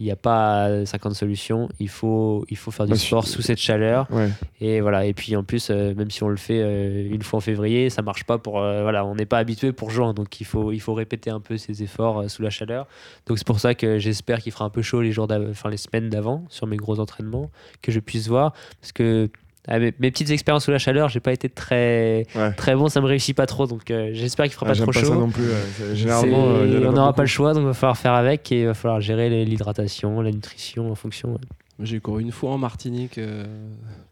il 0.00 0.04
n'y 0.06 0.10
a 0.10 0.16
pas 0.16 0.84
50 0.86 1.14
solutions, 1.14 1.68
il 1.78 1.88
faut, 1.90 2.44
il 2.48 2.56
faut 2.56 2.70
faire 2.70 2.86
du 2.86 2.92
Bah, 2.92 2.98
sport 2.98 3.26
sous 3.28 3.42
cette 3.42 3.58
chaleur, 3.58 4.08
Ouais. 4.10 4.30
et 4.60 4.80
voilà, 4.80 5.04
et 5.04 5.12
puis 5.12 5.36
en 5.36 5.44
plus, 5.44 5.68
euh, 5.70 5.94
même 5.94 6.10
si 6.10 6.22
on 6.24 6.28
le 6.28 6.36
fait 6.38 6.60
euh, 6.62 7.06
une 7.12 7.22
fois 7.22 7.36
en 7.36 7.40
février, 7.40 7.90
ça 7.90 8.00
marche 8.02 8.24
pas 8.24 8.38
pour, 8.38 8.60
euh, 8.60 8.82
voilà, 8.82 9.04
on 9.04 9.14
n'est 9.14 9.26
pas 9.26 9.38
habitué 9.38 9.72
pour 9.72 9.90
juin, 9.90 10.14
donc 10.14 10.40
il 10.40 10.44
faut, 10.46 10.72
il 10.72 10.80
faut 10.80 10.94
répéter 10.94 11.30
un 11.30 11.40
peu 11.40 11.56
ses 11.58 11.82
efforts 11.82 12.30
sous 12.30 12.40
la 12.42 12.50
chaleur, 12.50 12.86
donc 13.26 13.36
c'est 13.38 13.46
pour 13.46 13.60
ça 13.60 13.74
que 13.74 13.98
j'espère 13.98 14.40
qu'il 14.40 14.52
fera 14.52 14.64
un 14.64 14.70
peu 14.70 14.82
chaud 14.82 15.02
les 15.02 15.12
jours, 15.12 15.28
enfin 15.30 15.68
les 15.70 15.76
semaines 15.76 16.08
d'avant 16.08 16.44
sur 16.48 16.66
mes 16.66 16.76
gros 16.78 16.98
entraînements, 16.98 17.50
que 17.82 17.92
je 17.92 18.00
puisse 18.00 18.26
voir, 18.26 18.54
parce 18.80 18.92
que 18.92 19.28
Ah, 19.68 19.78
mes, 19.78 19.92
mes 19.98 20.10
petites 20.10 20.30
expériences 20.30 20.64
sous 20.64 20.70
la 20.70 20.78
chaleur, 20.78 21.08
j'ai 21.10 21.20
pas 21.20 21.32
été 21.32 21.48
très 21.48 22.26
Ouais. 22.34 22.52
très 22.52 22.74
bon, 22.74 22.88
ça 22.88 23.00
me 23.00 23.06
réussit 23.06 23.36
pas 23.36 23.46
trop, 23.46 23.66
donc 23.66 23.90
euh, 23.90 24.10
j'espère 24.14 24.46
qu'il 24.46 24.54
fera 24.54 24.66
Ah, 24.66 24.70
pas 24.70 24.74
j'aime 24.74 24.84
trop 24.84 24.92
pas 24.92 25.00
ça 25.00 25.06
chaud. 25.06 25.14
non 25.20 25.28
plus. 25.28 25.44
ouais. 25.44 25.94
Généralement, 25.94 26.48
euh, 26.48 26.66
y 26.82 26.86
en 26.86 26.90
on 26.90 26.92
n'aura 26.92 27.12
pas 27.14 27.22
le 27.22 27.28
choix, 27.28 27.52
donc 27.52 27.62
il 27.62 27.66
va 27.66 27.74
falloir 27.74 27.98
faire 27.98 28.14
avec 28.14 28.50
et 28.52 28.60
il 28.62 28.66
va 28.66 28.74
falloir 28.74 29.00
gérer 29.00 29.44
l'hydratation, 29.44 30.20
la 30.22 30.30
nutrition 30.30 30.90
en 30.90 30.94
fonction. 30.94 31.32
ouais. 31.32 31.38
J'ai 31.82 32.00
couru 32.00 32.20
une 32.22 32.32
fois 32.32 32.50
en 32.50 32.58
Martinique, 32.58 33.16
euh, 33.18 33.44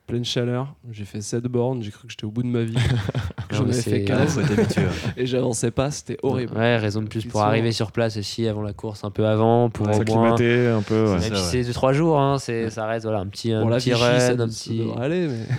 pleine 0.07 0.25
chaleur. 0.25 0.75
J'ai 0.91 1.05
fait 1.05 1.21
7 1.21 1.45
bornes, 1.45 1.83
j'ai 1.83 1.91
cru 1.91 2.07
que 2.07 2.11
j'étais 2.13 2.25
au 2.25 2.31
bout 2.31 2.43
de 2.43 2.49
ma 2.49 2.63
vie. 2.63 2.77
J'en 3.51 3.65
avais 3.65 3.73
fait 3.75 3.93
Ouais, 3.93 4.05
15 4.05 4.35
faut 4.35 4.41
être 4.41 4.59
habitué. 4.59 4.81
ouais. 4.83 4.89
et 5.17 5.27
j'avançais 5.27 5.71
pas, 5.71 5.91
c'était 5.91 6.17
horrible. 6.23 6.57
Ouais, 6.57 6.77
raison 6.79 7.03
de 7.03 7.09
plus 7.09 7.25
pour 7.27 7.43
arriver 7.43 7.73
sur 7.73 7.93
place 7.93 8.17
aussi 8.17 8.47
avant 8.49 8.63
la 8.63 8.73
course, 8.73 9.05
un 9.05 9.11
peu 9.11 9.27
avant, 9.27 9.69
pour. 9.71 9.93
S'acclimater 9.95 10.69
un 10.69 10.83
peu. 10.83 11.13
ouais. 11.13 11.19
C'est 11.21 11.27
Et 11.29 11.31
puis 11.31 11.39
ça, 11.39 11.45
c'est 11.51 11.61
2-3 11.63 11.93
jours, 11.93 12.19
hein, 12.21 12.39
c'est, 12.39 12.71
ça 12.71 12.87
reste 12.87 13.05
voilà, 13.05 13.21
un 13.21 13.27
petit, 13.27 13.53
un 13.53 13.69
la 13.69 13.77
petit 13.77 13.91
Vichy, 13.91 14.03
run, 14.03 14.19
ça, 14.21 14.33
un 14.33 14.37
ça 14.39 14.47
petit. 14.47 14.79
devrait 14.79 15.05
aller, 15.05 15.29
mais 15.29 15.47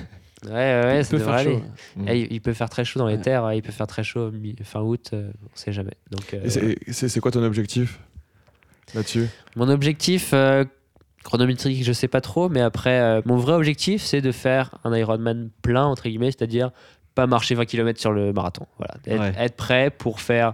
Ouais, 0.47 0.53
ouais, 0.55 0.99
il 0.99 1.03
ça 1.05 1.12
peut 1.12 1.20
faire 1.20 1.34
aller. 1.34 1.51
chaud. 1.51 1.62
Eh, 2.07 2.34
il, 2.34 2.39
peut 2.41 2.53
faire 2.53 2.70
très 2.70 2.86
chaud 2.86 2.97
dans 2.99 3.07
les 3.07 3.16
Ouais. 3.18 3.22
terres, 3.22 3.43
hein, 3.43 3.53
il 3.53 3.62
peut 3.62 3.74
faire 3.74 3.88
très 3.88 4.03
chaud 4.03 4.32
fin 4.64 4.80
août, 4.80 5.10
euh, 5.14 5.32
on 5.43 5.49
sait 5.53 5.74
jamais. 5.74 5.95
Donc, 6.12 6.34
euh, 6.34 6.76
Et 6.88 6.93
c'est- 6.93 7.20
quoi 7.20 7.30
ton 7.32 7.43
objectif 7.43 7.99
là-dessus? 8.95 9.28
Mon 9.57 9.68
objectif 9.68 10.32
euh, 10.34 10.64
chronométrique, 11.24 11.84
je 11.84 11.93
sais 11.93 12.07
pas 12.07 12.22
trop, 12.22 12.49
mais 12.49 12.61
après, 12.61 12.99
euh, 12.99 13.22
mon 13.26 13.38
vrai 13.38 13.53
objectif, 13.53 14.01
c'est 14.03 14.22
de 14.22 14.32
faire 14.32 14.76
un 14.84 14.95
Ironman 14.95 15.49
plein, 15.61 15.86
entre 15.86 16.03
guillemets, 16.03 16.32
c'est-à-dire 16.32 16.72
pas 17.15 17.28
marcher 17.28 17.55
20 17.55 17.65
km 17.65 17.99
sur 17.99 18.11
le 18.11 18.32
marathon. 18.34 18.65
Voilà. 18.78 18.93
Être, 19.05 19.20
Ouais. 19.38 19.43
être 19.45 19.55
prêt 19.57 19.89
pour 19.89 20.22
faire 20.22 20.53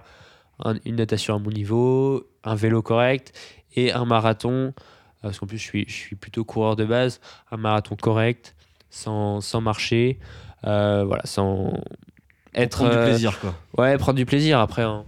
un- 0.64 0.76
une 0.86 0.96
natation 0.96 1.36
à 1.36 1.40
mon 1.40 1.52
niveau, 1.52 2.28
un 2.44 2.56
vélo 2.56 2.82
correct 2.82 3.34
et 3.76 3.92
un 3.92 4.06
marathon, 4.06 4.52
euh, 4.52 4.74
parce 5.22 5.40
qu'en 5.40 5.48
plus, 5.48 5.58
je 5.58 5.64
suis, 5.64 5.86
je 5.88 5.94
suis 5.94 6.16
plutôt 6.16 6.44
coureur 6.44 6.76
de 6.76 6.86
base, 6.86 7.20
un 7.52 7.58
marathon 7.58 7.96
correct, 7.96 8.56
sans, 8.90 9.42
sans 9.42 9.62
marcher, 9.62 10.18
euh, 10.66 11.04
voilà, 11.06 11.22
sans 11.26 11.74
être. 12.56 12.78
Prendre 12.78 12.92
du 12.92 12.98
plaisir, 13.04 13.40
quoi. 13.40 13.54
Ouais, 13.78 13.98
prendre 13.98 14.18
du 14.18 14.26
plaisir 14.26 14.60
après. 14.60 14.86
En, 14.86 15.06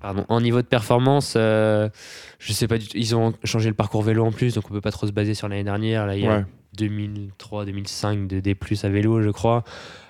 pardon, 0.00 0.24
en 0.28 0.40
niveau 0.40 0.62
de 0.62 0.66
performance, 0.66 1.34
euh, 1.36 1.88
je 2.38 2.52
sais 2.52 2.68
pas 2.68 2.78
du 2.78 2.86
tout. 2.88 2.96
Ils 2.96 3.14
ont 3.16 3.32
changé 3.44 3.68
le 3.68 3.74
parcours 3.74 4.02
vélo 4.02 4.24
en 4.24 4.32
plus, 4.32 4.54
donc 4.54 4.64
on 4.70 4.72
peut 4.74 4.80
pas 4.80 4.90
trop 4.92 5.06
se 5.06 5.12
baser 5.12 5.34
sur 5.34 5.48
l'année 5.48 5.64
dernière. 5.64 6.06
Là, 6.06 6.16
il 6.16 6.24
y 6.24 6.26
a 6.26 6.38
Ouais. 6.38 6.44
2003, 6.76 7.64
2005 7.64 8.28
de 8.28 8.40
D+ 8.40 8.56
à 8.82 8.88
vélo, 8.88 9.22
je 9.22 9.30
crois. 9.30 9.64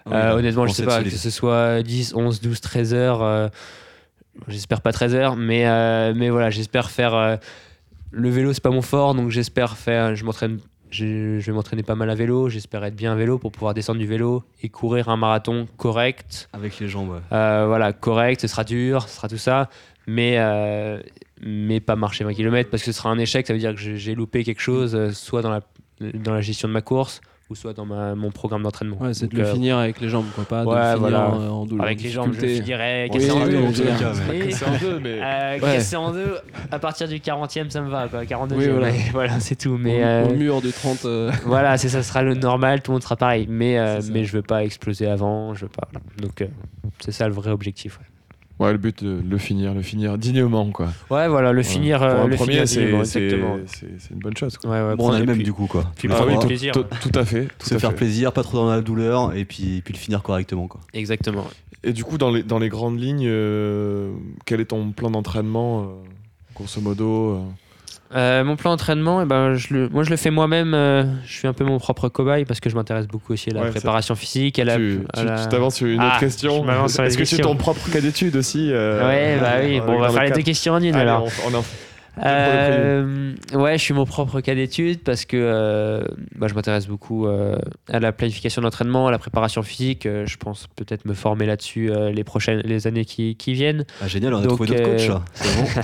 Oui, 0.06 0.12
Euh, 0.14 0.34
honnêtement, 0.36 0.66
je 0.66 0.72
sais 0.72 0.84
pas, 0.84 0.96
solide. 0.98 1.12
que 1.12 1.18
ce 1.18 1.30
soit 1.30 1.82
10, 1.82 2.14
11, 2.14 2.40
12, 2.40 2.60
13 2.60 2.94
heures. 2.94 3.22
euh, 3.22 3.48
j'espère 4.48 4.80
pas 4.80 4.92
13 4.92 5.14
heures, 5.14 5.36
mais, 5.36 5.64
mais 6.14 6.28
voilà, 6.30 6.50
j'espère 6.50 6.90
faire. 6.90 7.38
le 8.10 8.28
vélo, 8.30 8.52
c'est 8.52 8.62
pas 8.62 8.70
mon 8.70 8.82
fort, 8.82 9.14
donc 9.14 9.30
j'espère 9.30 9.76
faire. 9.76 10.14
Je 10.14 10.24
m'entraîne. 10.24 10.58
Je, 10.90 11.38
je 11.38 11.46
vais 11.46 11.52
m'entraîner 11.52 11.82
pas 11.82 11.94
mal 11.94 12.08
à 12.10 12.14
vélo, 12.14 12.48
j'espère 12.48 12.84
être 12.84 12.96
bien 12.96 13.12
à 13.12 13.14
vélo 13.14 13.38
pour 13.38 13.52
pouvoir 13.52 13.74
descendre 13.74 13.98
du 13.98 14.06
vélo 14.06 14.42
et 14.62 14.68
courir 14.68 15.08
un 15.08 15.16
marathon 15.16 15.66
correct. 15.76 16.48
Avec 16.52 16.78
les 16.78 16.88
jambes, 16.88 17.10
ouais. 17.10 17.20
Euh, 17.32 17.64
voilà, 17.66 17.92
correct, 17.92 18.40
ce 18.40 18.46
sera 18.46 18.64
dur, 18.64 19.08
ce 19.08 19.16
sera 19.16 19.28
tout 19.28 19.38
ça, 19.38 19.68
mais, 20.06 20.36
euh, 20.38 21.00
mais 21.40 21.80
pas 21.80 21.96
marcher 21.96 22.24
20 22.24 22.34
km 22.34 22.70
parce 22.70 22.82
que 22.82 22.92
ce 22.92 22.98
sera 22.98 23.10
un 23.10 23.18
échec, 23.18 23.46
ça 23.46 23.52
veut 23.52 23.58
dire 23.58 23.74
que 23.74 23.80
j'ai 23.80 23.96
j'ai 23.98 24.14
loupé 24.14 24.44
quelque 24.44 24.62
chose, 24.62 24.94
euh, 24.94 25.10
soit 25.12 25.42
dans 25.42 25.50
la, 25.50 25.60
dans 26.00 26.32
la 26.32 26.40
gestion 26.40 26.68
de 26.68 26.72
ma 26.72 26.82
course 26.82 27.20
ou 27.50 27.54
soit 27.54 27.72
dans 27.72 27.86
ma, 27.86 28.14
mon 28.14 28.30
programme 28.30 28.62
d'entraînement. 28.62 28.98
Ouais, 29.00 29.14
c'est 29.14 29.26
de 29.32 29.36
le 29.36 29.44
euh, 29.46 29.52
finir 29.54 29.78
avec 29.78 30.00
les 30.00 30.08
jambes, 30.10 30.26
quoi, 30.34 30.44
pas 30.44 30.64
de 30.64 30.68
ouais, 30.68 30.74
le 30.76 30.82
finir 30.82 30.98
voilà. 30.98 31.28
en, 31.30 31.48
en 31.48 31.64
double. 31.66 31.82
Avec 31.82 32.02
les 32.02 32.10
jambes, 32.10 32.32
je 32.34 32.46
finirais 32.46 33.08
Oui, 33.10 33.18
cassé 33.18 33.30
en 33.30 33.44
oui, 33.44 33.50
deux. 33.50 33.56
en 33.58 33.60
oui, 33.68 33.74
oui, 34.30 34.38
mais- 34.44 34.50
C'est 34.50 34.66
un 34.66 34.72
peu, 34.78 34.98
mais. 34.98 35.18
Euh, 35.22 35.54
Ouais. 35.58 35.60
Cassé 35.60 35.96
en 35.96 36.12
deux, 36.12 36.36
à 36.70 36.78
partir 36.78 37.08
du 37.08 37.16
40e, 37.20 37.70
ça 37.70 37.80
me 37.80 37.88
va, 37.88 38.06
quoi. 38.08 38.26
42 38.26 38.56
Oui, 38.56 38.68
voilà. 38.68 38.92
mais 38.92 38.98
voilà, 39.12 39.40
c'est 39.40 39.56
tout. 39.56 39.76
Mais 39.78 40.02
au, 40.02 40.06
euh, 40.06 40.28
au 40.28 40.34
mur 40.34 40.60
du 40.60 40.72
30. 40.72 41.04
euh, 41.06 41.32
voilà, 41.46 41.78
c'est 41.78 41.88
ça 41.88 42.02
sera 42.02 42.22
le 42.22 42.34
normal, 42.34 42.82
tout 42.82 42.90
le 42.90 42.96
monde 42.96 43.02
sera 43.02 43.16
pareil. 43.16 43.46
Mais, 43.48 43.78
euh, 43.78 44.00
mais 44.12 44.24
je 44.24 44.32
veux 44.32 44.42
pas 44.42 44.62
exploser 44.64 45.06
avant, 45.06 45.54
je 45.54 45.62
veux 45.64 45.70
pas. 45.70 45.88
voilà. 45.92 46.04
Donc, 46.20 46.42
euh, 46.42 46.46
c'est 47.00 47.12
ça 47.12 47.26
le 47.28 47.32
vrai 47.34 47.50
objectif. 47.50 47.98
Ouais. 47.98 48.04
Ouais, 48.58 48.72
le 48.72 48.78
but 48.78 49.04
de 49.04 49.22
le 49.24 49.38
finir, 49.38 49.72
le 49.72 49.82
finir 49.82 50.18
dignement, 50.18 50.68
quoi. 50.72 50.88
Ouais, 51.10 51.28
voilà, 51.28 51.52
le 51.52 51.58
Ouais. 51.58 51.62
finir, 51.64 51.98
Pour 51.98 52.08
euh, 52.08 52.22
un 52.24 52.26
le 52.26 52.34
premier, 52.36 52.52
finir 52.54 52.68
c'est 52.68 52.80
dignement, 52.80 53.04
c'est- 53.04 53.22
exactement. 53.24 53.56
c'est- 53.66 53.86
c'est 54.00 54.10
une 54.14 54.18
bonne 54.20 54.36
chose. 54.36 54.56
Quoi. 54.58 54.70
Ouais, 54.70 54.82
ouais, 54.88 54.96
Bon, 54.96 55.10
on 55.10 55.12
le 55.18 55.24
même 55.24 55.36
puis- 55.36 55.44
du 55.44 55.52
coup, 55.52 55.66
quoi. 55.66 55.84
puis 55.96 56.08
Ah 56.12 56.24
oui, 56.26 56.34
tout, 56.40 56.46
plaisir, 56.48 56.72
tout- 56.72 56.84
à 57.18 57.24
fait. 57.24 57.46
Tout 57.58 57.68
se 57.68 57.74
à 57.76 57.78
faire 57.78 57.90
fait. 57.90 57.96
plaisir, 57.96 58.32
pas 58.32 58.42
trop 58.42 58.56
dans 58.58 58.68
la 58.70 58.80
douleur, 58.80 59.32
et 59.36 59.44
puis, 59.44 59.80
puis 59.84 59.94
le 59.94 59.98
finir 59.98 60.22
correctement, 60.22 60.66
quoi. 60.66 60.80
Exactement. 60.92 61.44
Et 61.84 61.92
du 61.92 62.02
coup, 62.02 62.18
dans 62.18 62.32
les, 62.32 62.42
dans 62.42 62.58
les 62.58 62.68
grandes 62.68 62.98
lignes, 63.00 63.26
euh, 63.28 64.10
quel 64.44 64.60
est 64.60 64.64
ton 64.66 64.90
plan 64.90 65.10
d'entraînement, 65.12 65.82
euh, 65.82 65.84
grosso 66.56 66.80
modo 66.80 67.34
euh 67.36 67.40
Euh, 68.14 68.42
mon 68.42 68.56
plan 68.56 68.70
d'entraînement, 68.70 69.20
eh 69.20 69.26
ben, 69.26 69.52
je 69.54 69.74
le, 69.74 69.88
moi 69.90 70.02
je 70.02 70.08
le 70.08 70.16
fais 70.16 70.30
moi-même. 70.30 70.72
euh, 70.72 71.04
je 71.26 71.32
suis 71.32 71.46
un 71.46 71.52
peu 71.52 71.64
mon 71.64 71.78
propre 71.78 72.08
cobaye 72.08 72.46
parce 72.46 72.58
que 72.58 72.70
je 72.70 72.74
m'intéresse 72.74 73.06
beaucoup 73.06 73.34
aussi 73.34 73.50
à 73.50 73.54
la 73.54 73.62
Ouais, 73.64 73.70
préparation 73.70 74.14
physique. 74.14 74.58
À 74.58 74.64
la, 74.64 74.76
Tu 74.76 75.00
la- 75.14 75.46
t'avances 75.46 75.74
sur 75.76 75.86
une 75.88 76.00
Ah, 76.00 76.06
autre 76.08 76.20
question. 76.20 76.64
Est-ce 76.86 77.18
que 77.18 77.24
tu 77.24 77.34
es 77.34 77.38
ton 77.38 77.54
propre 77.56 77.90
cas 77.90 78.00
d'étude 78.00 78.34
aussi 78.36 78.70
euh, 78.72 79.06
Ouais, 79.06 79.38
bah 79.40 79.56
oui. 79.62 79.78
dans 79.78 79.86
Bon, 79.86 79.92
on 79.96 80.00
va 80.00 80.08
faire 80.10 80.24
les 80.24 80.30
deux 80.30 80.40
questions 80.42 80.72
en 80.72 80.80
une 80.82 80.94
Allez, 80.94 81.02
alors. 81.02 81.24
on- 81.46 81.52
on 81.54 81.58
en- 81.58 81.64
Euh, 82.24 83.34
ouais, 83.54 83.78
je 83.78 83.82
suis 83.82 83.94
mon 83.94 84.04
propre 84.04 84.40
cas 84.40 84.54
d'étude 84.54 85.00
parce 85.02 85.24
que 85.24 85.36
euh, 85.36 86.02
bah, 86.36 86.48
je 86.48 86.54
m'intéresse 86.54 86.86
beaucoup 86.86 87.26
euh, 87.26 87.58
à 87.88 88.00
la 88.00 88.12
planification 88.12 88.62
d'entraînement, 88.62 89.08
à 89.08 89.10
la 89.10 89.18
préparation 89.18 89.62
physique. 89.62 90.06
Euh, 90.06 90.26
je 90.26 90.36
pense 90.36 90.66
peut-être 90.76 91.04
me 91.04 91.14
former 91.14 91.46
là-dessus 91.46 91.90
euh, 91.90 92.10
les 92.10 92.24
prochaines, 92.24 92.60
les 92.64 92.86
années 92.86 93.04
qui, 93.04 93.36
qui 93.36 93.52
viennent. 93.52 93.84
Ah, 94.02 94.08
génial, 94.08 94.34
on 94.34 94.38
a 94.38 94.42
Donc, 94.42 94.52
trouvé 94.52 94.68
d'autres 94.68 94.88
euh, 94.88 94.96
coachs, 94.96 95.08
là. 95.08 95.22
C'est 95.34 95.56
bon. 95.56 95.82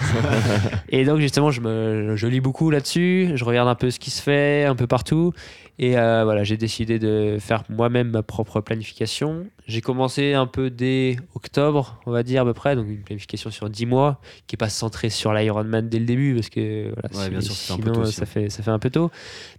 Et 0.89 1.05
donc 1.05 1.21
justement, 1.21 1.51
je, 1.51 1.61
me, 1.61 2.17
je 2.17 2.27
lis 2.27 2.41
beaucoup 2.41 2.71
là-dessus, 2.71 3.33
je 3.35 3.45
regarde 3.45 3.69
un 3.69 3.75
peu 3.75 3.91
ce 3.91 3.99
qui 3.99 4.11
se 4.11 4.23
fait 4.23 4.65
un 4.65 4.75
peu 4.75 4.87
partout. 4.87 5.33
Et 5.81 5.99
euh, 5.99 6.23
voilà, 6.23 6.45
j'ai 6.45 6.57
décidé 6.57 7.01
de 7.01 7.37
faire 7.41 7.65
moi-même 7.69 8.11
ma 8.11 8.23
propre 8.23 8.61
planification. 8.61 9.47
J'ai 9.67 9.81
commencé 9.81 10.33
un 10.35 10.47
peu 10.47 10.71
dès 10.71 11.17
octobre, 11.35 12.01
on 12.07 12.13
va 12.13 12.23
dire 12.23 12.43
à 12.43 12.45
peu 12.45 12.55
près, 12.55 12.77
donc 12.77 12.87
une 12.89 13.03
planification 13.03 13.51
sur 13.51 13.69
10 13.69 13.85
mois, 13.87 14.21
qui 14.47 14.55
n'est 14.55 14.59
pas 14.59 14.69
centrée 14.69 15.11
sur 15.11 15.33
l'Ironman 15.33 15.89
dès 15.89 15.99
le 15.99 16.05
début, 16.05 16.35
parce 16.37 16.49
que 16.49 16.93
voilà, 16.95 17.09
Ouais, 17.25 17.31
bien 17.31 17.41
si- 17.41 17.47
sûr, 17.49 17.57
ça 17.57 17.67
fait 17.67 17.73
un 17.73 17.77
peu 17.77 17.83
sinon, 17.93 18.05
tôt 18.05 18.11
ça, 18.13 18.27
fait, 18.27 18.51
ça 18.51 18.63
fait 18.63 18.71
un 18.71 18.79
peu 18.79 18.91
tôt. 18.91 19.11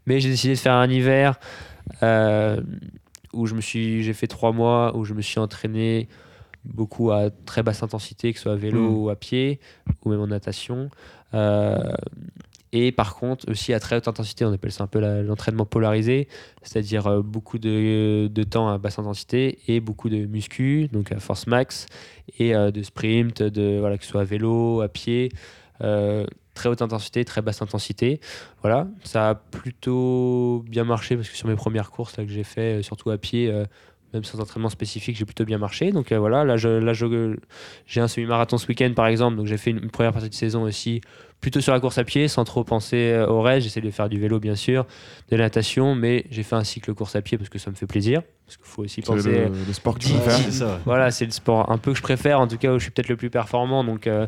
Mais 0.06 0.22
j'ai 0.22 0.30
décidé 0.30 0.54
de 0.54 0.60
faire 0.60 0.74
un 0.76 0.90
hiver 0.90 1.38
euh, 2.02 2.62
où 3.34 3.46
je 3.46 3.56
me 3.56 3.62
suis, 3.62 4.02
j'ai 4.04 4.14
fait 4.14 4.28
trois 4.28 4.54
mois, 4.54 4.96
où 4.96 5.04
je 5.04 5.14
me 5.14 5.22
suis 5.22 5.40
entraîné 5.40 6.08
beaucoup 6.64 7.12
à 7.12 7.30
très 7.46 7.62
basse 7.62 7.84
intensité, 7.84 8.32
que 8.32 8.40
ce 8.40 8.44
soit 8.44 8.54
à 8.54 8.56
vélo 8.56 8.90
Mm. 8.90 8.96
ou 8.96 9.10
à 9.10 9.16
pied, 9.18 9.60
ou 10.06 10.10
même 10.12 10.22
en 10.22 10.28
natation. 10.28 10.90
Euh, 11.34 11.76
et 12.78 12.92
par 12.92 13.16
contre, 13.16 13.50
aussi 13.50 13.74
à 13.74 13.80
très 13.80 13.96
haute 13.96 14.10
intensité, 14.10 14.44
on 14.44 14.52
appelle 14.52 14.74
ça 14.74 14.84
un 14.84 14.88
peu 14.88 15.00
l'entraînement 15.00 15.66
polarisé, 15.66 16.28
c'est-à-dire 16.62 17.08
euh, 17.08 17.22
beaucoup 17.22 17.58
de, 17.58 18.30
temps 18.50 18.68
à 18.68 18.78
basse 18.78 19.00
intensité 19.00 19.60
et 19.70 19.80
beaucoup 19.80 20.10
de 20.10 20.26
muscu, 20.26 20.90
donc 20.92 21.14
à 21.14 21.20
force 21.20 21.48
max, 21.48 21.86
et 22.38 22.54
euh, 22.54 22.72
de 22.72 22.84
sprint, 22.84 23.42
de, 23.42 23.80
voilà, 23.80 23.98
que 23.98 24.04
ce 24.04 24.12
soit 24.12 24.22
à 24.22 24.26
vélo, 24.26 24.82
à 24.82 24.90
pied, 24.90 25.32
euh, 25.82 26.26
très 26.54 26.68
haute 26.68 26.82
intensité, 26.82 27.24
très 27.24 27.42
basse 27.42 27.62
intensité. 27.62 28.20
Voilà, 28.62 28.90
ça 29.06 29.30
a 29.30 29.36
plutôt 29.36 30.66
bien 30.68 30.84
marché 30.84 31.16
parce 31.16 31.30
que 31.30 31.38
sur 31.38 31.48
mes 31.48 31.56
premières 31.56 31.92
courses 31.92 32.18
que 32.18 32.28
j'ai 32.28 32.44
fait, 32.44 32.84
surtout 32.84 33.10
à 33.10 33.18
pied, 33.18 33.54
même 34.14 34.26
sans 34.26 34.42
entraînement 34.42 34.70
spécifique, 34.70 35.16
j'ai 35.16 35.26
plutôt 35.26 35.46
bien 35.46 35.58
marché. 35.60 35.92
Donc 35.92 36.12
voilà, 36.12 36.44
là, 36.44 36.58
je, 36.58 37.38
j'ai 37.88 38.02
un 38.02 38.08
semi-marathon 38.10 38.58
ce 38.58 38.68
week-end 38.68 38.92
par 38.94 39.08
exemple, 39.08 39.38
donc 39.38 39.48
j'ai 39.48 39.58
fait 39.58 39.72
une 39.72 39.90
première 39.90 40.12
partie 40.12 40.30
de 40.30 40.34
saison 40.34 40.64
aussi 40.64 41.02
plutôt 41.42 41.62
sur 41.62 41.74
la 41.74 41.80
course 41.80 41.98
à 41.98 42.04
pied, 42.04 42.28
sans 42.28 42.44
trop 42.44 42.64
penser 42.64 43.12
euh, 43.14 43.28
au 43.28 43.42
reste. 43.42 43.64
J'essaie 43.66 43.82
de 43.82 43.92
faire 43.92 44.10
du 44.10 44.20
vélo 44.20 44.40
bien 44.40 44.56
sûr, 44.56 44.86
de 45.30 45.36
la 45.38 45.44
natation, 45.44 45.94
mais 45.96 46.26
j'ai 46.32 46.44
fait 46.44 46.56
un 46.56 46.64
cycle 46.64 46.94
course 46.94 47.16
à 47.16 47.22
pied 47.22 47.38
parce 47.38 47.50
que 47.50 47.60
ça 47.60 47.70
me 47.70 47.76
fait 47.76 47.88
plaisir. 47.88 48.22
Parce 48.46 48.58
qu'il 48.58 48.66
faut 48.66 48.84
aussi 48.84 49.02
C'est 49.04 49.14
penser. 49.14 49.30
le, 49.32 49.50
le 49.68 49.74
sport 49.74 49.96
que 49.96 50.00
tu 50.06 50.12
ouais. 50.14 50.68
Voilà, 50.86 51.12
c'est 51.12 51.26
le 51.26 51.32
sport 51.32 51.72
un 51.72 51.78
peu 51.78 51.92
que 51.92 51.98
je 51.98 52.04
préfère, 52.04 52.40
en 52.40 52.48
tout 52.48 52.58
cas 52.58 52.72
où 52.74 52.80
je 52.80 52.84
suis 52.84 52.92
peut-être 52.92 53.10
le 53.10 53.16
plus 53.18 53.30
performant, 53.30 53.84
donc 53.84 54.08
euh, 54.08 54.28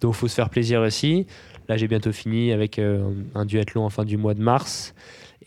donc 0.00 0.14
faut 0.14 0.28
se 0.28 0.34
faire 0.34 0.50
plaisir 0.50 0.80
aussi. 0.82 1.26
Là, 1.68 1.76
j'ai 1.76 1.88
bientôt 1.88 2.12
fini 2.12 2.52
avec 2.52 2.78
euh, 2.78 3.08
un 3.34 3.44
duathlon 3.44 3.84
en 3.84 3.90
fin 3.90 4.04
du 4.04 4.16
mois 4.16 4.34
de 4.34 4.40
mars. 4.42 4.94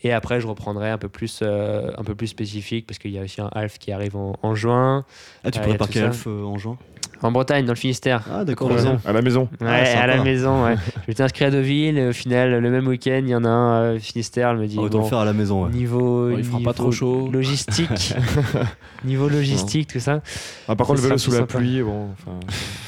Et 0.02 0.12
après, 0.12 0.40
je 0.40 0.46
reprendrai 0.46 0.88
un 0.90 0.96
peu 0.98 1.08
plus, 1.10 1.40
euh, 1.42 1.90
un 1.98 2.04
peu 2.04 2.14
plus 2.14 2.26
spécifique 2.26 2.86
parce 2.86 2.98
qu'il 2.98 3.10
y 3.10 3.18
a 3.18 3.22
aussi 3.22 3.40
un 3.40 3.48
half 3.52 3.78
qui 3.78 3.92
arrive 3.92 4.16
en, 4.16 4.34
en 4.42 4.54
juin, 4.54 5.04
Ah, 5.44 5.50
tu 5.50 5.58
pourrais 5.60 5.72
y 5.72 5.74
a 5.74 5.78
par 5.78 5.86
tout 5.88 5.92
quel 5.94 6.02
ça. 6.02 6.08
elfe 6.08 6.26
euh, 6.26 6.42
en 6.44 6.56
juin? 6.58 6.78
En 7.22 7.30
Bretagne, 7.32 7.64
dans 7.66 7.72
le 7.72 7.78
Finistère. 7.78 8.22
Ah, 8.32 8.44
d'accord. 8.44 8.70
À 9.04 9.12
la 9.12 9.22
maison. 9.22 9.48
Ouais, 9.60 9.66
Ah, 9.96 10.02
à 10.02 10.06
la 10.06 10.22
maison. 10.22 10.64
Ouais. 10.64 10.76
je 10.94 11.00
m'étais 11.08 11.22
inscrit 11.22 11.44
à 11.44 11.50
Deauville 11.50 11.98
et 11.98 12.08
au 12.08 12.12
final, 12.12 12.60
le 12.60 12.70
même 12.70 12.86
week-end, 12.86 13.20
il 13.22 13.28
y 13.28 13.34
en 13.34 13.44
a 13.44 13.48
un 13.48 13.82
euh, 13.82 13.98
Finistère. 13.98 14.50
Elle 14.50 14.56
me 14.58 14.66
dit 14.66 14.78
On 14.78 14.82
va 14.84 14.88
bon, 14.88 14.98
le 15.02 15.04
faire 15.04 15.18
à 15.18 15.24
la 15.24 15.32
maison, 15.32 15.64
ouais. 15.64 15.70
niveau, 15.70 16.28
Bon, 16.30 16.36
il 16.38 16.44
fera 16.44 16.60
pas 16.60 16.72
trop 16.72 16.90
chaud. 16.92 17.28
logistique, 17.32 18.14
niveau 19.04 19.28
logistique, 19.28 19.88
tout 19.92 20.00
ça. 20.00 20.20
Ah, 20.68 20.76
par 20.76 20.86
contre, 20.86 21.00
le 21.00 21.06
vélo 21.08 21.18
sous 21.18 21.30
la 21.32 21.38
sympa. 21.38 21.58
pluie, 21.58 21.82
bon. 21.82 22.08
enfin, 22.12 22.38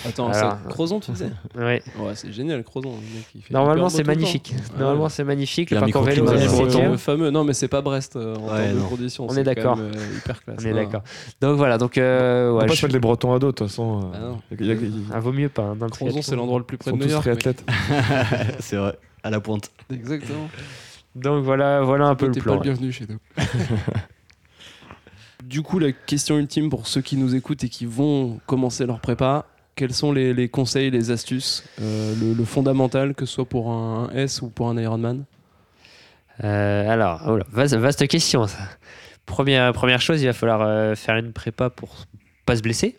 Attends, 0.09 0.33
c'est 0.33 0.69
Crozon, 0.71 1.01
tu 1.01 1.11
disais 1.13 1.31
Ouais. 1.57 1.83
Ouais, 1.99 2.13
c'est 2.15 2.33
génial, 2.33 2.63
Crozon. 2.65 2.91
le 2.91 3.17
mec, 3.17 3.27
il 3.35 3.43
fait 3.43 3.55
Normalement, 3.55 3.89
c'est 3.89 4.05
magnifique. 4.07 4.55
Ouais. 4.55 4.81
Normalement, 4.81 5.09
c'est 5.09 5.25
magnifique. 5.25 5.71
Le 5.71 5.81
parcours 5.81 6.03
vélo, 6.03 6.27
le 6.27 6.97
fameux. 6.97 7.31
Non, 7.31 7.45
mais 7.45 7.53
c'est 7.53 7.69
pas 7.69 7.81
Brest 7.83 8.17
euh, 8.17 8.35
en 8.37 8.89
conditions. 8.89 9.27
On 9.29 9.37
est 9.37 9.45
d'accord. 9.45 9.79
euh, 9.81 9.91
hyper 10.17 10.43
classe. 10.43 10.59
On 10.61 10.65
est 10.67 10.71
Non. 10.71 10.77
d'accord. 10.77 11.03
Donc 11.41 11.57
voilà. 11.57 11.79
Donc 11.79 11.93
On 11.99 12.59
pas 12.67 12.87
les 12.89 12.99
Bretons 12.99 13.35
à 13.35 13.39
dos, 13.39 13.49
de 13.49 13.53
toute 13.53 13.69
façon. 13.69 14.11
Non. 14.23 14.43
il 14.59 14.67
y 14.67 14.71
a- 14.71 14.75
ils 14.75 15.05
Ah, 15.13 15.21
vaut 15.21 15.33
mieux 15.33 15.49
pas. 15.49 15.63
hein, 15.63 15.77
dans 15.77 15.87
le 15.87 15.91
Crozon, 15.91 16.07
triathlon. 16.11 16.23
c'est 16.23 16.37
l'endroit 16.37 16.59
le 16.59 16.65
plus 16.65 16.79
près 16.79 16.91
sont 16.91 16.97
de 16.97 17.03
New 17.03 17.09
tous 17.09 17.13
York. 17.13 17.27
mec. 17.27 17.39
triathlètes. 17.39 17.65
c'est 18.61 18.77
vrai. 18.77 18.99
À 19.23 19.31
la 19.31 19.41
pointe. 19.41 19.71
Exactement. 19.93 20.49
Donc 21.15 21.45
voilà, 21.45 21.83
voilà 21.83 22.07
un 22.07 22.15
peu 22.15 22.27
le 22.27 22.33
T'es 22.33 22.41
plan. 22.41 22.55
pas 22.59 22.65
le 22.65 22.71
bienvenu 22.73 22.91
chez 22.93 23.07
nous. 23.09 23.19
du 25.45 25.63
coup, 25.63 25.79
la 25.79 25.93
question 25.93 26.39
ultime 26.39 26.71
pour 26.71 26.87
ceux 26.87 27.01
qui 27.03 27.17
nous 27.17 27.35
écoutent 27.35 27.65
et 27.65 27.69
qui 27.69 27.85
vont 27.87 28.41
commencer 28.47 28.87
leur 28.87 29.01
prépa, 29.01 29.45
quels 29.75 29.93
sont 29.93 30.13
les, 30.13 30.33
les 30.35 30.49
conseils, 30.49 30.91
les 30.91 31.11
astuces, 31.11 31.65
euh, 31.81 32.15
le, 32.21 32.35
le 32.35 32.45
fondamental, 32.45 33.15
que 33.15 33.27
ce 33.27 33.35
soit 33.35 33.45
pour 33.45 33.71
un, 33.71 34.09
un 34.11 34.15
S 34.15 34.43
ou 34.43 34.49
pour 34.49 34.69
un 34.69 34.79
Ironman? 34.79 35.25
Euh, 36.45 36.89
alors, 36.89 37.23
oh 37.27 37.37
là, 37.37 37.45
vaste, 37.51 37.75
vaste 37.75 38.07
question 38.09 38.47
ça. 38.47 38.59
Première, 39.27 39.73
première 39.73 40.01
chose, 40.01 40.21
il 40.23 40.27
va 40.27 40.33
falloir 40.33 40.63
euh, 40.63 40.95
faire 40.95 41.17
une 41.17 41.33
prépa 41.33 41.71
pour 41.71 41.95
pas 42.47 42.57
se 42.57 42.63
blesser. 42.63 42.97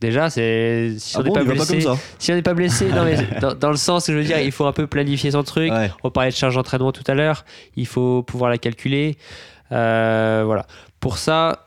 Déjà, 0.00 0.30
c'est 0.30 0.94
si 0.98 1.16
Ah 1.16 1.20
on 1.20 1.22
n'est 1.24 1.28
bon, 1.30 1.34
pas 1.34 1.44
blessé, 1.44 1.84
si 2.18 2.30
on 2.30 2.34
n'est 2.36 2.42
pas 2.42 2.54
blessé, 2.54 2.86
non, 2.88 3.04
mais 3.04 3.16
dans, 3.40 3.54
dans 3.54 3.70
le 3.70 3.76
sens 3.76 4.06
où 4.08 4.12
je 4.12 4.16
veux 4.18 4.24
dire, 4.24 4.38
il 4.38 4.52
faut 4.52 4.66
un 4.66 4.72
peu 4.72 4.86
planifier 4.86 5.32
son 5.32 5.42
truc. 5.42 5.72
Ouais. 5.72 5.90
On 6.04 6.10
parlait 6.10 6.30
de 6.30 6.36
charge 6.36 6.54
d'entraînement 6.54 6.92
tout 6.92 7.02
à 7.08 7.14
l'heure. 7.14 7.44
Il 7.76 7.86
faut 7.86 8.22
pouvoir 8.22 8.50
la 8.50 8.58
calculer. 8.58 9.18
Euh, 9.72 10.42
voilà. 10.46 10.66
Pour 11.00 11.18
ça, 11.18 11.66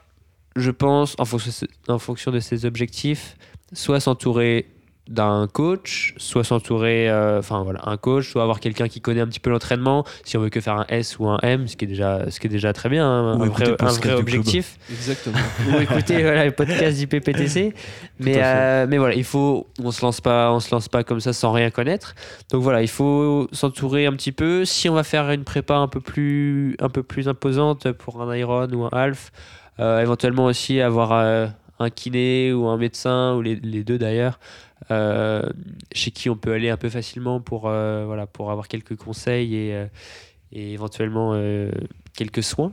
je 0.55 0.71
pense, 0.71 1.15
en 1.19 1.25
fonction, 1.25 1.51
en 1.89 1.99
fonction 1.99 2.31
de 2.31 2.39
ses 2.39 2.65
objectifs, 2.65 3.35
soit 3.73 3.99
s'entourer 3.99 4.67
d'un 5.11 5.47
coach, 5.51 6.13
soit 6.17 6.43
s'entourer, 6.43 7.09
euh, 7.09 7.39
enfin 7.39 7.63
voilà, 7.63 7.81
un 7.85 7.97
coach, 7.97 8.31
soit 8.31 8.43
avoir 8.43 8.59
quelqu'un 8.59 8.87
qui 8.87 9.01
connaît 9.01 9.21
un 9.21 9.27
petit 9.27 9.39
peu 9.39 9.49
l'entraînement, 9.49 10.05
si 10.23 10.37
on 10.37 10.41
veut 10.41 10.49
que 10.49 10.61
faire 10.61 10.75
un 10.75 10.85
S 10.89 11.19
ou 11.19 11.27
un 11.27 11.37
M, 11.43 11.67
ce 11.67 11.75
qui 11.75 11.85
est 11.85 11.87
déjà, 11.87 12.31
ce 12.31 12.39
qui 12.39 12.47
est 12.47 12.49
déjà 12.49 12.71
très 12.71 12.89
bien, 12.89 13.05
hein, 13.05 13.39
un 13.39 13.45
vrai, 13.47 13.75
un 13.77 13.85
vrai 13.85 14.13
objectif 14.13 14.77
Exactement. 14.89 15.37
ou 15.71 15.81
écouter 15.81 16.21
voilà, 16.21 16.45
le 16.45 16.51
podcast 16.51 16.97
du 16.97 17.07
PPTC. 17.07 17.73
Mais, 18.19 18.35
euh, 18.37 18.85
mais 18.87 18.97
voilà, 18.97 19.15
il 19.15 19.23
faut, 19.23 19.67
on 19.83 19.91
se 19.91 20.01
lance 20.01 20.21
pas, 20.21 20.51
on 20.51 20.59
se 20.59 20.73
lance 20.73 20.87
pas 20.87 21.03
comme 21.03 21.19
ça 21.19 21.33
sans 21.33 21.51
rien 21.51 21.69
connaître. 21.69 22.15
Donc 22.51 22.63
voilà, 22.63 22.81
il 22.81 22.89
faut 22.89 23.47
s'entourer 23.51 24.05
un 24.05 24.13
petit 24.13 24.31
peu. 24.31 24.63
Si 24.65 24.89
on 24.89 24.93
va 24.93 25.03
faire 25.03 25.29
une 25.31 25.43
prépa 25.43 25.75
un 25.75 25.87
peu 25.87 25.99
plus, 25.99 26.75
un 26.79 26.89
peu 26.89 27.03
plus 27.03 27.27
imposante 27.27 27.91
pour 27.91 28.21
un 28.21 28.35
Iron 28.35 28.67
ou 28.71 28.85
un 28.85 28.89
Half, 28.91 29.31
euh, 29.79 30.01
éventuellement 30.01 30.45
aussi 30.45 30.79
avoir 30.79 31.11
euh, 31.13 31.47
un 31.79 31.89
kiné 31.89 32.53
ou 32.53 32.67
un 32.67 32.77
médecin 32.77 33.35
ou 33.35 33.41
les, 33.41 33.55
les 33.55 33.83
deux 33.83 33.97
d'ailleurs. 33.97 34.39
Euh, 34.89 35.43
chez 35.91 36.11
qui 36.11 36.29
on 36.29 36.35
peut 36.35 36.53
aller 36.53 36.69
un 36.69 36.77
peu 36.77 36.89
facilement 36.89 37.39
pour, 37.39 37.67
euh, 37.67 38.03
voilà, 38.05 38.25
pour 38.25 38.51
avoir 38.51 38.67
quelques 38.67 38.95
conseils 38.95 39.55
et, 39.55 39.73
euh, 39.75 39.85
et 40.51 40.73
éventuellement 40.73 41.39
quelques 42.15 42.43
soins. 42.43 42.71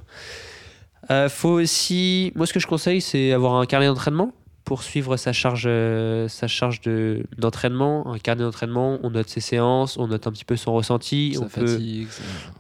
Faut 1.29 1.51
aussi, 1.51 2.33
moi 2.35 2.47
ce 2.47 2.53
que 2.53 2.61
je 2.61 2.67
conseille, 2.67 3.01
c'est 3.01 3.33
avoir 3.33 3.55
un 3.55 3.67
carnet 3.67 3.87
d'entraînement 3.87 4.33
pour 4.65 4.83
suivre 4.83 5.17
sa 5.17 5.33
charge, 5.33 5.65
euh, 5.67 6.29
sa 6.29 6.47
charge 6.47 6.83
de, 6.83 7.23
d'entraînement. 7.39 8.13
Un 8.13 8.19
carnet 8.19 8.43
d'entraînement, 8.43 8.99
on 9.03 9.09
note 9.11 9.29
ses 9.31 9.41
séances, 9.41 9.97
on 9.97 10.09
note 10.09 10.27
un 10.27 10.31
petit 10.33 10.45
peu 10.45 10.57
son 10.57 10.75
ressenti. 10.75 11.33
Ça 11.35 11.41
on 11.41 11.49
peut, 11.49 11.67
ça- 11.67 11.79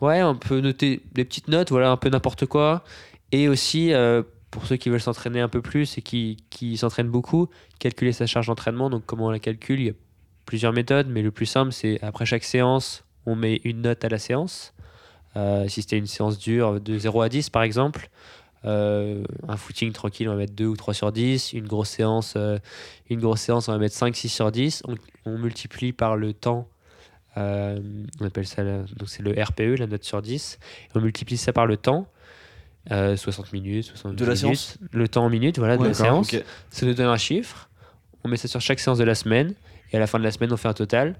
ouais, 0.01 0.23
on 0.23 0.35
peut 0.35 0.61
noter 0.61 1.03
des 1.13 1.27
petites 1.27 1.49
notes, 1.49 1.69
voilà, 1.71 1.91
un 1.91 1.99
peu 1.99 2.09
n'importe 2.09 2.47
quoi. 2.47 2.83
Et 3.31 3.47
aussi, 3.49 3.93
euh, 3.93 4.23
pour 4.51 4.67
ceux 4.67 4.77
qui 4.77 4.91
veulent 4.91 5.01
s'entraîner 5.01 5.41
un 5.41 5.49
peu 5.49 5.63
plus 5.63 5.99
et 5.99 6.03
qui, 6.03 6.39
qui 6.51 6.77
s'entraînent 6.77 7.11
beaucoup, 7.11 7.49
calculer 7.79 8.13
sa 8.13 8.27
charge 8.27 8.47
d'entraînement. 8.47 8.91
Donc 8.91 9.05
comment 9.07 9.27
on 9.27 9.31
la 9.31 9.39
calcule? 9.39 9.81
Il 9.81 9.87
y 9.87 9.91
a 9.91 9.95
plusieurs 10.47 10.73
méthodes, 10.73 11.09
mais 11.09 11.23
le 11.23 11.31
plus 11.31 11.47
simple, 11.47 11.73
c'est 11.73 12.03
après 12.03 12.25
chaque 12.25 12.45
séance, 12.45 13.05
on 13.27 13.37
met 13.37 13.61
une 13.65 13.83
note 13.83 14.05
à 14.05 14.09
la 14.09 14.19
séance. 14.19 14.73
Euh, 15.37 15.69
si 15.69 15.83
c'était 15.83 15.99
une 15.99 16.07
séance 16.07 16.39
dure 16.39 16.81
de 16.81 16.99
0 16.99 17.21
à 17.21 17.29
10 17.29 17.51
par 17.51 17.63
exemple, 17.63 18.09
euh, 18.65 19.23
un 19.47 19.57
footing 19.57 19.93
tranquille, 19.93 20.29
on 20.29 20.33
va 20.33 20.39
mettre 20.39 20.55
2 20.55 20.67
ou 20.67 20.77
3 20.77 20.95
sur 20.95 21.13
10. 21.13 21.53
Une 21.53 21.67
grosse 21.67 21.91
séance, 21.91 22.35
euh, 22.37 22.59
une 23.11 23.21
grosse 23.21 23.43
séance 23.43 23.69
on 23.69 23.73
va 23.73 23.79
mettre 23.79 23.95
5, 23.95 24.17
6 24.17 24.29
sur 24.29 24.51
10. 24.51 24.83
On, 25.27 25.39
multiplie 25.39 25.93
par 25.93 26.17
le 26.17 26.33
temps. 26.33 26.69
on 27.37 28.25
appelle 28.25 28.47
ça 28.47 28.65
donc 28.65 29.09
c'est 29.09 29.23
le 29.23 29.33
RPE, 29.41 29.79
la 29.79 29.87
note 29.87 30.05
sur 30.05 30.23
10. 30.23 30.59
Et 30.63 30.89
on 30.95 31.01
multiplie 31.01 31.37
ça 31.37 31.53
par 31.53 31.67
le 31.67 31.77
temps. 31.77 32.09
Euh, 32.91 33.17
60 33.17 33.53
minutes, 33.53 33.85
70 33.87 34.17
De 34.17 34.25
la 34.25 34.35
minutes, 34.35 34.41
séance 34.41 34.79
Le 34.93 35.09
temps 35.09 35.25
en 35.25 35.31
minutes, 35.31 35.59
voilà, 35.59 35.77
de 35.77 35.83
la 35.85 35.95
séance. 35.95 36.29
Ça 36.71 36.87
nous 36.87 36.95
donne 36.95 37.07
un 37.07 37.17
chiffre. 37.17 37.69
On 38.25 38.29
met 38.29 38.37
ça 38.37 38.49
sur 38.49 38.61
chaque 38.61 38.81
séance 38.81 38.99
de 38.99 39.05
la 39.05 39.15
semaine. 39.15 39.55
Et 39.93 39.97
à 39.97 40.01
la 40.01 40.07
fin 40.07 40.19
de 40.19 40.25
la 40.25 40.31
semaine, 40.31 40.53
on 40.53 40.57
fait 40.59 40.69
un 40.69 40.75
total. 40.75 41.17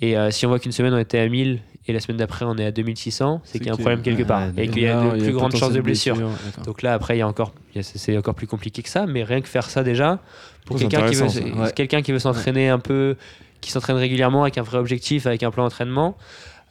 Et 0.00 0.16
euh, 0.18 0.30
si 0.30 0.44
on 0.44 0.50
voit 0.50 0.58
qu'une 0.58 0.72
semaine, 0.72 0.92
on 0.92 0.98
était 0.98 1.18
à 1.18 1.26
1000 1.28 1.60
et 1.86 1.92
la 1.94 2.00
semaine 2.00 2.18
d'après, 2.18 2.44
on 2.44 2.54
est 2.58 2.66
à 2.66 2.70
2600, 2.70 3.40
c'est 3.44 3.58
qu'il 3.58 3.66
y 3.68 3.70
a 3.70 3.72
un 3.72 3.76
problème 3.76 4.02
quelque 4.02 4.24
part. 4.24 4.40
Ouais, 4.54 4.64
et 4.64 4.68
qu'il 4.68 4.82
y 4.82 4.86
a 4.88 4.94
de 5.16 5.22
plus 5.22 5.32
grandes 5.32 5.52
chances 5.56 5.72
de 5.72 5.80
blessure. 5.80 6.16
Donc 6.64 6.82
là, 6.82 6.92
après, 6.92 7.16
il 7.16 7.20
y 7.20 7.22
a 7.22 7.26
encore, 7.28 7.54
il 7.74 7.78
y 7.78 7.80
a- 7.80 7.82
c'est 7.82 8.16
encore 8.18 8.34
plus 8.34 8.46
compliqué 8.46 8.82
que 8.82 8.90
ça. 8.90 9.06
Mais 9.06 9.24
rien 9.24 9.40
que 9.40 9.48
faire 9.48 9.70
ça 9.70 9.82
déjà, 9.82 10.18
pour 10.66 10.76
quelqu'un 10.90 11.08
qui 11.08 11.14
veut, 11.16 11.70
quelqu'un 11.74 12.02
qui 12.02 12.12
veut 12.12 12.18
s'entraîner 12.18 12.68
un 12.68 12.78
peu, 12.78 13.16
qui 13.62 13.70
s'entraîne 13.72 13.96
régulièrement 13.96 14.42
avec 14.42 14.58
un 14.58 14.62
vrai 14.62 14.76
objectif, 14.78 15.26
avec 15.26 15.42
un 15.42 15.50
plan 15.50 15.64
d'entraînement, 15.64 16.16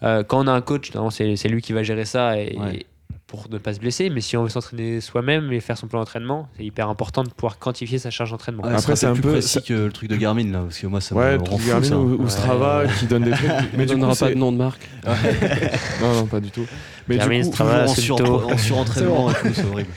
euh, 0.03 0.23
quand 0.23 0.43
on 0.43 0.47
a 0.47 0.51
un 0.51 0.61
coach, 0.61 0.91
c'est 1.09 1.49
lui 1.49 1.61
qui 1.63 1.73
va 1.73 1.81
gérer 1.81 2.05
ça 2.05 2.37
et, 2.37 2.55
Ouais. 2.57 2.85
Pour 3.29 3.47
ne 3.49 3.57
pas 3.57 3.73
se 3.73 3.79
blesser. 3.79 4.09
Mais 4.09 4.19
si 4.19 4.35
on 4.35 4.43
veut 4.43 4.49
s'entraîner 4.49 4.99
soi-même 4.99 5.51
et 5.53 5.61
faire 5.61 5.77
son 5.77 5.87
plan 5.87 5.99
d'entraînement, 5.99 6.49
c'est 6.57 6.65
hyper 6.65 6.89
important 6.89 7.23
de 7.23 7.29
pouvoir 7.29 7.57
quantifier 7.59 7.97
sa 7.99 8.09
charge 8.09 8.31
d'entraînement. 8.31 8.63
Après, 8.63 8.75
Après, 8.77 8.95
c'est 8.95 9.01
c'est 9.01 9.05
un 9.05 9.13
plus 9.13 9.21
peu- 9.21 9.31
précis 9.31 9.61
que 9.63 9.73
le 9.73 9.91
truc 9.91 10.09
de 10.09 10.15
Garmin 10.17 10.51
là, 10.51 10.59
parce 10.63 10.77
que 10.79 10.87
moi 10.87 10.99
ça 10.99 11.15
Ouais, 11.15 11.25
me 11.25 11.31
le 11.33 11.37
rend 11.37 11.43
truc 11.45 11.59
fou 11.61 11.67
Garmin 11.69 11.85
ça. 11.87 11.97
ou, 11.97 12.15
ou 12.15 12.23
Ouais. 12.23 12.29
Strava 12.29 12.83
qui 12.99 13.05
donne 13.05 13.23
des 13.23 13.31
trucs. 13.31 13.49
Mais 13.77 13.85
coup, 13.85 13.91
donnera 13.93 14.15
pas 14.15 14.29
de 14.29 14.33
nom 14.35 14.51
de 14.51 14.57
marque. 14.57 14.89
Non, 16.01 16.13
non, 16.13 16.25
pas 16.25 16.39
du 16.39 16.51
tout. 16.51 16.65
Mais 17.07 17.17
Garmin, 17.17 17.39
du 17.39 17.45
coup, 17.47 17.53
Strava, 17.53 17.83
en, 17.85 17.87
sur- 17.87 18.49
en 18.51 18.57
surentraînement 18.57 19.29
c'est 19.53 19.65
horrible. 19.65 19.89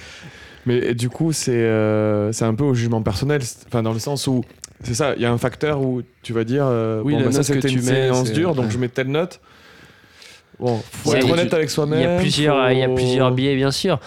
Mais 0.67 0.95
du 0.95 1.09
coup, 1.09 1.33
c'est 1.33 1.53
euh, 1.53 2.31
c'est 2.33 2.45
un 2.45 2.55
peu 2.55 2.65
au 2.65 2.75
jugement 2.75 3.03
personnel. 3.03 3.41
Enfin, 3.67 3.83
dans 3.83 3.93
le 3.93 3.99
sens 3.99 4.27
où, 4.29 4.45
c'est 4.85 4.95
ça, 4.95 5.15
il 5.17 5.23
y 5.23 5.25
a 5.27 5.33
un 5.33 5.39
facteur 5.39 5.81
où 5.81 6.03
tu 6.23 6.33
vas 6.33 6.45
dire, 6.45 6.65
euh, 6.67 7.03
Oui, 7.05 7.15
bon, 7.15 7.25
bah, 7.25 7.33
ça 7.33 7.43
c'était 7.43 7.69
tu 7.69 7.75
une 7.79 7.81
mets, 7.85 8.09
séance 8.11 8.31
dure, 8.33 8.55
donc 8.55 8.71
je 8.71 8.79
mets 8.79 8.89
telle 8.89 9.09
note. 9.09 9.41
Bon, 10.63 10.81
faut 10.91 11.15
être 11.15 11.27
il- 11.27 11.33
honnête 11.33 11.53
avec 11.53 11.69
soi-même. 11.71 11.99
Il 11.99 12.03
y 12.03 12.07
a 12.07 12.19
plusieurs, 12.19 12.71
il 12.73 12.79
y 12.79 12.83
a 12.83 12.87
faut- 12.89 12.95
plusieurs 12.95 13.31
biais, 13.33 13.55
bien 13.57 13.71
sûr. 13.71 13.99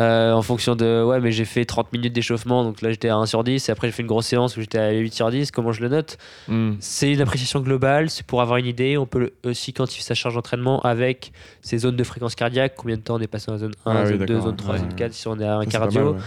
Euh, 0.00 0.32
en 0.32 0.42
fonction 0.42 0.76
de 0.76 1.02
ouais 1.02 1.18
mais 1.18 1.32
j'ai 1.32 1.46
fait 1.46 1.64
30 1.64 1.94
minutes 1.94 2.12
d'échauffement 2.12 2.62
donc 2.62 2.82
là 2.82 2.90
j'étais 2.90 3.08
à 3.08 3.16
1 3.16 3.24
sur 3.24 3.42
10 3.42 3.70
et 3.70 3.72
après 3.72 3.88
j'ai 3.88 3.92
fait 3.92 4.02
une 4.02 4.06
grosse 4.08 4.26
séance 4.26 4.54
où 4.58 4.60
j'étais 4.60 4.76
à 4.78 4.90
8 4.90 5.14
sur 5.14 5.30
10 5.30 5.50
comment 5.50 5.72
je 5.72 5.80
le 5.80 5.88
note? 5.88 6.18
Hmm. 6.46 6.74
c'est 6.78 7.10
une 7.10 7.22
appréciation 7.22 7.60
globale 7.60 8.10
c'est 8.10 8.24
pour 8.26 8.42
avoir 8.42 8.58
une 8.58 8.66
idée 8.66 8.98
on 8.98 9.06
peut 9.06 9.30
aussi 9.46 9.72
quantifier 9.72 10.02
sa 10.04 10.12
charge 10.14 10.34
d'entraînement 10.34 10.80
avec 10.82 11.32
ses 11.62 11.78
zones 11.78 11.96
de 11.96 12.04
fréquence 12.04 12.34
cardiaque 12.34 12.74
combien 12.76 12.96
de 12.96 13.00
temps 13.00 13.14
on 13.14 13.20
est 13.20 13.26
passé 13.28 13.46
dans 13.46 13.54
la 13.54 13.58
zone 13.60 13.72
1 13.86 13.90
Ah 13.96 14.02
oui, 14.02 14.08
zone 14.10 14.18
2 14.18 14.26
d'accord, 14.26 14.42
zone 14.42 14.56
3 14.56 14.74
ouais. 14.74 14.80
zone 14.80 14.94
4 14.94 15.12
si 15.14 15.26
on 15.26 15.40
est 15.40 15.46
à 15.46 15.56
un 15.56 15.62
Ça, 15.64 15.70
cardio 15.70 16.04
mal, 16.04 16.12
ouais. 16.12 16.20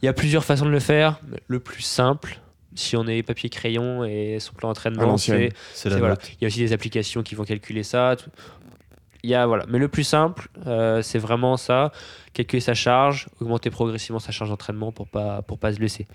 il 0.00 0.06
y 0.06 0.08
a 0.08 0.12
plusieurs 0.12 0.44
façons 0.44 0.66
de 0.66 0.70
le 0.70 0.78
faire 0.80 1.18
le 1.48 1.58
plus 1.58 1.82
simple 1.82 2.38
si 2.76 2.96
on 2.96 3.04
est 3.08 3.24
papier 3.24 3.50
crayon 3.50 4.04
et 4.04 4.36
son 4.38 4.52
plan 4.52 4.68
d'entraînement 4.68 5.16
c'est 5.16 5.50
voilà. 5.98 6.16
Il 6.40 6.42
y 6.42 6.44
a 6.44 6.46
aussi 6.46 6.60
des 6.60 6.72
applications 6.72 7.24
qui 7.24 7.34
vont 7.34 7.42
calculer 7.42 7.82
ça. 7.82 8.14
tout. 8.16 8.30
Il 9.22 9.30
y 9.30 9.34
a, 9.34 9.46
voilà. 9.46 9.64
Mais 9.68 9.78
le 9.78 9.88
plus 9.88 10.04
simple, 10.04 10.48
euh, 10.66 11.02
c'est 11.02 11.18
vraiment 11.18 11.56
ça 11.56 11.92
calculer 12.34 12.60
sa 12.60 12.74
charge, 12.74 13.26
augmenter 13.40 13.70
progressivement 13.70 14.20
sa 14.20 14.30
charge 14.30 14.50
d'entraînement 14.50 14.92
pour 14.92 15.08
pas, 15.08 15.42
pour 15.42 15.58
pas 15.58 15.72
se 15.72 15.78
blesser. 15.78 16.06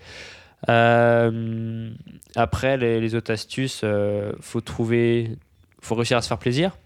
Euh, 0.68 1.90
après, 2.34 2.76
les, 2.76 3.14
autres 3.14 3.32
astuces, 3.32 3.82
euh, 3.84 4.32
faut 4.40 4.60
trouver, 4.62 5.36
faut 5.80 5.94
réussir 5.94 6.16
à 6.16 6.22
se 6.22 6.28
faire 6.28 6.38
plaisir 6.38 6.76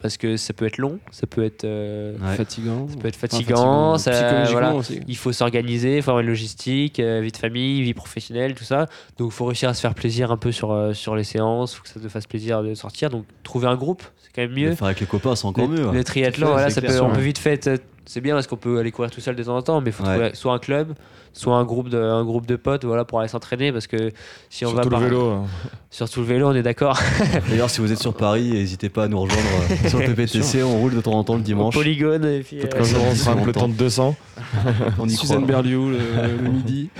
parce 0.00 0.16
que 0.16 0.36
ça 0.36 0.52
peut 0.52 0.66
être 0.66 0.78
long, 0.78 0.98
ça 1.10 1.26
peut 1.26 1.44
être, 1.44 1.64
euh, 1.64 2.16
Ouais. 2.18 2.36
Fatigant. 2.36 2.86
ça 2.88 2.96
peut 2.96 3.08
être 3.08 3.16
Enfin, 3.16 3.28
fatigant, 3.28 3.98
ça- 3.98 4.10
psychologiquement 4.10 4.52
voilà. 4.52 4.74
aussi. 4.74 5.00
il 5.08 5.16
faut 5.16 5.32
s'organiser, 5.32 5.96
il 5.96 6.02
faut 6.02 6.10
avoir 6.10 6.22
une 6.22 6.28
logistique, 6.28 7.00
euh, 7.00 7.20
vie 7.20 7.32
de 7.32 7.36
famille, 7.36 7.82
vie 7.82 7.94
professionnelle, 7.94 8.54
tout 8.54 8.64
ça. 8.64 8.86
Donc 9.18 9.30
il 9.32 9.34
faut 9.34 9.44
réussir 9.46 9.68
à 9.68 9.74
se 9.74 9.80
faire 9.80 9.94
plaisir 9.94 10.30
un 10.30 10.36
peu 10.36 10.52
sur, 10.52 10.72
euh, 10.72 10.92
sur 10.92 11.16
les 11.16 11.24
séances, 11.24 11.72
il 11.72 11.76
faut 11.76 11.82
que 11.82 11.88
ça 11.88 12.00
te 12.00 12.08
fasse 12.08 12.26
plaisir 12.26 12.62
de 12.62 12.74
sortir. 12.74 13.10
Donc 13.10 13.24
trouver 13.42 13.66
un 13.68 13.76
groupe, 13.76 14.02
c'est 14.22 14.30
quand 14.34 14.42
même 14.42 14.52
mieux. 14.58 14.70
Le 14.70 14.74
faire 14.74 14.86
avec 14.86 15.00
les 15.00 15.06
copains, 15.06 15.36
c'est 15.36 15.46
encore 15.46 15.68
le, 15.68 15.76
mieux. 15.78 15.86
hein. 15.88 15.92
le 15.92 16.04
triathlon, 16.04 16.48
voilà, 16.48 16.70
ça 16.70 16.80
peut, 16.82 17.00
on 17.00 17.10
peut 17.12 17.20
vite 17.20 17.38
fait. 17.38 17.68
C'est 18.06 18.20
bien 18.20 18.34
parce 18.34 18.46
qu'on 18.46 18.56
peut 18.56 18.78
aller 18.78 18.92
courir 18.92 19.10
tout 19.10 19.20
seul 19.20 19.34
de 19.34 19.42
temps 19.42 19.56
en 19.56 19.62
temps, 19.62 19.80
mais 19.80 19.90
il 19.90 19.92
faut 19.92 20.04
Ouais. 20.04 20.10
trouver 20.12 20.30
soit 20.34 20.52
un 20.52 20.58
club, 20.58 20.92
soit 21.32 21.56
un 21.56 21.64
groupe 21.64 21.88
de, 21.88 21.98
un 21.98 22.22
groupe 22.24 22.44
de 22.46 22.56
potes 22.56 22.84
voilà, 22.84 23.04
pour 23.06 23.20
aller 23.20 23.28
s'entraîner. 23.28 23.72
Parce 23.72 23.86
que 23.86 24.10
si 24.50 24.66
on 24.66 24.68
Surtout 24.70 24.76
va 24.76 24.82
le 24.84 24.90
par- 24.90 25.00
vélo. 25.00 25.30
hein. 25.30 25.44
Surtout 25.90 26.20
le 26.20 26.26
vélo, 26.26 26.48
on 26.48 26.54
est 26.54 26.62
d'accord. 26.62 26.98
D'ailleurs, 27.48 27.70
si 27.70 27.80
vous 27.80 27.90
êtes 27.92 28.00
sur 28.00 28.12
Paris, 28.14 28.50
n'hésitez 28.52 28.88
pas 28.90 29.04
à 29.04 29.08
nous 29.08 29.20
rejoindre 29.20 29.48
euh, 29.84 29.88
sur 29.88 29.98
le 30.00 30.06
PPTC. 30.06 30.62
On 30.62 30.78
roule 30.80 30.94
de 30.94 31.00
temps 31.00 31.12
en 31.14 31.24
temps 31.24 31.34
le 31.34 31.40
Au 31.40 31.42
dimanche. 31.42 31.74
polygone. 31.74 32.24
Et 32.26 32.40
puis, 32.40 32.56
Peut-être 32.56 32.74
euh, 32.74 32.78
qu'un 32.78 32.84
jour 32.84 33.00
on 33.02 33.10
un 33.10 33.34
longtemps. 33.36 33.40
peloton 33.42 33.68
de 33.68 33.74
200. 33.74 34.16
On 34.98 35.08
y 35.08 35.12
Suzanne 35.12 35.38
croit. 35.38 35.46
Berliou 35.46 35.90
le, 35.90 35.98
le 36.42 36.48
midi. 36.50 36.90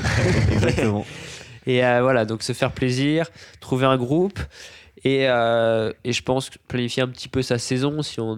Exactement. 0.52 1.04
Et 1.66 1.84
euh, 1.84 2.00
voilà, 2.02 2.24
donc 2.24 2.42
se 2.42 2.52
faire 2.52 2.72
plaisir, 2.72 3.26
trouver 3.60 3.86
un 3.86 3.96
groupe. 3.96 4.38
Et, 5.04 5.28
euh, 5.28 5.92
et 6.02 6.12
je 6.12 6.22
pense 6.22 6.50
planifier 6.66 7.02
un 7.02 7.08
petit 7.08 7.28
peu 7.28 7.42
sa 7.42 7.58
saison, 7.58 8.00
si 8.00 8.20
on 8.20 8.34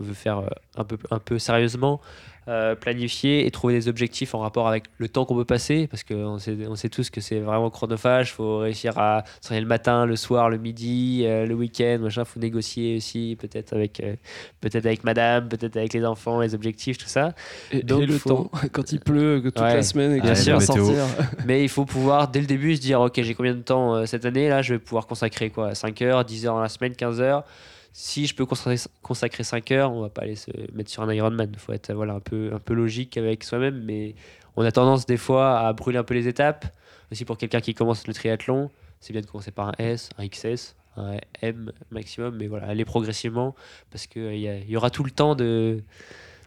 veut 0.00 0.14
faire 0.14 0.38
euh, 0.38 0.84
un 1.10 1.18
peu 1.18 1.38
sérieusement, 1.38 2.00
euh, 2.48 2.74
planifier 2.74 3.46
et 3.46 3.50
trouver 3.52 3.74
des 3.74 3.88
objectifs 3.88 4.34
en 4.34 4.40
rapport 4.40 4.66
avec 4.66 4.84
le 4.98 5.08
temps 5.08 5.24
qu'on 5.24 5.36
peut 5.36 5.44
passer, 5.44 5.86
parce 5.86 6.02
qu'on 6.02 6.38
sait, 6.38 6.56
on 6.68 6.74
sait 6.74 6.88
tous 6.88 7.08
que 7.10 7.20
c'est 7.20 7.38
vraiment 7.38 7.70
chronophage, 7.70 8.30
il 8.30 8.32
faut 8.32 8.58
réussir 8.58 8.98
à 8.98 9.22
s'entraîner 9.40 9.60
le 9.60 9.66
matin, 9.68 10.06
le 10.06 10.16
soir, 10.16 10.50
le 10.50 10.58
midi, 10.58 11.22
euh, 11.24 11.46
le 11.46 11.54
week-end, 11.54 11.98
machin, 12.00 12.24
faut 12.24 12.40
négocier 12.40 12.96
aussi, 12.96 13.36
peut-être 13.38 13.74
avec, 13.74 14.00
euh, 14.00 14.16
peut-être 14.60 14.86
avec 14.86 15.04
madame, 15.04 15.48
peut-être 15.48 15.76
avec 15.76 15.92
les 15.92 16.04
enfants, 16.04 16.40
les 16.40 16.54
objectifs, 16.54 16.98
tout 16.98 17.06
ça. 17.06 17.32
Et, 17.70 17.82
Donc, 17.82 18.02
et 18.02 18.06
le 18.06 18.18
faut- 18.18 18.28
temps, 18.30 18.50
quand 18.72 18.90
il 18.92 19.00
pleut, 19.00 19.40
que 19.40 19.48
toute 19.48 19.60
Ouais. 19.62 19.74
la 19.76 19.82
semaine 19.82 20.12
et 20.16 20.20
Bien 20.20 20.34
sûr. 20.34 20.60
sortir. 20.60 21.04
Mais 21.46 21.62
il 21.62 21.68
faut 21.68 21.84
pouvoir, 21.84 22.28
dès 22.28 22.40
le 22.40 22.46
début, 22.46 22.74
se 22.74 22.80
dire 22.80 23.00
Ok, 23.00 23.20
j'ai 23.22 23.34
combien 23.34 23.54
de 23.54 23.60
temps 23.62 23.94
euh, 23.94 24.06
cette 24.06 24.24
année 24.24 24.48
Là, 24.48 24.62
je 24.62 24.74
vais 24.74 24.78
pouvoir 24.80 25.06
consacrer 25.06 25.50
quoi 25.50 25.74
5 25.74 26.02
heures, 26.02 26.24
10 26.24 26.46
heures 26.46 26.54
dans 26.54 26.60
la 26.62 26.68
semaine, 26.68 26.94
15 26.96 27.20
heures. 27.20 27.44
Si 27.92 28.26
je 28.26 28.34
peux 28.34 28.46
consacrer, 28.46 28.76
consacrer 29.02 29.44
5 29.44 29.70
heures, 29.72 29.92
on 29.92 30.00
va 30.00 30.08
pas 30.08 30.22
aller 30.22 30.36
se 30.36 30.50
mettre 30.72 30.90
sur 30.90 31.02
un 31.02 31.12
Ironman. 31.12 31.50
Il 31.52 31.58
faut 31.58 31.72
être 31.72 31.90
euh, 31.90 31.94
voilà, 31.94 32.14
un, 32.14 32.20
peu, 32.20 32.50
un 32.54 32.58
peu 32.58 32.72
logique 32.74 33.16
avec 33.18 33.44
soi-même, 33.44 33.82
mais 33.84 34.14
on 34.56 34.64
a 34.64 34.72
tendance 34.72 35.04
des 35.06 35.18
fois 35.18 35.58
à 35.60 35.72
brûler 35.74 35.98
un 35.98 36.04
peu 36.04 36.14
les 36.14 36.26
étapes. 36.28 36.64
Aussi 37.10 37.24
pour 37.26 37.36
quelqu'un 37.36 37.60
qui 37.60 37.74
commence 37.74 38.06
le 38.06 38.14
triathlon, 38.14 38.70
c'est 39.00 39.12
bien 39.12 39.20
de 39.20 39.26
commencer 39.26 39.50
par 39.50 39.68
un 39.68 39.72
S, 39.78 40.08
un 40.16 40.26
XS, 40.26 40.74
un 40.96 41.16
M 41.42 41.70
maximum, 41.90 42.36
mais 42.38 42.46
voilà, 42.46 42.66
aller 42.68 42.84
progressivement 42.86 43.54
parce 43.90 44.06
qu'il 44.06 44.38
y, 44.38 44.48
a- 44.48 44.56
il 44.56 44.70
y 44.70 44.76
aura 44.76 44.88
tout 44.90 45.04
le 45.04 45.10
temps 45.10 45.34
de 45.34 45.80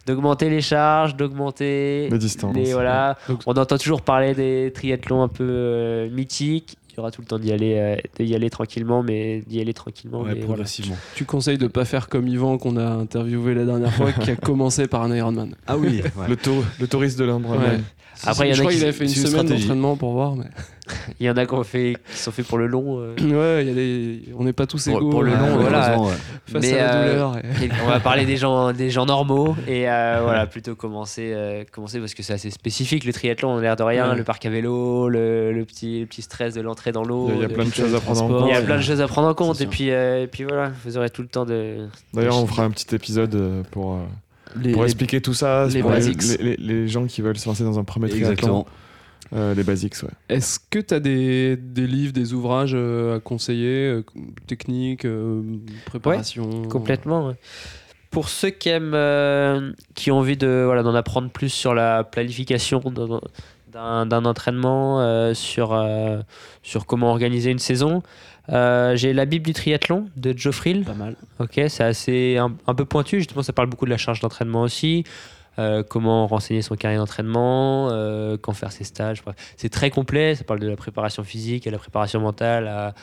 d'augmenter 0.08 0.52
les 0.52 0.62
charges, 0.62 1.16
d'augmenter 1.16 2.10
Les 2.12 2.18
distances. 2.20 2.56
les 2.56 2.74
voilà. 2.74 3.18
On 3.48 3.54
entend 3.54 3.78
toujours 3.78 4.04
parler 4.04 4.36
des 4.36 4.72
triathlons 4.74 5.24
un 5.24 5.28
peu 5.28 5.44
euh, 5.50 6.10
mythiques. 6.12 6.78
Il 6.96 7.00
y 7.00 7.02
aura 7.02 7.12
tout 7.12 7.20
le 7.20 7.28
temps 7.28 7.40
d'y 7.40 7.52
aller, 7.52 7.74
euh, 7.76 7.96
d'y 8.24 8.34
aller 8.36 8.50
tranquillement, 8.50 9.04
mais 9.04 9.42
d'y 9.46 9.60
aller 9.60 9.74
tranquillement. 9.74 10.20
Ouais, 10.22 10.28
mais 10.30 10.34
voilà. 10.36 10.46
progressivement. 10.46 10.96
Tu 11.16 11.26
conseilles 11.26 11.58
de 11.58 11.68
pas 11.68 11.84
faire 11.84 12.08
comme 12.08 12.26
Yvan 12.28 12.58
qu'on 12.58 12.78
a 12.78 12.86
interviewé 12.90 13.54
la 13.54 13.66
dernière 13.66 13.94
fois, 13.94 14.14
qui 14.14 14.32
a 14.32 14.36
commencé 14.38 14.88
par 14.88 15.02
un 15.04 15.14
Ironman. 15.14 15.54
Ah 15.68 15.78
oui, 15.78 16.02
ouais. 16.18 16.28
Le, 16.30 16.38
tour- 16.38 16.64
le 16.80 16.88
touriste 16.88 17.20
de 17.20 17.26
l'Ambre. 17.26 17.50
Ouais. 17.58 17.80
Après, 18.24 18.48
il 18.48 18.52
y 18.52 18.54
en 18.54 18.56
je 18.56 18.62
a 18.62 18.64
crois 18.64 18.72
qui- 18.72 18.78
qu'il 18.78 18.84
avait 18.88 18.94
fait 18.98 19.04
une 19.04 19.10
semaine 19.10 19.46
d'entraînement 19.46 19.98
pour 19.98 20.14
voir. 20.14 20.36
Mais... 20.38 20.46
Il 21.20 21.26
y 21.26 21.30
en 21.30 21.38
a 21.38 21.46
qui, 21.46 21.54
ont 21.54 21.64
fait, 21.64 21.96
qui 22.12 22.18
sont 22.18 22.32
faits 22.32 22.46
pour 22.46 22.58
le 22.58 22.68
long. 22.68 23.00
euh. 23.00 23.16
Ouais, 23.22 23.64
il 23.64 23.68
y 23.68 23.72
a 23.72 23.74
des... 23.74 24.22
on 24.38 24.44
n'est 24.44 24.54
pas 24.54 24.68
tous 24.68 24.86
Pour- 24.88 24.98
égaux 24.98 25.10
pour 25.10 25.24
le 25.24 25.32
euh, 25.32 25.38
long, 25.38 25.58
voilà. 25.58 26.00
Ouais. 26.00 26.12
face 26.48 26.62
Mais, 26.62 26.80
à 26.80 26.86
la 26.86 26.94
euh, 26.96 27.12
douleur. 27.12 27.38
et- 27.38 27.66
Et 27.66 27.70
on 27.84 27.88
va 27.90 28.00
parler 28.00 28.26
des 28.26 28.38
gens, 28.38 28.72
des 28.74 28.90
gens 28.90 29.06
normaux 29.06 29.56
et 29.68 29.90
euh, 29.90 30.20
voilà 30.24 30.46
plutôt 30.46 30.76
commencer, 30.76 31.32
euh, 31.34 31.64
commencer 31.72 32.00
parce 32.00 32.14
que 32.14 32.22
c'est 32.24 32.34
assez 32.34 32.52
spécifique 32.52 33.04
le 33.06 33.14
triathlon 33.14 33.50
on 33.50 33.58
a 33.58 33.62
l'air 33.62 33.76
de 33.76 33.84
rien 33.84 34.10
Ouais. 34.12 34.16
le 34.18 34.24
parc 34.24 34.46
à 34.46 34.50
vélo 34.50 35.10
le, 35.10 35.52
le 35.54 35.66
petit 35.66 36.02
le 36.02 36.06
petit 36.06 36.22
stress 36.22 36.54
de 36.54 36.62
l'entrée 36.62 36.92
dans 36.92 37.04
l'eau 37.04 37.30
Il 37.34 37.42
y 37.42 37.46
a, 37.46 37.50
plein 37.50 37.66
de 37.66 37.74
choses 37.74 37.96
à 37.96 38.00
prendre 38.00 38.24
en 38.24 38.28
compte. 38.28 38.48
il 38.50 38.54
y 38.54 38.58
a 38.58 38.62
plein 38.62 38.78
de 38.78 38.82
choses 38.84 39.02
à 39.02 39.08
prendre 39.08 39.28
en 39.28 39.34
compte 39.34 39.62
et 39.62 39.68
puis 39.68 39.90
euh, 39.92 40.24
et 40.24 40.28
puis 40.28 40.44
voilà 40.44 40.72
vous 40.84 40.98
aurez 40.98 41.10
tout 41.10 41.22
le 41.24 41.28
temps 41.28 41.46
de 41.46 41.88
D'ailleurs, 42.14 42.38
on 42.42 42.46
fera 42.46 42.64
un 42.64 42.70
petit 42.70 42.94
épisode 42.96 43.64
pour, 43.72 43.94
euh, 43.96 43.98
Les- 44.62 44.72
pour 44.72 44.84
les- 44.84 44.90
expliquer 44.92 45.20
tout 45.22 45.34
ça. 45.34 45.66
les 45.68 45.82
pour 45.82 45.92
les, 45.92 46.02
les- 46.02 46.38
les- 46.38 46.58
les 46.58 46.88
gens 46.88 47.06
qui 47.06 47.22
veulent 47.22 47.38
se 47.38 47.48
lancer 47.48 47.64
dans 47.64 47.80
un 47.80 47.84
premier 47.84 48.08
triathlon. 48.10 48.32
Exactement. 48.32 48.68
Euh, 49.34 49.54
les 49.56 49.64
basics, 49.64 49.96
ouais. 50.04 50.10
Est-ce 50.30 50.60
que 50.70 50.80
tu 50.80 50.94
as 50.94 51.00
des, 51.00 51.58
des 51.58 51.88
livres, 51.88 52.14
des 52.14 52.34
ouvrages 52.34 52.74
euh, 52.76 53.18
à 53.18 53.20
conseiller, 53.20 53.88
euh, 53.90 54.04
techniques, 54.48 55.06
euh, 55.06 55.42
préparation? 55.86 56.64
Complètement 56.64 57.28
ouais. 57.28 57.36
pour 58.12 58.30
ceux 58.30 58.52
qui 58.52 58.70
aiment 58.70 58.94
euh, 58.94 59.72
qui 59.96 60.12
ont 60.12 60.20
envie 60.20 60.38
de 60.38 60.64
voilà 60.66 60.84
d'en 60.84 60.96
apprendre 60.96 61.30
plus 61.30 61.50
sur 61.50 61.74
la 61.74 62.04
planification 62.04 62.82
d'un- 63.72 64.26
entraînement 64.26 65.02
euh, 65.02 65.34
sur 65.34 65.74
euh, 65.74 66.22
sur 66.64 66.86
comment 66.86 67.10
organiser 67.10 67.52
une 67.52 67.60
saison 67.60 68.04
euh, 68.50 68.96
j'ai 68.96 69.12
la 69.12 69.26
Bible 69.26 69.46
du 69.46 69.54
triathlon 69.54 70.08
de 70.16 70.34
Joe 70.38 70.54
Frill 70.54 70.84
Pas 70.84 70.94
mal. 70.94 71.16
Ok, 71.40 71.60
c'est 71.68 71.84
assez 71.84 72.38
un, 72.38 72.56
un 72.68 72.76
peu 72.76 72.86
pointu. 72.86 73.18
Justement, 73.18 73.42
ça 73.42 73.54
parle 73.54 73.70
beaucoup 73.70 73.86
de 73.86 73.90
la 73.90 73.98
charge 73.98 74.20
d'entraînement 74.20 74.62
aussi. 74.62 75.04
Euh, 75.60 75.84
comment 75.84 76.28
renseigner 76.28 76.62
son 76.62 76.76
carrière 76.76 77.00
d'entraînement, 77.00 77.90
euh, 77.92 78.38
quand 78.40 78.54
faire 78.54 78.72
ses 78.72 78.84
stages. 78.84 79.24
C'est 79.58 79.70
très 79.70 79.90
complet. 79.90 80.36
Ça 80.36 80.44
parle 80.44 80.60
de 80.60 80.68
la 80.68 80.76
préparation 80.76 81.24
physique, 81.24 81.68
à 81.68 81.72
la 81.72 81.78
préparation 81.78 82.20
mentale, 82.20 82.68
à, 82.68 82.94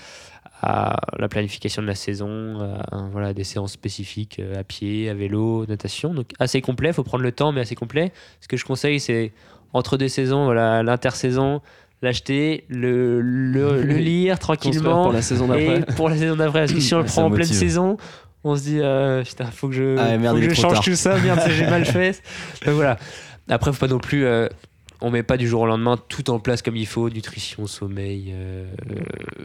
à 0.63 0.97
la 1.19 1.29
planification 1.29 1.83
de 1.83 1.87
la 1.89 1.95
saison, 1.95 2.59
à, 2.93 2.97
voilà, 3.11 3.33
des 3.35 3.45
séances 3.45 3.73
spécifiques 3.73 4.39
euh, 4.39 4.61
à 4.61 4.65
pied, 4.65 5.09
à 5.09 5.15
vélo, 5.15 5.67
natation. 5.67 6.15
Donc 6.15 6.31
assez 6.39 6.61
complet. 6.61 6.91
Il 6.91 6.95
faut 6.95 7.05
prendre 7.05 7.25
le 7.25 7.33
temps, 7.33 7.53
mais 7.53 7.63
assez 7.63 7.75
complet. 7.75 8.13
Ce 8.41 8.49
que 8.49 8.57
je 8.57 8.65
conseille, 8.65 9.01
c'est 9.01 9.33
entre 9.73 9.97
deux 9.97 10.09
saisons, 10.09 10.45
voilà, 10.45 10.83
l'intersaison, 10.83 11.63
l'acheter, 12.03 12.65
le, 12.69 13.21
le, 13.21 13.83
le 13.83 13.95
lire 13.95 14.39
tranquillement 14.39 15.05
pour 15.05 15.13
la 15.13 15.23
saison 15.23 15.47
d'après. 15.47 15.81
pour 15.97 16.09
la 16.09 16.17
saison 16.17 16.37
d'après. 16.37 16.61
Parce 16.61 16.73
que 16.73 16.81
si 16.81 16.95
on 16.95 16.99
le 16.99 17.05
prend 17.05 17.25
en 17.25 17.31
pleine 17.31 17.47
saison, 17.47 17.97
on 18.45 18.57
se 18.57 18.63
dit 18.63 18.79
euh, 18.81 19.23
putain, 19.25 19.47
faut 19.47 19.69
que 19.69 19.75
je, 19.75 19.97
Ah, 19.99 20.17
merde, 20.19 20.37
faut 20.39 20.43
que 20.43 20.49
je 20.55 20.61
change 20.61 20.75
tard. 20.75 20.85
tout 20.85 20.95
ça, 20.95 21.19
merde, 21.19 21.41
j'ai 21.49 21.67
mal 21.67 21.85
fait. 21.85 22.23
Donc 22.67 22.75
voilà. 22.75 22.99
Après, 23.49 23.73
faut 23.73 23.79
pas 23.81 23.89
non 23.93 23.99
plus. 23.99 24.25
euh, 24.25 24.49
on 25.05 25.11
met 25.11 25.25
pas 25.25 25.37
du 25.37 25.49
jour 25.49 25.63
au 25.63 25.67
lendemain 25.67 25.97
tout 26.09 26.31
en 26.31 26.39
place 26.39 26.63
comme 26.63 26.77
il 26.77 26.87
faut, 26.87 27.11
nutrition, 27.11 27.67
sommeil, 27.67 28.31
euh, 28.33 28.67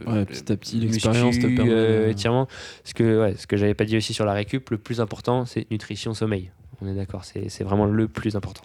Ouais, 0.06 0.24
petit 0.24 0.52
à 0.52 0.56
petit, 0.56 0.78
l'expérience 0.78 1.36
te 1.36 1.46
permet. 1.48 1.68
euh, 1.72 2.10
étirement. 2.10 2.46
Ce 2.84 2.94
que, 2.94 3.20
ouais, 3.22 3.34
ce 3.36 3.48
que 3.48 3.56
j'avais 3.56 3.74
pas 3.74 3.84
dit 3.84 3.96
aussi 3.96 4.14
sur 4.14 4.24
la 4.24 4.34
récup, 4.34 4.70
le 4.70 4.78
plus 4.78 5.00
important, 5.00 5.46
c'est 5.46 5.68
nutrition, 5.72 6.14
sommeil. 6.14 6.52
On 6.80 6.86
est 6.86 6.94
d'accord, 6.94 7.24
c'est 7.24 7.48
c'est 7.48 7.64
vraiment 7.64 7.86
le 7.86 8.06
plus 8.06 8.36
important. 8.36 8.62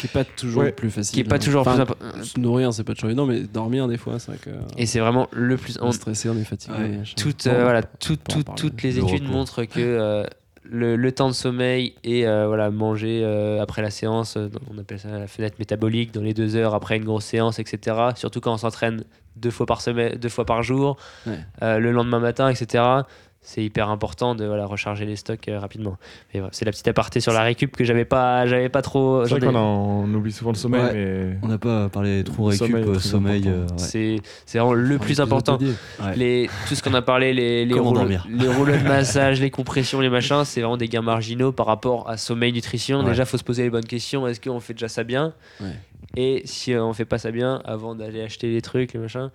qui 0.00 0.06
est 0.06 0.12
pas 0.12 0.24
toujours 0.24 0.60
Ouais. 0.62 0.68
le 0.68 0.74
plus 0.74 0.90
facile. 0.90 1.14
Qui 1.14 1.20
est 1.20 1.24
pas 1.24 1.38
toujours 1.38 1.62
Enfin, 1.62 1.72
plus 1.72 1.80
important. 1.80 2.22
Se 2.22 2.38
nourrir, 2.38 2.74
c'est 2.74 2.84
pas 2.84 2.92
toujours 2.94 3.08
évident, 3.10 3.24
mais 3.26 3.40
dormir, 3.40 3.88
des 3.88 3.96
fois, 3.96 4.18
c'est 4.18 4.32
vrai 4.32 4.38
que. 4.42 4.50
Et 4.76 4.84
c'est 4.86 5.00
vraiment 5.00 5.28
le 5.32 5.56
plus. 5.56 5.78
on 5.80 5.88
est 5.88 5.92
stressé, 5.92 6.28
on 6.28 6.36
est 6.36 6.44
fatigué. 6.44 6.74
Ouais. 6.76 7.00
toutes, 7.16 7.46
euh, 7.46 7.62
voilà, 7.62 7.82
toutes, 7.82 8.20
peut 8.24 8.44
en 8.46 8.54
toutes, 8.54 8.82
les 8.82 8.92
Le 8.92 9.04
études 9.04 9.24
montrent 9.28 9.64
que 9.64 9.80
euh, 9.80 10.24
le, 10.62 10.96
le 10.96 11.12
temps 11.12 11.28
de 11.28 11.34
sommeil 11.34 11.94
et 12.04 12.26
euh, 12.26 12.46
voilà, 12.46 12.70
manger 12.70 13.22
euh, 13.24 13.62
après 13.62 13.80
la 13.82 13.90
séance, 13.90 14.36
euh, 14.36 14.48
on 14.74 14.78
appelle 14.78 14.98
ça 14.98 15.08
la 15.18 15.26
fenêtre 15.26 15.56
métabolique, 15.58 16.12
dans 16.12 16.22
les 16.22 16.34
deux 16.34 16.56
heures 16.56 16.74
après 16.74 16.96
une 16.98 17.04
grosse 17.04 17.24
séance, 17.24 17.58
etc. 17.58 17.96
Surtout 18.16 18.40
quand 18.40 18.52
on 18.52 18.58
s'entraîne 18.58 19.04
deux 19.36 19.50
fois 19.50 19.66
par 19.66 19.80
semaine, 19.80 20.16
deux 20.16 20.28
fois 20.28 20.44
par 20.46 20.62
jour, 20.62 20.96
Ouais. 21.26 21.38
euh, 21.62 21.78
le 21.78 21.92
lendemain 21.92 22.20
matin, 22.20 22.48
etc. 22.48 22.84
C'est 23.46 23.62
hyper 23.62 23.90
important 23.90 24.34
de 24.34 24.46
voilà, 24.46 24.64
recharger 24.64 25.04
les 25.04 25.16
stocks 25.16 25.48
euh, 25.48 25.58
rapidement. 25.58 25.98
Voilà, 26.32 26.48
c'est 26.52 26.64
la 26.64 26.70
petite 26.70 26.88
aparté 26.88 27.20
sur 27.20 27.30
la 27.32 27.42
récup 27.42 27.76
que 27.76 27.84
j'avais 27.84 28.06
pas, 28.06 28.46
j'avais 28.46 28.70
pas 28.70 28.80
trop. 28.80 29.26
C'est 29.26 29.36
vrai 29.38 29.46
qu'on 29.46 29.54
on 29.54 30.14
oublie 30.14 30.32
souvent 30.32 30.50
le 30.52 30.56
sommeil, 30.56 30.80
Ouais. 30.82 30.92
mais. 30.94 31.38
On 31.42 31.48
n'a 31.48 31.58
pas 31.58 31.90
parlé 31.90 32.24
trop 32.24 32.44
récup, 32.46 32.66
sommeil 32.66 32.98
sommeil. 33.00 33.40
important. 33.48 33.50
euh, 33.50 33.62
ouais. 33.66 33.68
C'est 33.76 34.16
c'est 34.46 34.58
vraiment 34.58 34.72
le 34.72 34.98
plus 34.98 35.20
important. 35.20 35.58
dédié. 35.58 35.74
Ouais. 36.02 36.16
Les, 36.16 36.50
tout 36.68 36.74
ce 36.74 36.82
qu'on 36.82 36.94
a 36.94 37.02
parlé, 37.02 37.34
les, 37.34 37.64
rouleaux, 37.78 38.06
les 38.06 38.48
rouleaux 38.48 38.76
de 38.76 38.82
massage, 38.88 39.42
les 39.42 39.50
compressions, 39.50 40.00
les 40.00 40.08
machins, 40.08 40.42
c'est 40.46 40.62
vraiment 40.62 40.78
des 40.78 40.88
gains 40.88 41.02
marginaux 41.02 41.52
par 41.52 41.66
rapport 41.66 42.08
à 42.08 42.16
sommeil, 42.16 42.50
nutrition. 42.52 43.00
Ouais. 43.00 43.04
Déjà, 43.10 43.26
faut 43.26 43.36
se 43.36 43.44
poser 43.44 43.64
les 43.64 43.70
bonnes 43.70 43.84
questions. 43.84 44.26
Est-ce 44.26 44.40
qu'on 44.40 44.58
fait 44.60 44.72
déjà 44.72 44.88
ça 44.88 45.04
bien? 45.04 45.34
Ouais. 45.60 45.68
Et 46.16 46.42
si 46.46 46.74
on 46.74 46.94
fait 46.94 47.04
pas 47.04 47.18
ça 47.18 47.30
bien, 47.30 47.60
avant 47.66 47.94
d'aller 47.94 48.22
acheter 48.22 48.50
les 48.50 48.62
trucs, 48.62 48.94
les 48.94 49.00
machins, 49.00 49.30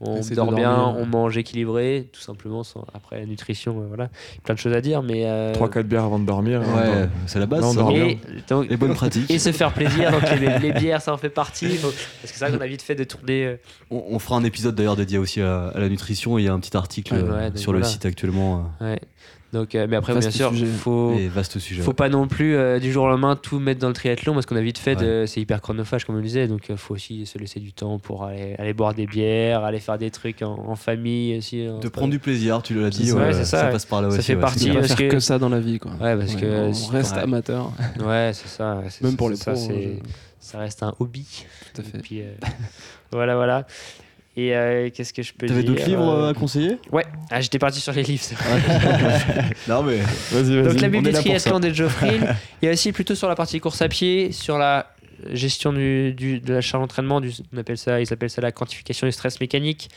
on 0.00 0.20
dort 0.34 0.52
bien, 0.52 0.74
dormir. 0.76 0.96
on 1.00 1.06
mange 1.06 1.36
équilibré, 1.38 2.08
tout 2.12 2.20
simplement. 2.20 2.62
sans- 2.64 2.84
après, 2.94 3.20
la 3.20 3.26
nutrition, 3.26 3.80
euh, 3.80 3.84
voilà, 3.88 4.10
plein 4.42 4.54
de 4.54 4.58
choses 4.58 4.72
à 4.74 4.80
dire, 4.80 5.02
mais. 5.02 5.22
euh, 5.26 5.52
3-4 5.54 5.84
bières 5.86 6.04
avant 6.04 6.18
de 6.18 6.26
dormir. 6.26 6.60
hein, 6.62 6.76
Ouais, 7.02 7.08
c'est 7.26 7.38
la 7.38 7.46
base. 7.46 7.60
Là, 7.62 7.66
on 7.68 7.72
ça. 7.72 7.78
dort 7.80 7.92
bien. 7.92 8.06
et, 8.06 8.18
donc, 8.48 8.68
Les 8.68 8.76
bonnes 8.76 8.94
pratiques. 8.94 9.30
et 9.30 9.38
se 9.38 9.52
faire 9.52 9.72
plaisir, 9.72 10.10
donc 10.10 10.22
les, 10.38 10.58
les 10.58 10.72
bières, 10.72 11.00
ça 11.00 11.12
en 11.12 11.16
fait 11.16 11.30
partie. 11.30 11.68
Parce 11.80 11.92
que 12.32 12.38
c'est 12.38 12.46
vrai 12.48 12.56
qu'on 12.56 12.62
a 12.62 12.66
vite 12.66 12.82
fait 12.82 12.94
de 12.94 13.04
tourner. 13.04 13.46
euh, 13.46 13.56
On, 13.90 14.02
on 14.10 14.18
fera 14.18 14.36
un 14.36 14.44
épisode 14.44 14.74
d'ailleurs 14.74 14.96
dédié 14.96 15.18
aussi 15.18 15.40
à, 15.40 15.68
à 15.68 15.78
la 15.80 15.88
nutrition. 15.88 16.38
Il 16.38 16.44
y 16.44 16.48
a 16.48 16.52
un 16.52 16.60
petit 16.60 16.76
article 16.76 17.14
Ouais, 17.14 17.20
euh, 17.22 17.50
ouais, 17.50 17.56
sur 17.56 17.72
le 17.72 17.82
site 17.82 18.04
actuellement. 18.04 18.70
ouais. 18.80 19.00
Donc, 19.54 19.74
euh, 19.74 19.86
mais 19.88 19.96
après, 19.96 20.12
Vaste 20.12 20.28
bien 20.28 20.36
sûr, 20.36 20.50
sujet. 20.50 20.66
faut. 20.66 21.12
euh, 21.12 21.18
Et 21.18 21.28
vaste 21.28 21.58
sujet. 21.58 21.80
Faut 21.80 21.90
ouais. 21.92 21.94
pas 21.94 22.08
non 22.10 22.26
plus 22.28 22.54
euh, 22.56 22.78
du 22.78 22.92
jour 22.92 23.04
au 23.04 23.08
lendemain 23.08 23.36
tout 23.36 23.58
mettre 23.60 23.80
dans 23.80 23.88
le 23.88 23.94
triathlon 23.94 24.34
parce 24.34 24.44
qu'on 24.46 24.56
a 24.56 24.60
vite 24.60 24.76
fait, 24.78 25.26
c'est 25.26 25.40
hyper 25.40 25.60
chronophage 25.62 26.04
comme 26.04 26.16
on 26.16 26.18
le 26.18 26.24
disait, 26.24 26.48
donc 26.48 26.66
il 26.68 26.76
faut 26.76 26.94
aussi 26.94 27.24
se 27.24 27.38
laisser 27.38 27.60
du 27.60 27.72
temps 27.72 27.98
pour 27.98 28.24
aller, 28.24 28.54
aller 28.58 28.74
boire 28.74 28.92
des 28.94 29.06
bières, 29.06 29.64
aller 29.64 29.80
faire 29.80 29.96
des 29.96 30.10
trucs 30.10 30.42
en, 30.42 30.52
en 30.68 30.76
famille 30.76 31.38
aussi. 31.38 31.66
De 31.80 31.88
prendre 31.88 32.10
du 32.10 32.18
plaisir, 32.18 32.62
tu 32.62 32.74
l'as 32.74 32.90
dit. 32.90 33.06
ça, 33.08 33.14
ouais, 33.16 33.22
ouais, 33.26 33.32
c'est 33.32 33.44
ça, 33.44 33.64
ouais. 33.66 33.70
passe 33.72 33.86
par 33.86 34.02
là 34.02 34.10
Ça 34.10 34.16
aussi. 34.18 34.26
fait 34.26 34.36
partie, 34.36 34.70
parce 34.72 34.88
faire 34.88 34.96
que- 34.96 35.08
que 35.08 35.20
ça 35.20 35.38
dans 35.38 35.48
la 35.48 35.60
vie, 35.60 35.78
quoi. 35.78 35.92
Ouais, 35.92 36.16
parce 36.16 36.34
que 36.34 36.70
on 36.72 36.88
reste 36.88 37.14
ouais. 37.16 37.22
amateur, 37.22 37.72
Ouais, 38.04 38.32
c'est 38.34 38.48
ça. 38.48 38.82
même 39.02 39.16
pour 39.16 39.30
les 39.30 39.36
pros. 39.36 39.54
ça, 40.40 40.58
reste 40.58 40.82
un 40.82 40.94
hobby. 40.98 41.26
Tout 41.74 41.80
à 41.80 41.84
Et 41.84 41.88
fait. 41.88 41.98
puis, 41.98 42.20
euh, 42.22 42.32
voilà, 43.12 43.36
voilà. 43.36 43.66
Et 44.36 44.54
euh, 44.56 44.90
qu'est-ce 44.92 45.12
que 45.12 45.22
je 45.22 45.32
peux 45.32 45.46
dire 45.46 45.54
T'avais 45.54 45.66
d'autres 45.66 45.86
livres 45.86 46.08
euh, 46.08 46.30
à 46.30 46.34
conseiller 46.34 46.78
Ouais, 46.90 47.04
ah, 47.30 47.40
j'étais 47.40 47.58
parti 47.60 47.80
sur 47.80 47.92
les 47.92 48.02
livres. 48.02 48.22
c'est 48.22 48.34
vrai. 48.34 48.60
Non 49.68 49.82
mais. 49.84 49.98
Vas-y, 50.32 50.60
vas-y. 50.60 50.74
Donc 50.74 50.80
la 50.80 50.88
pour 50.90 51.12
triathlon 51.12 51.60
de 51.60 51.70
Geoffrey. 51.72 52.18
Il 52.62 52.66
y 52.66 52.68
a 52.68 52.72
aussi 52.72 52.90
plutôt 52.92 53.14
sur 53.14 53.28
la 53.28 53.36
partie 53.36 53.60
course 53.60 53.80
à 53.82 53.88
pied, 53.88 54.32
sur 54.32 54.58
la 54.58 54.90
gestion 55.32 55.72
du, 55.72 56.12
du- 56.14 56.40
de 56.40 56.52
la 56.54 56.60
charge 56.60 56.82
d'entraînement, 56.82 57.20
du- 57.20 57.30
on 57.54 57.58
appelle 57.58 57.78
ça, 57.78 58.00
ils 58.00 58.12
appellent 58.12 58.28
ça 58.30 58.40
la 58.42 58.50
quantification 58.52 59.06
du 59.06 59.12
stress 59.12 59.40
mécanique. 59.40 59.88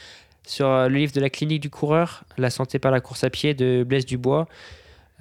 Sur 0.45 0.67
euh, 0.67 0.87
le 0.87 0.95
livre 0.97 1.11
de 1.13 1.19
la 1.19 1.29
clinique 1.31 1.61
du 1.61 1.69
coureur, 1.71 2.23
La 2.37 2.49
santé 2.51 2.77
par 2.79 2.91
la 2.91 3.01
course 3.01 3.23
à 3.23 3.29
pied 3.29 3.53
de 3.55 3.83
Blaise 3.85 4.05
Dubois, 4.05 4.47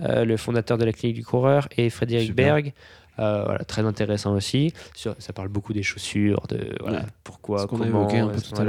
euh, 0.00 0.24
le 0.26 0.36
fondateur 0.36 0.76
de 0.78 0.84
la 0.84 0.92
clinique 0.92 1.16
du 1.16 1.24
coureur, 1.24 1.68
et 1.76 1.88
Frédéric 1.90 2.26
Super. 2.28 2.54
Berg. 2.54 2.72
Euh, 3.18 3.42
voilà, 3.44 3.64
très 3.64 3.82
intéressant 3.82 4.34
aussi. 4.34 4.72
Sur- 4.94 5.14
ça 5.18 5.32
parle 5.32 5.48
beaucoup 5.48 5.72
des 5.72 5.82
chaussures, 5.82 6.42
de 6.48 6.74
voilà, 6.80 6.98
Ouais. 6.98 7.04
pourquoi, 7.24 7.60
Ce 7.60 7.66
qu'on 7.66 7.80
a 7.80 7.86
comment. 7.86 8.00
évoqué 8.02 8.18
un 8.18 8.28
peu 8.28 8.36
euh, 8.36 8.40
tout 8.40 8.60
à. 8.60 8.64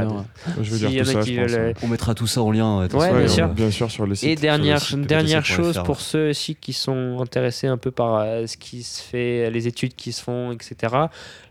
Je 0.64 0.70
tout 0.70 0.76
a 0.76 1.06
ça, 1.06 1.22
je 1.22 1.36
pense. 1.42 1.52
veulent, 1.52 1.66
ouais. 1.68 1.74
On 1.84 1.88
mettra 1.88 2.14
tout 2.16 2.28
ça 2.28 2.42
en 2.42 2.52
lien. 2.52 2.84
de 2.84 2.88
toute 2.88 3.00
Ouais, 3.00 3.08
façon. 3.10 3.14
bien 3.18 3.22
Ouais, 3.24 3.28
sûr. 3.30 3.48
Bien 3.50 3.72
sûr, 3.72 3.92
sur 3.92 4.06
le 4.06 4.16
site. 4.16 4.30
Et 4.30 4.36
dernière, 4.36 4.80
site 4.82 5.02
dernière 5.02 5.44
chose 5.46 5.82
pour 5.84 6.00
ceux 6.00 6.30
aussi 6.30 6.56
qui 6.56 6.72
sont 6.74 7.18
intéressés 7.22 7.68
un 7.68 7.78
peu 7.78 7.92
par 7.92 8.16
euh, 8.20 8.46
ce 8.48 8.56
qui 8.58 8.84
se 8.84 9.02
fait, 9.02 9.50
les 9.52 9.68
études 9.68 9.96
qui 9.96 10.12
se 10.14 10.24
font, 10.24 10.52
etc. 10.54 10.94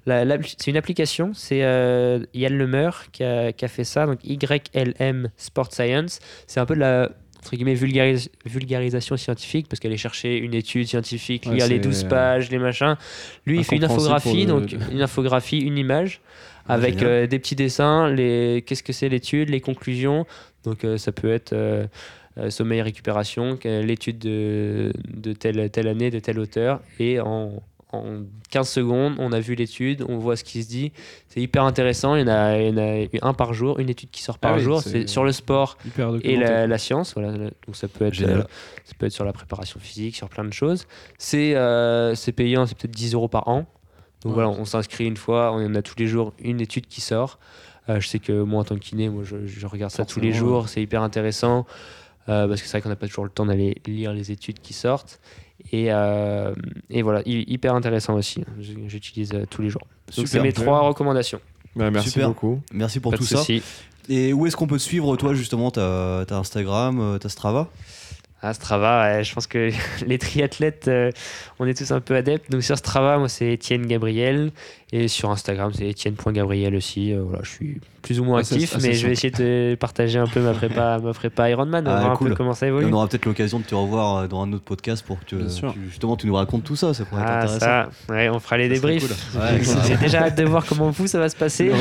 C'est 0.07 0.69
une 0.71 0.77
application, 0.77 1.33
c'est 1.35 1.65
euh, 1.65 2.21
Yann 2.33 2.57
Lemeur 2.57 3.07
qui 3.13 3.25
a, 3.25 3.53
qui 3.53 3.65
a 3.65 3.69
fait 3.69 3.83
ça, 3.85 4.07
donc 4.07 4.21
YLM 4.25 5.31
Sport 5.37 5.73
Science. 5.73 6.21
C'est 6.47 6.61
un 6.61 6.67
peu 6.67 6.75
de 6.75 6.81
la 6.81 7.11
entre 7.47 7.55
guillemets, 7.55 7.75
vulgaris- 7.75 8.29
vulgarisation 8.45 9.17
scientifique, 9.17 9.69
parce 9.69 9.79
qu'aller 9.79 9.97
chercher 9.97 10.37
une 10.37 10.53
étude 10.53 10.89
scientifique, 10.89 11.47
Ouais, 11.47 11.55
lire 11.55 11.69
les 11.69 11.77
c'est, 11.77 11.81
12 11.81 12.05
euh, 12.05 12.09
pages, 12.09 12.51
les 12.51 12.59
machins. 12.59 12.97
Lui, 13.47 13.59
il 13.59 13.65
fait 13.65 13.77
une 13.77 13.85
infographie, 13.85 14.47
donc 14.47 14.75
une 14.91 15.01
infographie, 15.01 15.59
une 15.61 15.79
image, 15.79 16.21
Ah, 16.69 16.75
avec 16.75 17.03
euh, 17.03 17.29
des 17.29 17.39
petits 17.39 17.55
dessins, 17.55 18.11
les 18.11 18.65
qu'est-ce 18.67 18.83
que 18.83 18.93
c'est 18.93 19.09
l'étude, 19.09 19.51
les 19.51 19.61
conclusions. 19.61 20.27
Donc 20.65 20.85
euh, 20.85 20.97
ça 20.99 21.13
peut 21.13 21.31
être 21.33 21.53
euh, 21.53 21.87
sommeil 22.49 22.83
récupération, 22.83 23.57
l'étude 23.65 24.19
de, 24.19 24.93
de 25.17 25.33
telle, 25.33 25.71
telle 25.71 25.87
année, 25.87 26.11
de 26.11 26.19
tel 26.19 26.41
auteur, 26.41 26.81
et 26.99 27.21
en, 27.21 27.63
en 27.97 28.23
15 28.51 28.69
secondes, 28.69 29.15
on 29.19 29.33
a 29.33 29.41
vu 29.41 29.55
l'étude, 29.55 30.05
on 30.09 30.19
voit 30.19 30.37
ce 30.37 30.45
qui 30.45 30.63
se 30.63 30.69
dit. 30.69 30.93
C'est 31.29 31.41
hyper 31.41 31.65
intéressant. 31.65 32.15
Il 32.17 32.21
y, 32.21 32.25
en 32.25 32.29
a, 32.29 32.59
il 32.59 32.69
y 32.69 32.73
en 32.73 32.77
a 32.79 32.99
eu 33.03 33.09
un 33.23 33.33
par 33.35 33.53
jour, 33.55 33.79
une 33.79 33.89
étude 33.91 34.11
qui 34.11 34.23
sort 34.23 34.39
par 34.39 34.53
Ah 34.53 34.57
oui, 34.57 34.63
jour. 34.63 34.81
c'est- 34.83 35.07
sur 35.07 35.25
le 35.25 35.33
sport 35.33 35.77
et 36.23 36.37
la, 36.37 36.67
la 36.67 36.79
science. 36.79 37.15
Voilà. 37.15 37.33
Donc 37.37 37.51
ça 37.75 37.89
peut 37.89 38.07
être, 38.07 38.15
Génial. 38.15 38.41
euh, 38.41 38.45
ça 38.85 38.93
peut 38.99 39.07
être 39.07 39.13
sur 39.13 39.25
la 39.25 39.33
préparation 39.33 39.81
physique, 39.81 40.17
sur 40.17 40.29
plein 40.29 40.45
de 40.45 40.53
choses. 40.53 40.87
C'est 41.19 41.55
euh, 41.57 42.15
payant, 42.37 42.67
c'est 42.67 42.77
peut-être 42.77 42.95
10 42.95 43.15
euros 43.15 43.29
par 43.29 43.49
an. 43.49 43.67
Donc 44.23 44.37
Ouais. 44.37 44.43
voilà, 44.43 44.49
on 44.51 44.65
s'inscrit 44.65 45.07
une 45.07 45.17
fois, 45.17 45.53
on 45.53 45.75
a 45.75 45.83
tous 45.83 45.95
les 45.99 46.07
jours 46.07 46.33
une 46.41 46.61
étude 46.61 46.87
qui 46.87 47.01
sort. 47.01 47.39
Euh, 47.89 48.01
je 48.01 48.09
sais 48.09 48.19
que 48.19 48.43
moi 48.43 48.61
en 48.61 48.65
tant 48.65 48.75
que 48.75 48.81
kiné, 48.81 49.09
moi 49.09 49.23
je, 49.25 49.47
je 49.47 49.67
regarde 49.67 49.93
ça 49.93 50.05
tous 50.05 50.19
les 50.21 50.33
jours, 50.33 50.69
c'est 50.69 50.83
hyper 50.83 51.03
intéressant 51.03 51.67
euh, 52.29 52.49
parce 52.49 52.61
que 52.61 52.67
c'est 52.67 52.73
vrai 52.79 52.83
qu'on 52.83 52.89
n'a 52.89 52.97
pas 52.97 53.07
toujours 53.07 53.23
le 53.25 53.31
temps 53.31 53.47
d'aller 53.47 53.77
lire 53.87 54.13
les 54.13 54.33
études 54.33 54.59
qui 54.59 54.73
sortent. 54.73 55.21
Et, 55.73 55.87
euh, 55.93 56.55
et 56.91 57.03
voilà, 57.03 57.23
hy- 57.27 57.45
hyper 57.49 57.75
intéressant 57.75 58.15
aussi. 58.15 58.45
J- 58.61 58.77
J'utilise 58.87 59.33
euh, 59.35 59.45
tous 59.49 59.63
les 59.63 59.69
jours. 59.71 59.87
Donc 60.17 60.29
c'est 60.29 60.41
mes 60.41 60.53
trois 60.53 60.81
recommandations. 60.81 61.41
Bah, 61.75 61.91
merci 61.91 62.11
Super. 62.11 62.29
beaucoup. 62.29 62.61
Merci 62.73 63.01
pour 63.01 63.13
Pas 63.13 63.19
tout 63.19 63.25
ça. 63.25 63.43
Et 64.09 64.33
où 64.33 64.47
est-ce 64.47 64.57
qu'on 64.57 64.67
peut 64.69 64.77
te 64.79 64.83
suivre, 64.83 65.17
toi, 65.17 65.35
justement 65.35 65.71
T'as 65.71 66.21
as 66.23 66.35
Instagram, 66.37 67.01
euh, 67.01 67.19
t'as 67.19 67.29
Strava? 67.29 67.69
Ah, 68.43 68.53
Strava, 68.53 69.03
ouais, 69.17 69.25
je 69.25 69.33
pense 69.35 69.47
que 69.47 69.71
les 70.07 70.19
triathlètes, 70.19 70.89
euh, 70.89 71.11
on 71.59 71.67
est 71.67 71.75
tous 71.77 71.91
un 71.91 72.01
peu 72.01 72.15
adeptes. 72.15 72.51
Donc 72.51 72.63
sur 72.63 72.77
Strava, 72.77 73.19
moi 73.19 73.29
c'est 73.29 73.53
Étienne 73.53 73.87
Gabriel. 73.87 74.53
Et 74.93 75.09
sur 75.09 75.31
Instagram, 75.31 75.73
c'est 75.75 75.89
Étienne.gabriel 75.89 76.77
aussi. 76.77 77.13
Euh, 77.13 77.23
voilà, 77.27 77.43
je 77.43 77.51
suis 77.51 77.81
plus 78.03 78.21
ou 78.21 78.25
moins 78.25 78.37
Ah, 78.39 78.41
actif, 78.43 78.77
mais 78.77 78.93
je 78.93 79.09
vais 79.09 79.15
simple. 79.17 79.31
essayer 79.31 79.31
de 79.33 79.75
partager 79.75 80.19
un 80.21 80.29
peu 80.29 80.41
ma 80.41 80.53
prépa, 80.53 80.99
ma 81.03 81.13
prépa 81.13 81.51
Ironman, 81.51 81.85
on 81.89 81.91
va 81.91 81.97
Ah, 81.97 82.01
voir 82.03 82.13
un 82.13 82.17
cool. 82.17 82.29
peu 82.29 82.35
comment 82.37 82.53
ça 82.53 82.67
Et 82.67 82.69
évolue. 82.69 82.87
on 82.87 82.93
aura 82.93 83.09
peut-être 83.09 83.25
l'occasion 83.27 83.59
de 83.59 83.65
te 83.65 83.75
revoir 83.75 84.17
euh, 84.19 84.27
dans 84.29 84.43
un 84.43 84.53
autre 84.53 84.63
podcast 84.65 85.05
pour 85.05 85.19
que 85.19 85.25
tu- 85.25 85.37
justement 85.91 86.17
tu 86.17 86.29
nous 86.29 86.35
racontes 86.37 86.63
tout 86.63 86.77
ça. 86.77 86.95
Ça 86.95 87.05
pourrait 87.05 87.23
être 87.23 87.29
Ah, 87.31 87.39
intéressant. 87.43 87.59
ça, 87.59 87.89
ouais, 88.11 88.29
on 88.29 88.39
fera 88.39 88.59
les 88.59 88.69
Ça 88.69 88.75
débriefs. 88.75 89.09
cool. 89.33 89.41
Ouais. 89.41 89.61
J'ai 89.89 89.97
déjà 89.97 90.23
hâte 90.25 90.37
de 90.39 90.45
voir 90.45 90.65
comment 90.65 90.91
vous 90.91 91.07
ça 91.09 91.19
va 91.19 91.29
se 91.29 91.37
passer. 91.37 91.73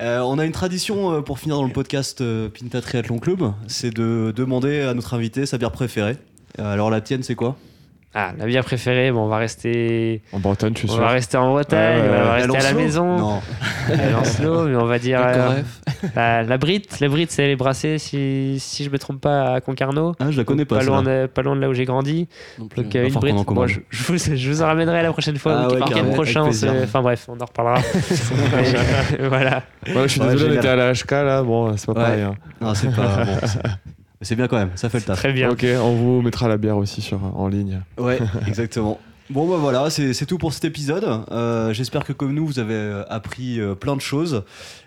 Euh, 0.00 0.20
on 0.20 0.38
a 0.38 0.44
une 0.44 0.52
tradition 0.52 1.12
euh, 1.12 1.20
pour 1.22 1.38
finir 1.40 1.56
dans 1.56 1.64
le 1.64 1.72
podcast 1.72 2.20
euh, 2.20 2.48
Pinta 2.48 2.80
Triathlon 2.80 3.18
Club, 3.18 3.52
c'est 3.66 3.92
de 3.92 4.32
demander 4.34 4.82
à 4.82 4.94
notre 4.94 5.14
invité 5.14 5.44
sa 5.44 5.58
bière 5.58 5.72
préférée. 5.72 6.16
Euh, 6.60 6.72
alors 6.72 6.88
la 6.90 7.00
tienne, 7.00 7.22
c'est 7.24 7.34
quoi? 7.34 7.56
Ah, 8.14 8.32
la 8.38 8.46
bière 8.46 8.64
préférée, 8.64 9.10
bon, 9.10 9.24
on 9.24 9.28
va 9.28 9.36
rester, 9.38 10.22
En 10.32 10.38
Bretagne, 10.38 10.72
je 10.74 10.78
suis 10.80 10.88
on 10.90 10.94
sûr. 10.94 11.02
va 11.02 11.08
rester 11.10 11.36
en 11.36 11.50
Bretagne, 11.50 12.00
Ouais, 12.00 12.08
ouais, 12.08 12.16
on 12.20 12.24
va 12.24 12.32
rester 12.34 12.48
à 12.56 12.60
la 12.60 12.62
Lancelot 12.70 12.78
maison. 12.80 13.18
Non. 13.18 13.40
À 13.88 14.10
Lancelot, 14.10 14.64
mais 14.68 14.76
on 14.76 14.84
va 14.86 14.98
dire. 14.98 15.20
Euh. 15.24 15.62
La, 16.16 16.42
la 16.42 16.58
Brit, 16.58 16.82
la 17.00 17.08
Brit, 17.08 17.26
c'est 17.30 17.46
les 17.46 17.56
brassés, 17.56 17.98
si, 17.98 18.56
si 18.60 18.84
je 18.84 18.90
me 18.90 18.98
trompe 18.98 19.20
pas, 19.20 19.54
à 19.54 19.60
Concarneau. 19.60 20.14
Ah, 20.20 20.30
je 20.30 20.36
la 20.38 20.44
connais 20.44 20.64
pas. 20.64 20.78
Pas 20.78 20.84
loin, 20.84 21.02
de, 21.02 21.26
pas 21.26 21.42
loin 21.42 21.56
de 21.56 21.60
là 21.60 21.68
où 21.68 21.74
j'ai 21.74 21.84
grandi. 21.84 22.28
Donc 22.58 22.70
euh, 22.76 23.04
une 23.04 23.10
falloir 23.12 23.20
Brit. 23.20 23.44
qu'on 23.44 23.52
en 23.52 23.54
Bon, 23.54 23.66
je, 23.66 23.80
je 23.90 24.02
vous, 24.04 24.16
je 24.18 24.48
vous 24.50 24.62
en 24.62 24.66
ramènerai 24.66 25.02
la 25.02 25.12
prochaine 25.12 25.36
fois, 25.38 25.54
Ah 25.58 25.68
le 25.74 26.02
ouais, 26.08 26.12
prochain. 26.14 26.42
Enfin 26.42 27.02
bref, 27.02 27.26
on 27.28 27.40
en 27.40 27.44
reparlera. 27.44 27.80
Mais, 29.20 29.28
voilà. 29.28 29.62
Voilà, 29.86 30.06
je 30.06 30.12
suis 30.12 30.20
Ouais, 30.20 30.28
désolé, 30.30 30.56
on 30.56 30.58
était 30.58 30.68
à 30.68 30.76
la 30.76 30.92
HK 30.92 31.10
là. 31.10 31.42
Bon, 31.42 31.76
c'est 31.76 31.86
pas 31.86 31.92
Ouais. 31.92 31.98
pareil. 32.00 32.22
hein. 32.22 32.34
Non, 32.60 32.74
c'est 32.74 32.94
pas 32.94 33.24
bon. 33.24 33.36
C'est 34.20 34.34
bien 34.34 34.48
quand 34.48 34.56
même, 34.56 34.70
ça 34.74 34.88
fait 34.88 34.98
le 34.98 35.04
taf. 35.04 35.16
Très 35.16 35.32
bien. 35.32 35.48
Ok, 35.48 35.64
on 35.80 35.92
vous 35.94 36.22
mettra 36.22 36.48
la 36.48 36.56
bière 36.56 36.76
aussi 36.76 37.00
sur, 37.00 37.20
en 37.36 37.46
ligne. 37.46 37.82
Ouais, 37.98 38.18
exactement. 38.48 38.98
Bon 39.30 39.46
bah 39.46 39.58
voilà, 39.58 39.90
c'est 39.90 40.24
tout 40.24 40.38
pour 40.38 40.54
cet 40.54 40.64
épisode. 40.64 41.04
Euh, 41.30 41.74
J'espère 41.74 42.02
que 42.04 42.14
comme 42.14 42.32
nous, 42.32 42.46
vous 42.46 42.58
avez 42.58 42.72
euh, 42.72 43.04
appris 43.10 43.60
euh, 43.60 43.74
plein 43.74 43.94
de 43.94 44.00
choses. 44.00 44.42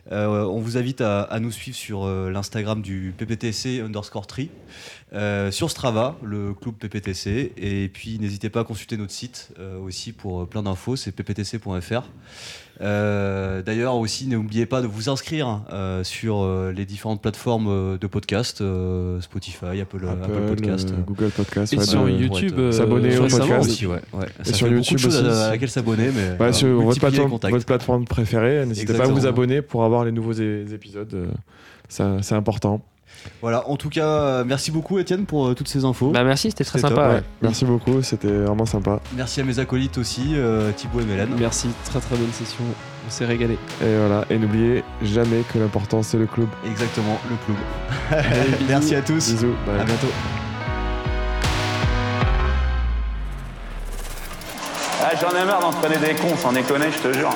On 0.10 0.60
vous 0.60 0.78
invite 0.78 1.00
à, 1.00 1.22
à 1.22 1.40
nous 1.40 1.52
suivre 1.52 1.78
sur 1.78 2.06
l'Instagram 2.08 2.82
du 2.82 3.14
PPTC 3.18 3.80
underscore 3.80 4.28
tri, 4.28 4.50
sur 5.52 5.70
Strava, 5.70 6.18
le 6.22 6.54
club 6.54 6.76
PPTC, 6.76 7.54
et 7.56 7.88
puis 7.88 8.20
n'hésitez 8.20 8.50
pas 8.50 8.62
à 8.62 8.64
consulter 8.66 8.98
notre 8.98 9.14
site 9.14 9.54
aussi 9.82 10.12
pour 10.12 10.50
plein 10.50 10.64
d'infos, 10.64 10.98
c'est 10.98 11.14
pptc.fr. 11.14 12.10
Euh, 12.82 13.62
D'ailleurs 13.62 13.96
aussi, 13.96 14.28
n'oubliez 14.28 14.66
pas 14.66 14.82
de 14.82 14.88
vous 14.88 15.10
inscrire 15.10 15.62
euh, 15.72 16.04
sur 16.04 16.42
euh, 16.42 16.72
les 16.76 16.86
différentes 16.86 17.22
plateformes 17.22 17.98
de 17.98 18.08
podcast, 18.08 18.62
euh, 18.62 19.22
Spotify, 19.22 19.80
Apple, 19.82 20.06
Apple, 20.08 20.32
Podcast. 20.56 20.90
euh, 20.92 21.02
Google 21.06 21.30
Podcast. 21.30 21.74
Et 21.74 21.78
ouais, 21.78 21.86
sur 21.86 22.06
de- 22.06 22.10
YouTube, 22.10 22.54
euh, 22.58 22.72
s'abonner 22.72 23.18
au 23.18 23.28
podcast. 23.28 23.70
aussi, 23.70 23.86
ouais. 23.86 24.00
ouais. 24.14 24.26
Ça 24.44 24.54
sur 24.54 24.68
fait 24.68 24.74
YouTube 24.74 24.98
de 24.98 25.02
choses 25.02 25.18
aussi, 25.18 25.28
à, 25.30 25.50
laquelle 25.52 25.70
s'abonner, 25.70 26.10
mais 26.16 26.36
Bah, 26.40 26.52
sur 26.54 26.68
votre 26.82 27.00
plateforme, 27.00 27.30
votre 27.30 27.66
plateforme 27.66 28.06
préférée, 28.06 28.66
n'hésitez 28.66 28.94
pas 28.94 29.04
à 29.04 29.08
vous 29.08 29.28
abonner 29.28 29.62
pour 29.62 29.84
avoir 29.84 30.04
les 30.06 30.12
nouveaux 30.12 30.34
épisodes. 30.34 31.28
ça- 31.88 32.18
C'est 32.22 32.36
important. 32.36 32.82
Voilà, 33.42 33.68
en 33.68 33.76
tout 33.76 33.90
cas, 33.90 34.06
euh, 34.06 34.44
merci 34.46 34.72
beaucoup 34.72 35.00
Étienne 35.00 35.26
pour 35.26 35.48
euh, 35.48 35.54
toutes 35.54 35.68
ces 35.68 35.84
infos. 35.86 36.12
Bah 36.12 36.24
merci, 36.24 36.50
c'était 36.52 36.64
très 36.64 36.80
sympa. 36.80 36.96
top, 36.96 37.14
ouais. 37.14 37.24
Merci 37.42 37.66
beaucoup, 37.66 38.02
c'était 38.02 38.32
vraiment 38.32 38.66
sympa. 38.66 39.00
Merci 39.16 39.42
à 39.42 39.44
mes 39.44 39.60
acolytes 39.60 39.98
aussi, 39.98 40.34
euh, 40.36 40.72
Thibaut 40.72 41.02
et 41.02 41.06
Mélène. 41.06 41.30
Merci, 41.40 41.70
très 41.86 42.00
très 42.00 42.16
bonne 42.16 42.32
session. 42.32 42.64
On 43.08 43.10
s'est 43.10 43.26
régalé. 43.26 43.58
Et 43.82 43.98
voilà, 43.98 44.26
et 44.30 44.38
n'oubliez 44.38 44.84
jamais 45.02 45.44
que 45.52 45.58
l'important 45.58 46.04
c'est 46.04 46.18
le 46.18 46.28
club. 46.28 46.48
Exactement, 46.66 47.20
le 47.30 47.36
club. 47.46 48.56
merci 48.68 48.96
à 48.96 49.02
tous. 49.02 49.32
Bisous, 49.32 49.56
bye. 49.66 49.80
À 49.80 49.84
bientôt. 49.84 50.08
Ah, 55.04 55.16
J'en 55.20 55.30
ai 55.30 55.46
marre 55.46 55.62
d'entraîner 55.62 55.98
des 55.98 56.14
cons, 56.14 56.38
sans 56.38 56.52
déconner, 56.52 56.86
je 56.92 57.10
te 57.10 57.14
jure. 57.18 57.36